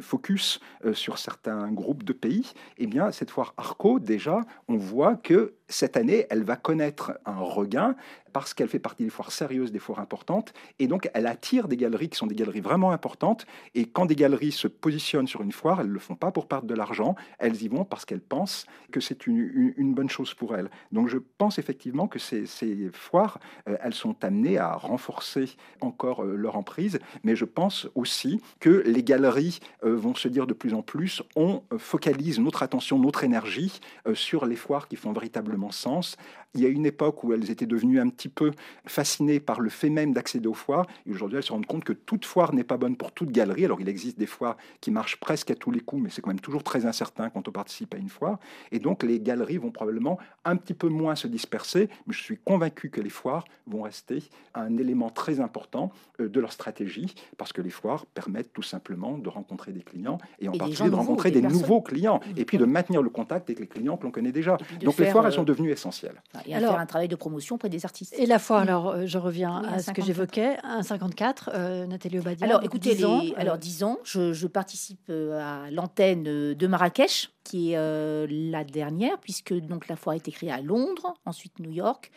focus 0.01 0.61
sur 0.93 1.19
certains 1.19 1.71
groupes 1.73 2.03
de 2.03 2.13
pays. 2.13 2.53
Eh 2.79 2.87
bien, 2.87 3.11
cette 3.13 3.31
foire 3.31 3.55
Arco, 3.57 3.99
déjà, 3.99 4.41
on 4.69 4.77
voit 4.77 5.17
que 5.17 5.55
cette 5.69 5.97
année, 5.97 6.27
elle 6.31 6.45
va 6.45 6.57
connaître 6.57 7.19
un 7.27 7.39
regain 7.39 7.95
parce 8.33 8.55
qu'elle 8.55 8.69
fait 8.69 8.79
partie 8.79 9.05
des 9.05 9.11
foires 9.11 9.33
sérieuses, 9.33 9.73
des 9.73 9.79
foires 9.79 10.01
importantes, 10.01 10.53
et 10.79 10.87
donc 10.87 11.11
elle 11.15 11.27
attire 11.27 11.69
des 11.69 11.77
galeries 11.77 12.09
qui 12.09 12.19
sont 12.19 12.27
des 12.27 12.35
galeries 12.35 12.61
vraiment 12.61 12.93
importantes. 12.93 13.47
Et 13.75 13.87
quand 13.87 14.07
des 14.07 14.17
galeries 14.17 14.53
se 14.53 14.69
positionnent 14.69 15.27
sur 15.27 15.43
une 15.43 15.53
foire, 15.53 15.81
elles 15.81 15.89
ne 15.89 15.93
le 15.93 15.99
font 15.99 16.15
pas 16.15 16.31
pour 16.31 16.47
perdre 16.47 16.67
de 16.67 16.75
l'argent, 16.75 17.15
elles 17.39 17.63
y 17.63 17.69
vont 17.69 17.85
parce 17.85 18.05
qu'elles 18.05 18.21
pensent 18.21 18.67
que 18.93 19.01
c'est 19.01 19.27
une, 19.27 19.95
bonne 19.95 20.11
chose 20.11 20.35
pour 20.35 20.55
elles. 20.55 20.71
Donc 20.93 21.09
je 21.09 21.19
pense 21.39 21.59
effectivement 21.59 22.07
que 22.07 22.19
ces, 22.19 22.47
foires, 22.93 23.41
euh, 23.69 23.77
elles 23.83 23.95
sont 23.95 24.17
amenées 24.23 24.59
à 24.59 24.75
renforcer 24.75 25.57
encore 25.81 26.25
euh, 26.25 26.37
leur 26.37 26.57
emprise, 26.57 26.99
mais 27.25 27.35
je 27.35 27.45
pense 27.45 27.89
aussi 27.95 28.41
que 28.61 28.83
les 28.87 29.03
galeries 29.03 29.61
euh, 29.85 29.97
vont 29.97 30.15
se 30.15 30.29
dire 30.29 30.47
de 30.47 30.55
plus 30.55 30.75
en 30.75 30.83
plus, 30.83 31.23
on 31.35 31.63
focalise 31.79 32.39
notre 32.39 32.63
attention, 32.63 32.99
notre 32.99 33.25
énergie 33.25 33.81
sur 34.15 34.47
les 34.47 34.57
foires 34.57 34.89
qui 34.89 34.97
font 34.97 35.13
véritablement 35.13 35.58
véritablement 35.59 35.73
sens. 35.73 36.17
Il 36.55 36.63
y 36.63 36.67
a 36.67 36.69
une 36.69 36.87
époque 36.87 37.25
où 37.25 37.33
elles 37.35 37.51
étaient 37.51 37.67
devenues 37.67 38.01
un 38.01 38.09
petit 38.09 38.31
peu 38.31 38.53
fascinées 38.87 39.39
par 39.39 39.61
le 39.61 39.69
fait 39.69 39.91
même 39.91 40.15
d'accéder 40.15 40.49
aux 40.49 40.55
foires, 40.55 40.87
et 41.07 41.11
aujourd'hui 41.11 41.37
elles 41.37 41.45
se 41.45 41.53
rendent 41.53 41.67
compte 41.67 41.85
que 41.85 41.93
toute 41.93 42.25
foire 42.25 42.55
n'est 42.55 42.65
pas 42.65 42.79
bonne 42.79 42.97
pour 42.97 43.13
toute 43.13 43.31
galerie. 43.31 43.67
Alors 43.67 43.81
il 43.81 43.89
existe 43.89 44.19
des 44.19 44.27
foires 44.27 44.57
qui 44.81 44.91
marchent 44.91 45.21
presque 45.21 45.51
à 45.51 45.55
tous 45.55 45.71
les 45.71 45.81
coups, 45.81 46.03
mais 46.03 46.11
c'est 46.11 46.23
quand 46.23 46.31
même 46.31 46.41
toujours 46.41 46.65
très 46.65 46.87
incertain 46.87 47.29
quand 47.29 47.47
on 47.49 47.53
participe 47.53 47.95
à 47.95 47.99
une 47.99 48.09
foire. 48.09 48.39
Et 48.73 48.79
donc 48.79 49.03
les 49.03 49.21
galeries 49.21 49.59
vont 49.59 49.71
probablement 49.71 50.19
un 50.45 50.57
petit 50.57 50.75
peu 50.75 50.89
moins 50.89 51.15
se 51.17 51.29
disperser, 51.29 51.91
mais 52.07 52.15
je 52.15 52.23
suis 52.23 52.39
convaincu 52.39 52.89
que 52.89 53.03
les 53.03 53.11
foires 53.11 53.45
vont 53.67 53.83
rester 53.83 54.23
un 54.55 54.79
élément 54.79 55.11
très 55.11 55.41
important 55.41 55.93
euh, 56.21 56.29
de 56.29 56.41
leur 56.41 56.53
stratégie, 56.53 57.15
parce 57.37 57.53
que 57.53 57.61
les 57.61 57.71
foires 57.71 58.07
permettent 58.07 58.53
tout 58.55 58.63
simplement 58.63 59.19
de 59.19 59.29
rencontrer 59.29 59.73
des 59.73 59.83
clients, 59.83 60.19
et 60.41 60.49
en 60.49 60.53
particulier 60.53 60.91
de 60.91 60.95
rencontrer 60.95 61.31
des, 61.31 61.43
nouveaux 61.43 61.83
clients, 61.83 62.21
et 62.37 62.47
puis 62.47 62.57
de 62.57 62.65
maintenir 62.65 63.03
le 63.03 63.11
contact 63.11 63.51
avec 63.51 63.61
les 63.61 63.67
clients 63.67 63.99
que 63.99 64.05
l'on 64.05 64.11
connaît 64.11 64.33
déjà. 64.33 64.57
Donc 64.81 64.97
les 64.97 65.11
foires, 65.11 65.27
elles 65.27 65.33
sont 65.33 65.45
euh, 65.49 65.53
devenues 65.53 65.71
essentielles. 65.71 66.23
Et 66.47 66.55
alors, 66.55 66.73
faire 66.73 66.81
un 66.81 66.87
travail 66.87 67.09
de 67.09 67.17
promotion 67.17 67.57
auprès 67.57 67.69
des 67.69 67.85
artistes. 67.85 68.15
Et 68.19 68.27
la 68.27 68.39
foire, 68.39 68.61
alors 68.61 68.89
euh, 68.89 69.07
je 69.07 69.19
reviens 69.19 69.63
à 69.63 69.79
ce 69.79 69.91
que 69.93 70.03
j'évoquais, 70.03 70.57
un 70.63 70.83
54, 70.83 71.51
euh, 71.55 71.87
Nathalie 71.87 72.19
Obadia. 72.19 72.47
Alors 72.47 72.63
écoutez, 72.63 72.95
10 72.95 73.05
ans, 73.05 73.23
alors 73.37 73.59
10 73.59 73.85
ans, 73.85 73.99
je, 74.05 74.33
je 74.33 74.47
participe 74.47 75.11
à 75.11 75.71
l'antenne 75.71 76.23
de 76.23 76.67
Marrakech, 76.67 77.31
qui 77.45 77.73
est 77.73 78.27
la 78.29 78.65
dernière, 78.65 79.19
puisque 79.19 79.55
donc 79.55 79.89
la 79.89 79.97
foire 79.97 80.15
a 80.15 80.17
été 80.17 80.31
créée 80.31 80.51
à 80.51 80.61
Londres, 80.61 81.15
ensuite 81.25 81.59
New 81.61 81.71
York, 81.71 82.11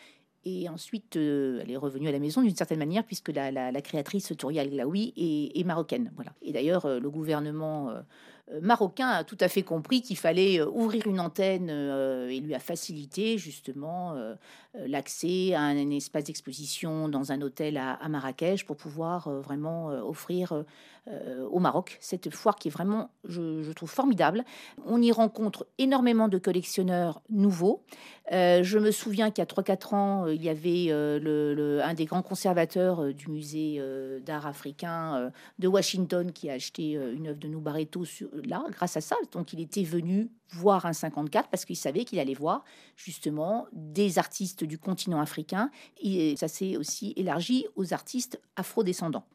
et 0.44 0.68
ensuite, 0.68 1.14
elle 1.14 1.70
est 1.70 1.76
revenue 1.76 2.08
à 2.08 2.12
la 2.12 2.18
maison 2.18 2.42
d'une 2.42 2.56
certaine 2.56 2.80
manière, 2.80 3.04
puisque 3.04 3.28
la, 3.28 3.52
la, 3.52 3.70
la 3.70 3.80
créatrice 3.80 4.32
Touria 4.36 4.66
Glaoui 4.66 5.12
est, 5.16 5.58
est, 5.58 5.64
marocaine. 5.64 6.10
Voilà. 6.16 6.32
Et 6.42 6.52
d'ailleurs, 6.52 6.88
le 6.88 7.10
gouvernement 7.10 7.90
euh, 7.90 8.00
marocain 8.60 9.08
a 9.08 9.24
tout 9.24 9.38
à 9.40 9.48
fait 9.48 9.62
compris 9.62 10.02
qu'il 10.02 10.16
fallait 10.16 10.60
euh, 10.60 10.68
ouvrir 10.68 11.06
une 11.06 11.20
antenne 11.20 11.68
euh, 11.70 12.28
et 12.28 12.40
lui 12.40 12.54
a 12.54 12.58
facilité 12.58 13.38
justement 13.38 14.14
l'accès 14.74 15.54
à 15.54 15.62
un, 15.62 15.90
espace 15.90 16.24
d'exposition 16.24 17.08
dans 17.08 17.32
un 17.32 17.40
hôtel 17.42 17.76
à, 17.76 18.08
Marrakech 18.08 18.64
pour 18.64 18.76
pouvoir 18.76 19.30
vraiment 19.30 19.86
offrir 19.86 20.64
au 21.50 21.58
Maroc 21.58 21.98
cette 22.00 22.30
foire 22.30 22.56
qui 22.56 22.68
est 22.68 22.70
vraiment, 22.70 23.10
je, 23.24 23.72
trouve, 23.72 23.90
formidable. 23.90 24.44
On 24.86 25.02
y 25.02 25.10
rencontre 25.10 25.66
énormément 25.78 26.28
de 26.28 26.38
collectionneurs 26.38 27.20
nouveaux. 27.28 27.82
je 28.30 28.78
me 28.78 28.90
souviens 28.90 29.30
qu'il 29.30 29.42
y 29.42 29.46
a 29.46 29.46
3-4 29.46 29.94
ans, 29.94 30.26
il 30.28 30.42
y 30.42 30.48
avait 30.48 30.92
un 30.92 31.94
des 31.94 32.04
grands 32.04 32.22
conservateurs 32.22 33.12
du 33.14 33.28
musée 33.28 33.82
d'art 34.24 34.46
africain 34.46 35.32
de 35.58 35.68
Washington 35.68 36.32
qui 36.32 36.50
a 36.50 36.54
acheté 36.54 36.92
une 36.92 37.28
œuvre 37.28 37.38
de 37.38 37.48
Noubareto 37.48 38.04
là, 38.44 38.64
grâce 38.70 38.96
à 38.96 39.00
ça. 39.00 39.16
Donc, 39.32 39.52
il 39.52 39.60
était 39.60 39.84
venu 39.84 40.30
voir 40.52 40.86
un 40.86 40.92
54 40.92 41.48
parce 41.48 41.64
qu'il 41.64 41.76
savait 41.76 42.04
qu'il 42.04 42.18
allait 42.18 42.34
voir 42.34 42.64
justement 42.96 43.66
des 43.72 44.18
artistes 44.18 44.64
du 44.64 44.78
continent 44.78 45.20
africain 45.20 45.70
et 46.00 46.36
ça 46.36 46.48
s'est 46.48 46.76
aussi 46.76 47.12
élargi 47.16 47.66
aux 47.76 47.92
artistes 47.92 48.40
afro-descendants. 48.56 49.26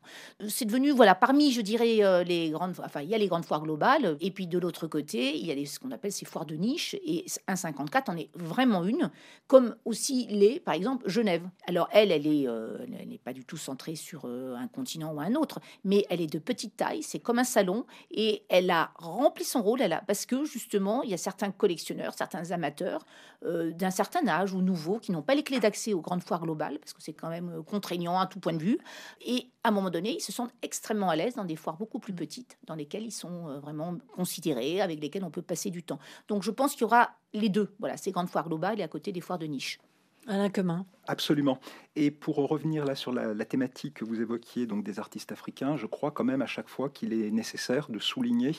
C'est 0.47 0.65
devenu, 0.65 0.91
voilà, 0.91 1.15
parmi, 1.15 1.51
je 1.51 1.62
dirais, 1.62 2.03
euh, 2.03 2.23
les 2.23 2.49
grandes, 2.49 2.75
enfin, 2.84 3.01
il 3.01 3.10
y 3.10 3.15
a 3.15 3.17
les 3.17 3.27
grandes 3.27 3.45
foires 3.45 3.63
globales 3.63 4.17
et 4.21 4.32
puis 4.32 4.47
de 4.47 4.58
l'autre 4.58 4.88
côté, 4.88 5.38
il 5.38 5.45
y 5.45 5.51
a 5.51 5.65
ce 5.65 5.80
qu'on 5.80 5.91
appelle 5.91 6.12
ces 6.12 6.25
foires 6.25 6.45
de 6.45 6.56
niche 6.56 6.95
et 7.06 7.25
un 7.47 7.56
54 7.56 8.10
en 8.10 8.17
est 8.17 8.30
vraiment 8.36 8.84
une, 8.84 9.12
comme 9.47 9.75
aussi 9.86 10.27
les, 10.30 10.60
par 10.60 10.73
exemple, 10.73 11.10
Genève. 11.10 11.43
Alors, 11.67 11.89
elle, 11.91 12.12
elle 12.12 12.27
est, 12.27 12.47
euh, 12.47 12.86
n'est 12.88 13.17
pas 13.17 13.34
du 13.34 13.43
tout 13.43 13.58
centrée 13.58 13.95
sur 13.95 14.25
euh, 14.25 14.56
un 14.56 14.67
continent 14.67 15.13
ou 15.13 15.19
un 15.19 15.36
autre, 15.36 15.60
mais 15.84 16.06
elle 16.10 16.21
est 16.21 16.32
de 16.32 16.39
petite 16.39 16.77
taille, 16.77 17.03
c'est 17.03 17.19
comme 17.19 17.39
un 17.39 17.43
salon 17.43 17.86
et 18.12 18.43
elle 18.49 18.69
a 18.69 18.91
rempli 18.95 19.43
son 19.43 19.62
rôle, 19.62 19.82
elle 19.82 19.97
parce 20.06 20.25
que 20.25 20.45
justement, 20.45 21.03
il 21.08 21.12
y 21.12 21.13
a 21.13 21.17
certains 21.17 21.52
collectionneurs, 21.52 22.13
certains 22.13 22.52
amateurs 22.52 23.06
euh, 23.46 23.72
d'un 23.72 23.91
certain 23.91 24.28
âge 24.28 24.54
ou 24.54 24.62
nouveaux 24.62 25.00
qui 25.00 25.12
n'ont 25.12 25.22
pas 25.22 25.36
les 25.36 25.43
clés 25.43 25.60
d'accès 25.60 25.93
aux 25.93 26.02
grandes 26.02 26.24
foires 26.24 26.41
globales, 26.41 26.80
parce 26.80 26.93
que 26.93 27.02
c'est 27.02 27.13
quand 27.13 27.30
même 27.30 27.50
euh, 27.50 27.63
contraignant 27.63 28.20
à 28.20 28.28
tout 28.28 28.39
point 28.39 28.54
de 28.54 28.62
vue. 28.62 28.78
Et 29.26 29.50
à 29.63 29.70
un 29.70 29.72
moment 29.72 29.89
donné, 29.89 30.15
ils 30.15 30.22
se 30.22 30.32
sentent 30.32 30.54
extrêmement 30.62 31.10
à 31.10 31.15
l'aise 31.15 31.36
dans 31.36 31.46
des 31.46 31.56
foires 31.56 31.78
beaucoup 31.78 32.00
plus 32.00 32.13
petites, 32.13 32.58
dans 32.65 32.76
lesquelles 32.76 33.04
ils 33.04 33.12
sont 33.12 33.48
euh, 33.48 33.60
vraiment 33.60 33.96
considérés, 34.15 34.82
avec 34.82 35.02
lesquelles 35.02 35.24
on 35.24 35.32
peut 35.32 35.41
passer 35.41 35.70
du 35.70 35.84
temps. 35.84 36.00
Donc 36.28 36.43
je 36.43 36.52
pense 36.52 36.74
qu'il 36.74 36.82
y 36.82 36.86
aura 36.86 37.12
les 37.34 37.50
deux, 37.50 37.74
voilà, 37.80 37.98
ces 37.98 38.12
grandes 38.12 38.30
foires 38.30 38.48
globales 38.48 38.80
et 38.80 38.84
à 38.84 38.88
côté 38.88 39.12
des 39.12 39.22
foires 39.22 39.39
de 39.39 39.46
niche. 39.46 39.80
Alain 40.28 40.50
Commun. 40.50 40.86
Absolument. 41.08 41.58
Et 42.00 42.12
pour 42.12 42.36
revenir 42.36 42.86
là 42.86 42.94
sur 42.94 43.12
la, 43.12 43.34
thématique 43.44 43.96
que 43.96 44.06
vous 44.06 44.22
évoquiez, 44.22 44.68
donc 44.68 44.84
des 44.84 45.00
artistes 45.00 45.32
africains, 45.32 45.78
je 45.78 45.88
crois 45.88 46.12
quand 46.12 46.24
même 46.24 46.44
à 46.44 46.46
chaque 46.46 46.70
fois 46.70 46.90
qu'il 46.90 47.12
est 47.12 47.32
nécessaire 47.32 47.90
de 47.90 47.98
souligner 47.98 48.52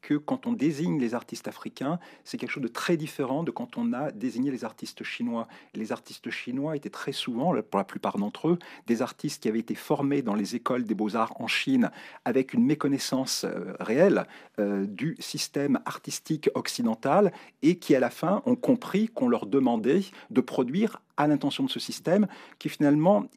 que 0.00 0.14
quand 0.14 0.46
on 0.46 0.52
désigne 0.52 1.00
les 1.00 1.12
artistes 1.12 1.48
africains, 1.48 1.98
c'est 2.22 2.38
quelque 2.38 2.52
chose 2.52 2.62
de 2.62 2.68
très 2.68 2.96
différent 2.96 3.42
de 3.42 3.50
quand 3.50 3.78
on 3.78 3.92
a 3.94 4.12
désigné 4.12 4.52
les 4.52 4.64
artistes 4.64 5.02
chinois. 5.02 5.48
Les 5.74 5.90
artistes 5.90 6.30
chinois 6.30 6.76
étaient 6.76 6.88
très 6.88 7.10
souvent, 7.10 7.52
pour 7.62 7.78
la 7.78 7.84
plupart 7.84 8.16
d'entre 8.16 8.46
eux, 8.46 8.58
des 8.86 9.02
artistes 9.02 9.42
qui 9.42 9.48
avaient 9.48 9.58
été 9.58 9.74
formés 9.74 10.22
dans 10.22 10.34
les 10.34 10.54
écoles 10.54 10.84
des 10.84 10.94
beaux-arts 10.94 11.40
en 11.40 11.48
Chine 11.48 11.90
avec 12.24 12.54
une 12.54 12.64
méconnaissance 12.64 13.42
euh, 13.42 13.74
réelle 13.80 14.28
euh, 14.60 14.86
du 14.86 15.16
système 15.18 15.80
artistique 15.84 16.48
occidental 16.54 17.32
et 17.62 17.76
qui 17.76 17.96
à 17.96 18.00
la 18.00 18.10
fin 18.10 18.40
ont 18.46 18.54
compris 18.54 19.08
qu'on 19.08 19.26
leur 19.26 19.46
demandait 19.46 20.02
de 20.30 20.40
produire 20.40 21.00
à 21.16 21.26
l'intention 21.26 21.64
de 21.64 21.70
ce 21.70 21.80
système, 21.80 22.26
qui 22.58 22.68
finalement 22.68 22.83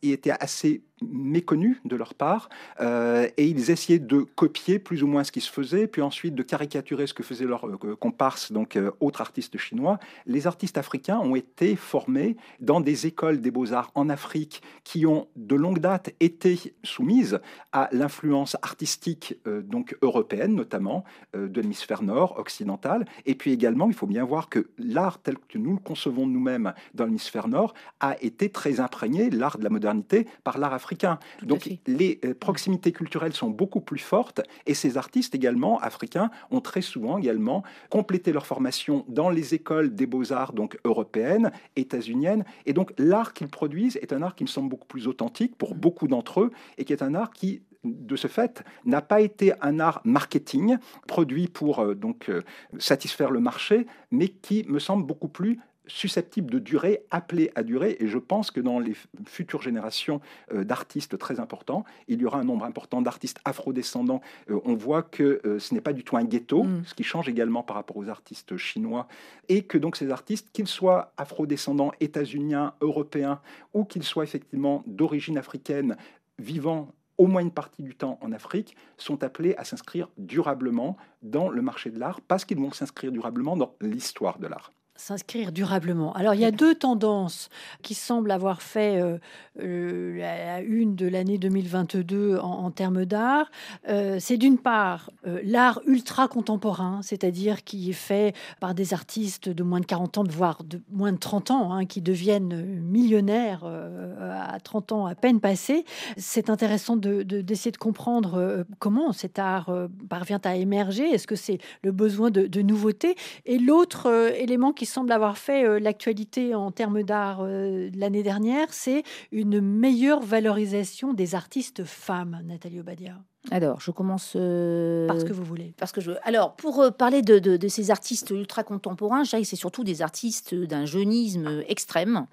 était 0.03 0.31
assez 0.31 0.81
méconnu 1.01 1.79
de 1.85 1.95
leur 1.95 2.13
part, 2.13 2.49
euh, 2.79 3.27
et 3.37 3.47
ils 3.47 3.71
essayaient 3.71 3.99
de 3.99 4.21
copier 4.21 4.79
plus 4.79 5.03
ou 5.03 5.07
moins 5.07 5.23
ce 5.23 5.31
qui 5.31 5.41
se 5.41 5.51
faisait, 5.51 5.87
puis 5.87 6.01
ensuite 6.01 6.35
de 6.35 6.43
caricaturer 6.43 7.07
ce 7.07 7.13
que 7.13 7.23
faisaient 7.23 7.45
leurs 7.45 7.67
euh, 7.67 7.95
comparses, 7.95 8.51
donc 8.51 8.75
euh, 8.75 8.91
autres 8.99 9.21
artistes 9.21 9.57
chinois. 9.57 9.99
Les 10.25 10.47
artistes 10.47 10.77
africains 10.77 11.19
ont 11.19 11.35
été 11.35 11.75
formés 11.75 12.37
dans 12.59 12.81
des 12.81 13.05
écoles 13.05 13.41
des 13.41 13.51
beaux-arts 13.51 13.91
en 13.95 14.09
Afrique 14.09 14.61
qui 14.83 15.05
ont 15.05 15.27
de 15.35 15.55
longue 15.55 15.79
date 15.79 16.11
été 16.19 16.73
soumises 16.83 17.39
à 17.71 17.89
l'influence 17.91 18.55
artistique 18.61 19.35
donc 19.45 19.95
européenne, 20.01 20.55
notamment 20.55 21.03
de 21.33 21.61
l'hémisphère 21.61 22.03
nord, 22.03 22.37
occidental, 22.39 23.05
et 23.25 23.35
puis 23.35 23.51
également, 23.51 23.87
il 23.87 23.93
faut 23.93 24.07
bien 24.07 24.23
voir 24.23 24.49
que 24.49 24.69
l'art 24.77 25.19
tel 25.19 25.37
que 25.37 25.57
nous 25.57 25.73
le 25.73 25.79
concevons 25.79 26.27
nous-mêmes 26.27 26.73
dans 26.93 27.05
l'hémisphère 27.05 27.47
nord 27.47 27.73
a 27.99 28.21
été 28.21 28.49
très 28.49 28.79
imprégné, 28.79 29.29
l'art 29.37 29.57
de 29.57 29.63
la 29.63 29.69
modernité, 29.69 30.27
par 30.43 30.57
l'art 30.57 30.73
africain. 30.73 31.19
Donc 31.43 31.69
les 31.85 32.19
euh, 32.25 32.33
proximités 32.33 32.91
culturelles 32.91 33.33
sont 33.33 33.49
beaucoup 33.49 33.81
plus 33.81 33.99
fortes 33.99 34.41
et 34.65 34.73
ces 34.73 34.97
artistes 34.97 35.35
également 35.35 35.79
africains 35.79 36.29
ont 36.51 36.61
très 36.61 36.81
souvent 36.81 37.17
également 37.17 37.63
complété 37.89 38.31
leur 38.31 38.45
formation 38.45 39.05
dans 39.07 39.29
les 39.29 39.53
écoles 39.53 39.95
des 39.95 40.05
beaux-arts 40.05 40.53
donc 40.53 40.77
européennes, 40.83 41.51
états-uniennes. 41.75 42.43
Et 42.65 42.73
donc 42.73 42.93
l'art 42.97 43.33
qu'ils 43.33 43.47
produisent 43.47 43.97
est 44.01 44.13
un 44.13 44.21
art 44.21 44.35
qui 44.35 44.43
me 44.43 44.49
semble 44.49 44.69
beaucoup 44.69 44.87
plus 44.87 45.07
authentique 45.07 45.55
pour 45.57 45.75
mm. 45.75 45.79
beaucoup 45.79 46.07
d'entre 46.07 46.41
eux 46.41 46.51
et 46.77 46.85
qui 46.85 46.93
est 46.93 47.01
un 47.01 47.15
art 47.15 47.31
qui 47.31 47.61
de 47.83 48.15
ce 48.15 48.27
fait, 48.27 48.63
n'a 48.85 49.01
pas 49.01 49.21
été 49.21 49.53
un 49.61 49.79
art 49.79 50.01
marketing 50.03 50.77
produit 51.07 51.47
pour 51.47 51.79
euh, 51.79 51.95
donc 51.95 52.29
euh, 52.29 52.41
satisfaire 52.79 53.31
le 53.31 53.39
marché, 53.39 53.87
mais 54.11 54.27
qui 54.27 54.65
me 54.67 54.79
semble 54.79 55.05
beaucoup 55.05 55.27
plus 55.27 55.59
susceptible 55.87 56.51
de 56.51 56.59
durer, 56.59 57.03
appelé 57.11 57.51
à 57.55 57.63
durer. 57.63 57.97
Et 57.99 58.07
je 58.07 58.17
pense 58.17 58.51
que 58.51 58.59
dans 58.59 58.79
les 58.79 58.95
futures 59.25 59.61
générations 59.61 60.21
euh, 60.53 60.63
d'artistes 60.63 61.17
très 61.17 61.39
importants, 61.39 61.85
il 62.07 62.21
y 62.21 62.25
aura 62.25 62.39
un 62.39 62.43
nombre 62.43 62.65
important 62.65 63.01
d'artistes 63.01 63.39
afrodescendants. 63.45 64.21
Euh, 64.49 64.59
on 64.65 64.75
voit 64.75 65.03
que 65.03 65.41
euh, 65.45 65.59
ce 65.59 65.73
n'est 65.73 65.81
pas 65.81 65.93
du 65.93 66.03
tout 66.03 66.17
un 66.17 66.23
ghetto, 66.23 66.63
mm. 66.63 66.83
ce 66.85 66.93
qui 66.93 67.03
change 67.03 67.29
également 67.29 67.63
par 67.63 67.75
rapport 67.75 67.97
aux 67.97 68.09
artistes 68.09 68.57
chinois. 68.57 69.07
Et 69.49 69.63
que 69.63 69.77
donc 69.77 69.95
ces 69.95 70.11
artistes, 70.11 70.49
qu'ils 70.51 70.67
soient 70.67 71.13
afrodescendants, 71.17 71.91
états-uniens, 71.99 72.73
européens, 72.81 73.39
ou 73.73 73.85
qu'ils 73.85 74.03
soient 74.03 74.23
effectivement 74.23 74.83
d'origine 74.85 75.37
africaine, 75.37 75.97
vivant 76.39 76.93
au 77.17 77.25
moins 77.25 77.41
une 77.41 77.51
partie 77.51 77.81
du 77.81 77.95
temps 77.95 78.19
en 78.21 78.31
Afrique, 78.31 78.75
sont 78.97 79.23
appelés 79.23 79.55
à 79.55 79.63
s'inscrire 79.63 80.07
durablement 80.17 80.97
dans 81.23 81.49
le 81.49 81.63
marché 81.63 81.89
de 81.89 81.99
l'art, 81.99 82.21
parce 82.21 82.45
qu'ils 82.45 82.59
vont 82.59 82.71
s'inscrire 82.71 83.11
durablement 83.11 83.57
dans 83.57 83.73
l'histoire 83.81 84.37
de 84.37 84.45
l'art 84.45 84.71
s'inscrire 84.97 85.51
durablement. 85.51 86.13
Alors 86.13 86.33
il 86.33 86.41
y 86.41 86.45
a 86.45 86.51
deux 86.51 86.75
tendances 86.75 87.49
qui 87.83 87.93
semblent 87.93 88.31
avoir 88.31 88.61
fait 88.61 88.99
euh, 88.99 89.17
euh, 89.61 90.17
la 90.17 90.61
une 90.61 90.95
de 90.95 91.07
l'année 91.07 91.37
2022 91.37 92.37
en, 92.37 92.71
termes 92.71 93.05
d'art. 93.05 93.49
Euh, 93.87 94.17
c'est 94.19 94.37
d'une 94.37 94.57
part 94.57 95.11
l'art 95.43 95.81
ultra 95.85 96.27
contemporain, 96.27 97.01
c'est-à-dire 97.03 97.63
qui 97.63 97.89
est 97.89 97.93
fait 97.93 98.35
par 98.59 98.73
des 98.73 98.93
artistes 98.93 99.49
de 99.49 99.63
moins 99.63 99.79
de 99.79 99.85
40 99.85 100.17
ans, 100.17 100.23
voire 100.27 100.63
de 100.63 100.81
moins 100.91 101.11
de 101.11 101.17
30 101.17 101.51
ans, 101.51 101.73
hein, 101.73 101.85
qui 101.85 102.01
deviennent 102.01 102.65
millionnaires 102.81 103.63
à 103.65 104.59
30 104.59 104.91
ans 104.91 105.05
à 105.05 105.15
peine 105.15 105.39
passés. 105.39 105.85
C'est 106.17 106.49
intéressant 106.49 106.95
d'essayer 106.97 107.71
de, 107.71 107.77
comprendre 107.77 108.65
comment 108.79 109.11
cet 109.11 109.39
art 109.39 109.71
parvient 110.09 110.41
à 110.43 110.55
émerger. 110.55 111.03
Est-ce 111.03 111.27
que 111.27 111.35
c'est 111.35 111.59
le 111.83 111.91
besoin 111.91 112.31
de, 112.31 112.47
de 112.47 112.61
nouveautés? 112.61 113.15
Et 113.45 113.59
l'autre 113.59 114.31
élément 114.35 114.73
qui 114.73 114.86
semble 114.87 115.11
avoir 115.11 115.37
fait 115.37 115.65
euh, 115.65 115.79
l'actualité 115.79 116.55
en 116.55 116.71
termes 116.71 117.03
d'art 117.03 117.39
euh, 117.41 117.89
l'année 117.95 118.23
dernière, 118.23 118.73
c'est 118.73 119.03
une 119.31 119.61
meilleure 119.61 120.21
valorisation 120.21 121.13
des 121.13 121.35
artistes 121.35 121.83
femmes, 121.83 122.41
Nathalie 122.45 122.79
Obadia. 122.79 123.15
Alors, 123.51 123.79
je 123.79 123.91
commence. 123.91 124.33
Parce 124.33 125.23
que 125.23 125.31
vous 125.31 125.43
voulez. 125.43 125.73
Parce 125.77 125.93
que 125.93 126.01
je. 126.01 126.11
Alors, 126.23 126.55
pour 126.55 126.91
parler 126.97 127.21
de, 127.21 127.39
de, 127.39 127.67
ces 127.69 127.91
artistes 127.91 128.31
ultra 128.31 128.63
contemporains, 128.63 129.23
je 129.23 129.29
dirais 129.29 129.43
que 129.43 129.47
c'est 129.47 129.55
surtout 129.55 129.85
des 129.85 130.01
artistes 130.01 130.53
d'un 130.53 130.85
jeunisme 130.85 131.63
extrême 131.67 132.27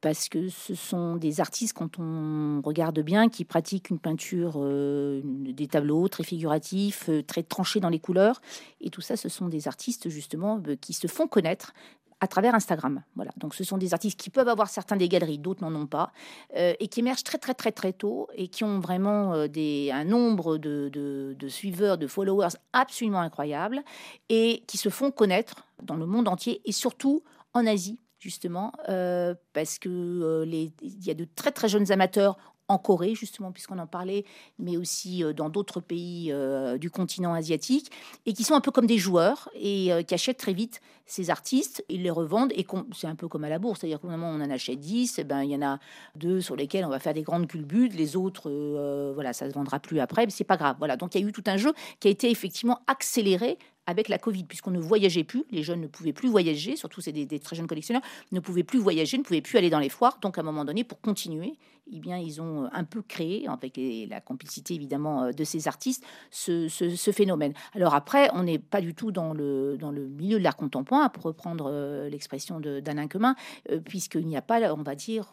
parce 0.00 0.28
que 0.28 0.48
ce 0.48 0.74
sont 0.74 1.16
des 1.16 1.40
artistes, 1.40 1.74
quand 1.74 1.98
on 1.98 2.62
regarde 2.64 3.00
bien, 3.00 3.28
qui 3.28 3.44
pratiquent 3.44 3.90
une 3.90 3.98
peinture, 3.98 4.54
euh, 4.56 5.20
des 5.24 5.66
tableaux 5.66 6.08
très 6.08 6.24
figuratifs, 6.24 7.08
euh, 7.08 7.22
très 7.22 7.42
tranchés 7.42 7.80
dans 7.80 7.90
les 7.90 7.98
couleurs. 7.98 8.40
Et 8.80 8.90
tout 8.90 9.02
ça, 9.02 9.16
ce 9.16 9.28
sont 9.28 9.48
des 9.48 9.68
artistes, 9.68 10.08
justement, 10.08 10.60
euh, 10.66 10.76
qui 10.76 10.94
se 10.94 11.06
font 11.06 11.28
connaître 11.28 11.74
à 12.20 12.26
travers 12.26 12.54
Instagram. 12.54 13.02
Voilà. 13.16 13.32
Donc, 13.36 13.54
ce 13.54 13.64
sont 13.64 13.78
des 13.78 13.94
artistes 13.94 14.18
qui 14.18 14.30
peuvent 14.30 14.48
avoir 14.48 14.68
certains 14.68 14.96
des 14.96 15.08
galeries, 15.08 15.38
d'autres 15.38 15.62
n'en 15.62 15.74
ont 15.74 15.86
pas, 15.86 16.12
et 16.54 16.88
qui 16.88 17.00
émergent 17.00 17.24
très, 17.24 17.38
très, 17.38 17.54
très, 17.54 17.72
très 17.72 17.92
tôt 17.92 18.28
et 18.34 18.48
qui 18.48 18.64
ont 18.64 18.80
vraiment 18.80 19.48
des, 19.48 19.90
un 19.92 20.04
nombre 20.04 20.58
de, 20.58 20.88
de, 20.90 21.48
suiveurs, 21.48 21.98
de 21.98 22.06
followers 22.06 22.56
absolument 22.72 23.20
incroyable 23.20 23.82
et 24.28 24.62
qui 24.66 24.76
se 24.76 24.88
font 24.88 25.10
connaître 25.10 25.66
dans 25.82 25.96
le 25.96 26.06
monde 26.06 26.28
entier 26.28 26.60
et 26.64 26.72
surtout 26.72 27.22
en 27.54 27.66
Asie 27.66 27.98
justement, 28.20 28.72
euh, 28.88 29.34
parce 29.54 29.78
que 29.78 29.88
euh, 29.88 30.44
les, 30.44 30.72
il 30.82 31.04
y 31.04 31.10
a 31.10 31.14
de 31.14 31.26
très 31.34 31.50
très 31.50 31.68
jeunes 31.68 31.90
amateurs 31.90 32.36
en 32.70 32.78
Corée, 32.78 33.14
justement, 33.14 33.52
puisqu'on 33.52 33.78
en 33.78 33.86
parlait, 33.86 34.24
mais 34.58 34.76
aussi 34.76 35.24
euh, 35.24 35.32
dans 35.32 35.50
d'autres 35.50 35.80
pays 35.80 36.32
du 36.78 36.90
continent 36.90 37.34
asiatique, 37.34 37.90
et 38.26 38.32
qui 38.32 38.44
sont 38.44 38.54
un 38.54 38.60
peu 38.60 38.70
comme 38.70 38.86
des 38.86 38.98
joueurs 38.98 39.48
et 39.54 39.90
qui 40.06 40.14
achètent 40.14 40.38
très 40.38 40.52
vite 40.52 40.80
ces 41.06 41.30
artistes, 41.30 41.84
ils 41.88 42.02
les 42.02 42.10
revendent, 42.10 42.52
et 42.54 42.66
c'est 42.94 43.06
un 43.06 43.14
peu 43.14 43.26
comme 43.28 43.44
à 43.44 43.48
la 43.48 43.58
bourse, 43.58 43.80
c'est-à-dire 43.80 44.00
qu'au 44.00 44.08
moment 44.08 44.30
où 44.30 44.34
on 44.34 44.40
en 44.40 44.50
achète 44.50 44.78
10, 44.78 45.18
eh 45.18 45.24
ben, 45.24 45.42
il 45.42 45.50
y 45.50 45.56
en 45.56 45.62
a 45.62 45.78
deux 46.14 46.40
sur 46.40 46.56
lesquels 46.56 46.84
on 46.84 46.88
va 46.88 47.00
faire 47.00 47.14
des 47.14 47.22
grandes 47.22 47.48
culbutes, 47.48 47.94
les 47.94 48.16
autres, 48.16 48.50
voilà, 49.14 49.32
ça 49.32 49.48
se 49.48 49.54
vendra 49.54 49.80
plus 49.80 50.00
après, 50.00 50.24
mais 50.26 50.30
c'est 50.30 50.44
pas 50.44 50.56
grave. 50.56 50.76
Voilà, 50.78 50.96
donc 50.96 51.14
il 51.14 51.20
y 51.20 51.24
a 51.24 51.26
eu 51.26 51.32
tout 51.32 51.44
un 51.46 51.56
jeu 51.56 51.72
qui 51.98 52.08
a 52.08 52.10
été 52.10 52.30
effectivement 52.30 52.80
accéléré 52.86 53.58
avec 53.90 54.08
la 54.08 54.18
Covid, 54.18 54.44
puisqu'on 54.44 54.70
ne 54.70 54.78
voyageait 54.78 55.24
plus, 55.24 55.44
les 55.50 55.62
jeunes 55.62 55.80
ne 55.80 55.86
pouvaient 55.86 56.12
plus 56.12 56.28
voyager, 56.28 56.76
surtout 56.76 57.00
c'est 57.00 57.12
des, 57.12 57.38
très 57.40 57.56
jeunes 57.56 57.66
collectionneurs, 57.66 58.02
ne 58.30 58.40
pouvaient 58.40 58.62
plus 58.62 58.78
voyager, 58.78 59.18
ne 59.18 59.22
pouvaient 59.22 59.40
plus 59.40 59.58
aller 59.58 59.70
dans 59.70 59.78
les 59.78 59.88
foires. 59.88 60.18
Donc 60.20 60.38
à 60.38 60.42
un 60.42 60.44
moment 60.44 60.64
donné, 60.64 60.84
pour 60.84 61.00
continuer, 61.00 61.54
eh 61.92 61.98
bien, 61.98 62.16
ils 62.18 62.40
ont 62.40 62.68
un 62.72 62.84
peu 62.84 63.02
créé, 63.02 63.46
avec 63.48 63.78
la 64.08 64.20
complicité 64.20 64.74
évidemment 64.74 65.24
euh, 65.24 65.32
de 65.32 65.44
ces 65.44 65.68
artistes, 65.68 66.04
ce, 66.30 66.68
phénomène. 67.12 67.52
Alors 67.74 67.94
après, 67.94 68.30
on 68.34 68.44
n'est 68.44 68.58
pas 68.58 68.80
du 68.80 68.94
tout 68.94 69.10
dans 69.10 69.32
le, 69.32 69.76
dans 69.78 69.90
le 69.90 70.06
milieu 70.06 70.38
de 70.38 70.44
l'art 70.44 70.56
contemporain, 70.56 71.08
pour 71.08 71.24
reprendre 71.24 71.68
euh, 71.70 72.08
l'expression 72.08 72.60
d'Alain 72.60 73.08
Quemin, 73.08 73.34
euh, 73.70 73.80
puisqu'il 73.80 74.26
n'y 74.26 74.36
a 74.36 74.42
pas, 74.42 74.72
on 74.72 74.82
va 74.82 74.94
dire, 74.94 75.32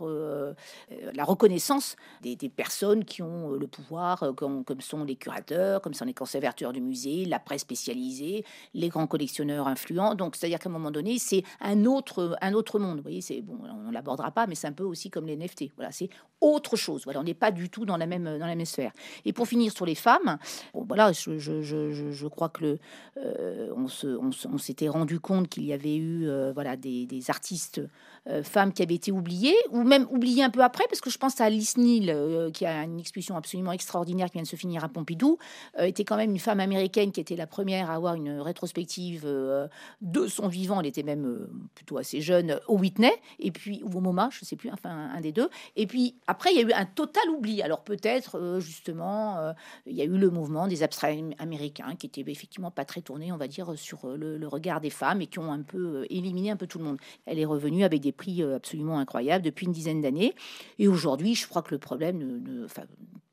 la 1.13 1.23
reconnaissance 1.23 1.95
des, 2.21 2.37
personnes 2.49 3.03
qui 3.03 3.21
ont 3.21 3.51
le 3.51 3.67
pouvoir, 3.67 4.33
comme, 4.35 4.63
comme 4.63 4.81
sont 4.81 5.03
les 5.03 5.15
curateurs, 5.15 5.81
comme 5.81 5.93
sont 5.93 6.05
les 6.05 6.13
conservateurs 6.13 6.71
du 6.73 6.81
musée, 6.81 7.25
la 7.25 7.39
presse 7.39 7.61
spécialisée, 7.61 8.45
les 8.73 8.89
grands 8.89 9.07
collectionneurs 9.07 9.67
influents. 9.67 10.15
Donc, 10.15 10.35
c'est-à-dire 10.35 10.59
qu'à 10.59 10.69
un 10.69 10.71
moment 10.71 10.91
donné, 10.91 11.19
c'est 11.19 11.43
un 11.61 11.85
autre, 11.85 12.37
un 12.41 12.53
autre 12.53 12.79
monde. 12.79 12.97
Vous 12.97 13.03
voyez, 13.03 13.21
c'est 13.21 13.41
bon, 13.41 13.59
on 13.87 13.91
l'abordera 13.91 14.31
pas, 14.31 14.47
mais 14.47 14.55
c'est 14.55 14.67
un 14.67 14.73
peu 14.73 14.83
aussi 14.83 15.09
comme 15.09 15.27
les 15.27 15.35
NFT. 15.35 15.65
Voilà, 15.75 15.91
c'est 15.91 16.09
autre 16.53 16.75
chose. 16.75 17.03
Voilà, 17.03 17.19
on 17.19 17.23
n'est 17.23 17.33
pas 17.33 17.51
du 17.51 17.69
tout 17.69 17.85
dans 17.85 17.97
la 17.97 18.05
même 18.05 18.37
dans 18.37 18.45
la 18.45 18.55
même 18.55 18.65
sphère. 18.65 18.91
Et 19.25 19.33
pour 19.33 19.47
finir 19.47 19.71
sur 19.71 19.85
les 19.85 19.95
femmes, 19.95 20.37
voilà, 20.73 21.11
je, 21.11 21.37
je, 21.37 21.61
je, 21.61 22.11
je, 22.11 22.27
crois 22.27 22.49
que 22.49 22.63
le, 22.63 22.79
euh, 23.17 23.71
on 23.75 23.87
se, 23.87 24.07
on, 24.07 24.57
s'était 24.57 24.89
rendu 24.89 25.19
compte 25.19 25.49
qu'il 25.49 25.65
y 25.65 25.73
avait 25.73 25.95
eu 25.95 26.27
euh, 26.27 26.51
voilà 26.53 26.75
des, 26.75 27.05
des 27.05 27.29
artistes 27.29 27.81
euh, 28.27 28.43
femmes 28.43 28.73
qui 28.73 28.83
avaient 28.83 28.95
été 28.95 29.11
oubliées 29.11 29.55
ou 29.71 29.83
même 29.83 30.07
oubliées 30.11 30.43
un 30.43 30.49
peu 30.49 30.61
après, 30.61 30.85
parce 30.89 31.01
que 31.01 31.09
je 31.09 31.17
pense 31.17 31.39
à 31.41 31.45
Alice 31.45 31.77
Neal, 31.77 32.51
qui 32.53 32.65
a 32.65 32.83
une 32.83 32.99
exposition 32.99 33.37
absolument 33.37 33.71
extraordinaire 33.71 34.27
qui 34.27 34.33
vient 34.33 34.43
de 34.43 34.47
se 34.47 34.55
finir 34.55 34.83
à 34.83 34.89
Pompidou, 34.89 35.37
était 35.77 36.03
quand 36.03 36.17
même 36.17 36.31
une 36.31 36.39
femme 36.39 36.59
américaine 36.59 37.11
qui 37.11 37.19
était 37.19 37.35
la 37.35 37.47
première 37.47 37.89
à 37.89 37.95
avoir 37.95 38.15
une 38.15 38.39
rétrospective 38.39 39.23
euh, 39.25 39.67
de 40.01 40.27
son 40.27 40.47
vivant. 40.47 40.79
Elle 40.79 40.87
était 40.87 41.03
même 41.03 41.25
euh, 41.25 41.49
plutôt 41.75 41.97
assez 41.97 42.21
jeune 42.21 42.59
au 42.67 42.77
Whitney, 42.77 43.11
et 43.39 43.51
puis 43.51 43.81
ou 43.83 43.97
au 43.97 44.01
MoMA, 44.01 44.29
je 44.31 44.45
sais 44.45 44.55
plus, 44.55 44.69
enfin 44.71 44.89
un 44.89 45.21
des 45.21 45.31
deux. 45.31 45.49
Et 45.75 45.87
puis 45.87 46.15
après, 46.27 46.36
il 46.51 46.57
y 46.57 46.59
a 46.59 46.67
eu 46.67 46.73
un 46.73 46.85
total 46.85 47.29
oubli. 47.29 47.61
Alors 47.61 47.83
peut-être 47.83 48.37
euh, 48.37 48.59
justement, 48.59 49.53
il 49.85 49.95
y 49.95 50.01
a 50.01 50.05
eu 50.05 50.17
le 50.17 50.29
mouvement 50.29 50.67
des 50.67 50.83
abstraits 50.83 51.19
américains 51.39 51.95
qui 51.95 52.07
était 52.07 52.23
effectivement 52.27 52.71
pas 52.71 52.85
très 52.85 53.01
tourné, 53.01 53.31
on 53.31 53.37
va 53.37 53.47
dire, 53.47 53.77
sur 53.77 54.07
le, 54.07 54.47
regard 54.47 54.79
des 54.79 54.89
femmes 54.89 55.21
et 55.21 55.27
qui 55.27 55.39
ont 55.39 55.51
un 55.51 55.61
peu 55.61 56.05
éliminé 56.09 56.51
un 56.51 56.55
peu 56.55 56.67
tout 56.67 56.79
le 56.79 56.85
monde. 56.85 56.97
Elle 57.25 57.39
est 57.39 57.45
revenue 57.45 57.83
avec 57.83 58.01
des 58.01 58.11
prix 58.11 58.43
absolument 58.43 58.99
incroyables 58.99 59.43
depuis 59.43 59.65
une 59.65 59.73
dizaine 59.73 60.01
d'années. 60.01 60.33
Et 60.79 60.87
aujourd'hui, 60.87 61.35
je 61.35 61.47
crois 61.47 61.61
que 61.61 61.71
le 61.71 61.79
problème, 61.79 62.67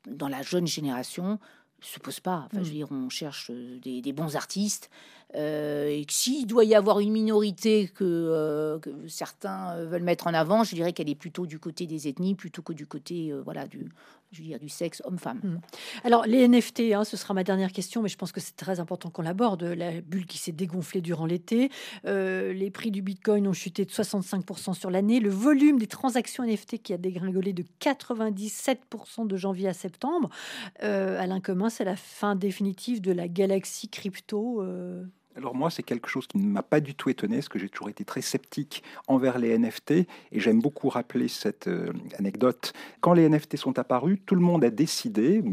dans 0.07 0.27
la 0.27 0.41
jeune 0.41 0.67
génération, 0.67 1.39
se 1.87 1.99
pose 1.99 2.19
pas. 2.19 2.47
Enfin, 2.47 2.63
je 2.63 2.69
veux 2.69 2.71
mm. 2.71 2.73
dire, 2.73 2.87
on 2.91 3.09
cherche 3.09 3.51
euh, 3.53 3.79
des, 3.79 4.13
bons 4.13 4.35
artistes. 4.35 4.89
Euh, 5.35 5.87
et 5.87 6.05
s'il 6.09 6.47
doit 6.47 6.63
y 6.63 6.75
avoir 6.75 6.99
une 6.99 7.11
minorité 7.11 7.87
que, 7.87 8.03
euh, 8.03 8.79
que, 8.79 9.07
certains 9.07 9.83
veulent 9.85 10.03
mettre 10.03 10.27
en 10.27 10.33
avant, 10.33 10.63
je 10.63 10.75
dirais 10.75 10.93
qu'elle 10.93 11.09
est 11.09 11.15
plutôt 11.15 11.45
du 11.45 11.59
côté 11.59 11.87
des 11.87 12.07
ethnies 12.07 12.35
plutôt 12.35 12.61
que 12.61 12.73
du 12.73 12.85
côté 12.87 13.33
voilà 13.43 13.67
du, 13.67 13.89
je 14.35 14.41
veux 14.41 14.47
dire, 14.47 14.59
du 14.59 14.69
sexe 14.69 15.01
homme-femme. 15.05 15.39
Hmm. 15.43 15.57
Alors, 16.03 16.25
les 16.25 16.47
NFT, 16.47 16.93
hein, 16.93 17.03
ce 17.03 17.17
sera 17.17 17.33
ma 17.33 17.43
dernière 17.43 17.71
question, 17.71 18.01
mais 18.01 18.09
je 18.09 18.17
pense 18.17 18.31
que 18.31 18.41
c'est 18.41 18.55
très 18.55 18.79
important 18.79 19.09
qu'on 19.09 19.21
l'aborde. 19.21 19.63
La 19.63 20.01
bulle 20.01 20.25
qui 20.25 20.37
s'est 20.37 20.51
dégonflée 20.51 21.01
durant 21.01 21.25
l'été, 21.25 21.69
euh, 22.05 22.53
les 22.53 22.69
prix 22.69 22.91
du 22.91 23.01
Bitcoin 23.01 23.47
ont 23.47 23.53
chuté 23.53 23.85
de 23.85 23.91
65% 23.91 24.73
sur 24.73 24.91
l'année, 24.91 25.19
le 25.19 25.29
volume 25.29 25.79
des 25.79 25.87
transactions 25.87 26.43
NFT 26.43 26.81
qui 26.81 26.93
a 26.93 26.97
dégringolé 26.97 27.53
de 27.53 27.63
97% 27.79 29.27
de 29.27 29.37
janvier 29.37 29.69
à 29.69 29.73
septembre. 29.73 30.29
Euh, 30.83 31.19
Alain 31.19 31.39
Commun, 31.39 31.69
c'est 31.69 31.85
la 31.85 31.95
fin 31.95 32.35
définitive 32.35 33.01
de 33.01 33.11
la 33.11 33.27
galaxie 33.27 33.89
crypto. 33.89 34.61
Euh, 34.61 35.03
alors 35.35 35.53
moi, 35.53 35.69
c'est 35.69 35.83
quelque 35.83 36.07
chose 36.07 36.27
qui 36.27 36.37
ne 36.37 36.47
m'a 36.47 36.63
pas 36.63 36.79
du 36.79 36.95
tout 36.95 37.09
étonné, 37.09 37.37
parce 37.37 37.49
que 37.49 37.59
j'ai 37.59 37.69
toujours 37.69 37.89
été 37.89 38.05
très 38.05 38.21
sceptique 38.21 38.83
envers 39.07 39.37
les 39.37 39.57
NFT, 39.57 39.91
et 39.91 40.07
j'aime 40.33 40.61
beaucoup 40.61 40.89
rappeler 40.89 41.27
cette 41.27 41.67
euh, 41.67 41.91
anecdote. 42.17 42.73
Quand 43.01 43.13
les 43.13 43.27
NFT 43.27 43.57
sont 43.57 43.77
apparus, 43.77 44.19
tout 44.25 44.35
le 44.35 44.41
monde 44.41 44.63
a 44.63 44.69
décidé, 44.69 45.43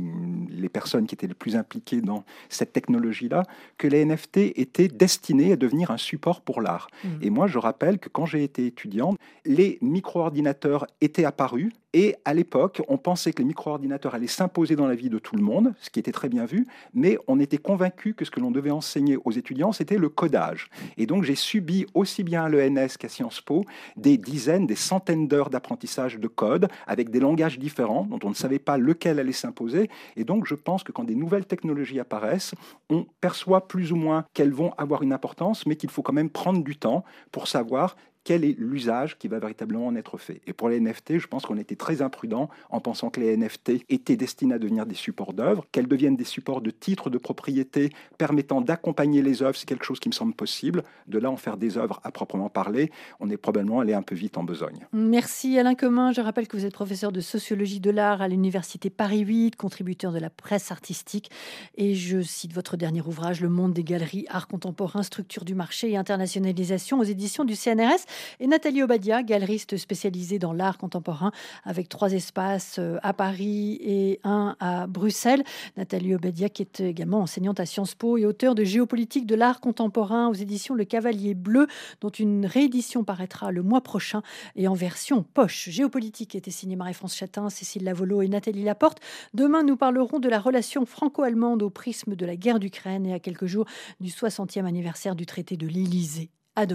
les 0.48 0.68
personnes 0.68 1.06
qui 1.06 1.14
étaient 1.14 1.26
les 1.26 1.34
plus 1.34 1.56
impliquées 1.56 2.00
dans 2.00 2.24
cette 2.48 2.72
technologie-là, 2.72 3.44
que 3.76 3.88
les 3.88 4.04
NFT 4.04 4.52
étaient 4.56 4.88
destinés 4.88 5.52
à 5.52 5.56
devenir 5.56 5.90
un 5.90 5.96
support 5.96 6.40
pour 6.40 6.60
l'art. 6.60 6.88
Mmh. 7.02 7.08
Et 7.22 7.30
moi, 7.30 7.46
je 7.46 7.58
rappelle 7.58 7.98
que 7.98 8.08
quand 8.08 8.26
j'ai 8.26 8.44
été 8.44 8.66
étudiant, 8.66 9.14
les 9.44 9.78
micro-ordinateurs 9.80 10.86
étaient 11.00 11.24
apparus, 11.24 11.72
et 11.94 12.16
à 12.24 12.32
l'époque, 12.32 12.82
on 12.88 12.96
pensait 12.96 13.32
que 13.32 13.38
les 13.38 13.44
micro-ordinateurs 13.44 14.14
allaient 14.14 14.26
s'imposer 14.26 14.76
dans 14.76 14.86
la 14.86 14.94
vie 14.94 15.10
de 15.10 15.18
tout 15.18 15.36
le 15.36 15.42
monde, 15.42 15.74
ce 15.80 15.90
qui 15.90 16.00
était 16.00 16.12
très 16.12 16.28
bien 16.28 16.46
vu, 16.46 16.66
mais 16.94 17.18
on 17.28 17.38
était 17.38 17.58
convaincu 17.58 18.14
que 18.14 18.24
ce 18.24 18.30
que 18.30 18.40
l'on 18.40 18.50
devait 18.50 18.70
enseigner 18.70 19.18
aux 19.24 19.30
étudiants, 19.30 19.72
c'était 19.72 19.98
le 19.98 20.08
codage. 20.08 20.70
Et 20.96 21.06
donc 21.06 21.24
j'ai 21.24 21.34
subi 21.34 21.86
aussi 21.94 22.22
bien 22.22 22.44
à 22.44 22.48
l'ENS 22.48 22.96
qu'à 22.98 23.08
Sciences 23.08 23.40
Po 23.40 23.64
des 23.96 24.16
dizaines, 24.16 24.66
des 24.66 24.76
centaines 24.76 25.28
d'heures 25.28 25.50
d'apprentissage 25.50 26.18
de 26.18 26.28
code 26.28 26.68
avec 26.86 27.10
des 27.10 27.20
langages 27.20 27.58
différents 27.58 28.04
dont 28.04 28.20
on 28.24 28.30
ne 28.30 28.34
savait 28.34 28.58
pas 28.58 28.78
lequel 28.78 29.18
allait 29.18 29.32
s'imposer. 29.32 29.90
Et 30.16 30.24
donc 30.24 30.46
je 30.46 30.54
pense 30.54 30.82
que 30.82 30.92
quand 30.92 31.04
des 31.04 31.14
nouvelles 31.14 31.46
technologies 31.46 32.00
apparaissent, 32.00 32.54
on 32.88 33.06
perçoit 33.20 33.68
plus 33.68 33.92
ou 33.92 33.96
moins 33.96 34.24
qu'elles 34.32 34.52
vont 34.52 34.72
avoir 34.78 35.02
une 35.02 35.12
importance, 35.12 35.66
mais 35.66 35.76
qu'il 35.76 35.90
faut 35.90 36.02
quand 36.02 36.12
même 36.12 36.30
prendre 36.30 36.62
du 36.62 36.76
temps 36.76 37.04
pour 37.30 37.48
savoir 37.48 37.96
quel 38.24 38.44
est 38.44 38.54
l'usage 38.58 39.18
qui 39.18 39.28
va 39.28 39.38
véritablement 39.38 39.86
en 39.86 39.96
être 39.96 40.18
fait. 40.18 40.40
Et 40.46 40.52
pour 40.52 40.68
les 40.68 40.80
NFT, 40.80 41.18
je 41.18 41.26
pense 41.26 41.44
qu'on 41.44 41.58
était 41.58 41.76
très 41.76 42.02
imprudent 42.02 42.48
en 42.70 42.80
pensant 42.80 43.10
que 43.10 43.20
les 43.20 43.36
NFT 43.36 43.84
étaient 43.88 44.16
destinés 44.16 44.54
à 44.54 44.58
devenir 44.58 44.86
des 44.86 44.94
supports 44.94 45.32
d'œuvres, 45.32 45.66
qu'elles 45.72 45.88
deviennent 45.88 46.16
des 46.16 46.24
supports 46.24 46.60
de 46.60 46.70
titres 46.70 47.10
de 47.10 47.18
propriété 47.18 47.90
permettant 48.18 48.60
d'accompagner 48.60 49.22
les 49.22 49.42
œuvres, 49.42 49.56
c'est 49.56 49.66
quelque 49.66 49.84
chose 49.84 50.00
qui 50.00 50.08
me 50.08 50.14
semble 50.14 50.34
possible. 50.34 50.84
De 51.06 51.18
là, 51.18 51.30
en 51.30 51.36
faire 51.36 51.56
des 51.56 51.78
œuvres 51.78 52.00
à 52.04 52.10
proprement 52.10 52.48
parler, 52.48 52.90
on 53.20 53.30
est 53.30 53.36
probablement 53.36 53.80
allé 53.80 53.94
un 53.94 54.02
peu 54.02 54.14
vite 54.14 54.36
en 54.38 54.44
besogne. 54.44 54.86
Merci 54.92 55.58
Alain 55.58 55.74
Commun. 55.74 56.12
Je 56.12 56.20
rappelle 56.20 56.48
que 56.48 56.56
vous 56.56 56.64
êtes 56.64 56.72
professeur 56.72 57.12
de 57.12 57.20
sociologie 57.20 57.80
de 57.80 57.90
l'art 57.90 58.22
à 58.22 58.28
l'université 58.28 58.90
Paris 58.90 59.20
8, 59.20 59.56
contributeur 59.56 60.12
de 60.12 60.18
la 60.18 60.30
presse 60.30 60.70
artistique. 60.70 61.30
Et 61.76 61.94
je 61.94 62.20
cite 62.22 62.52
votre 62.52 62.76
dernier 62.76 63.02
ouvrage, 63.02 63.40
Le 63.40 63.48
monde 63.48 63.72
des 63.72 63.84
galeries, 63.84 64.26
art 64.28 64.48
contemporain, 64.48 65.02
structure 65.02 65.44
du 65.44 65.54
marché 65.54 65.90
et 65.90 65.96
internationalisation 65.96 66.98
aux 66.98 67.04
éditions 67.04 67.44
du 67.44 67.56
CNRS. 67.56 68.06
Et 68.40 68.46
Nathalie 68.46 68.82
Obadia, 68.82 69.22
galeriste 69.22 69.76
spécialisée 69.76 70.38
dans 70.38 70.52
l'art 70.52 70.78
contemporain, 70.78 71.32
avec 71.64 71.88
trois 71.88 72.12
espaces 72.12 72.76
euh, 72.78 72.98
à 73.02 73.12
Paris 73.12 73.78
et 73.82 74.20
un 74.24 74.56
à 74.60 74.86
Bruxelles. 74.86 75.44
Nathalie 75.76 76.14
Obadia, 76.14 76.48
qui 76.48 76.62
est 76.62 76.80
également 76.80 77.20
enseignante 77.20 77.60
à 77.60 77.66
Sciences 77.66 77.94
Po 77.94 78.18
et 78.18 78.26
auteur 78.26 78.54
de 78.54 78.64
Géopolitique 78.64 79.26
de 79.26 79.34
l'art 79.34 79.60
contemporain 79.60 80.28
aux 80.28 80.34
éditions 80.34 80.74
Le 80.74 80.84
Cavalier 80.84 81.34
Bleu, 81.34 81.66
dont 82.00 82.10
une 82.10 82.46
réédition 82.46 83.04
paraîtra 83.04 83.50
le 83.50 83.62
mois 83.62 83.80
prochain 83.80 84.22
et 84.56 84.68
en 84.68 84.74
version 84.74 85.22
poche. 85.22 85.68
Géopolitique 85.68 86.34
était 86.34 86.50
signé 86.50 86.76
Marie-France 86.76 87.16
Chatin, 87.16 87.50
Cécile 87.50 87.84
Lavolo 87.84 88.22
et 88.22 88.28
Nathalie 88.28 88.64
Laporte. 88.64 88.98
Demain, 89.34 89.62
nous 89.62 89.76
parlerons 89.76 90.18
de 90.18 90.28
la 90.28 90.40
relation 90.40 90.86
franco-allemande 90.86 91.62
au 91.62 91.70
prisme 91.70 92.14
de 92.14 92.26
la 92.26 92.36
guerre 92.36 92.58
d'Ukraine 92.58 93.06
et 93.06 93.14
à 93.14 93.18
quelques 93.18 93.46
jours 93.46 93.66
du 94.00 94.10
60e 94.10 94.64
anniversaire 94.64 95.14
du 95.14 95.26
traité 95.26 95.56
de 95.56 95.66
l'Élysée. 95.66 96.30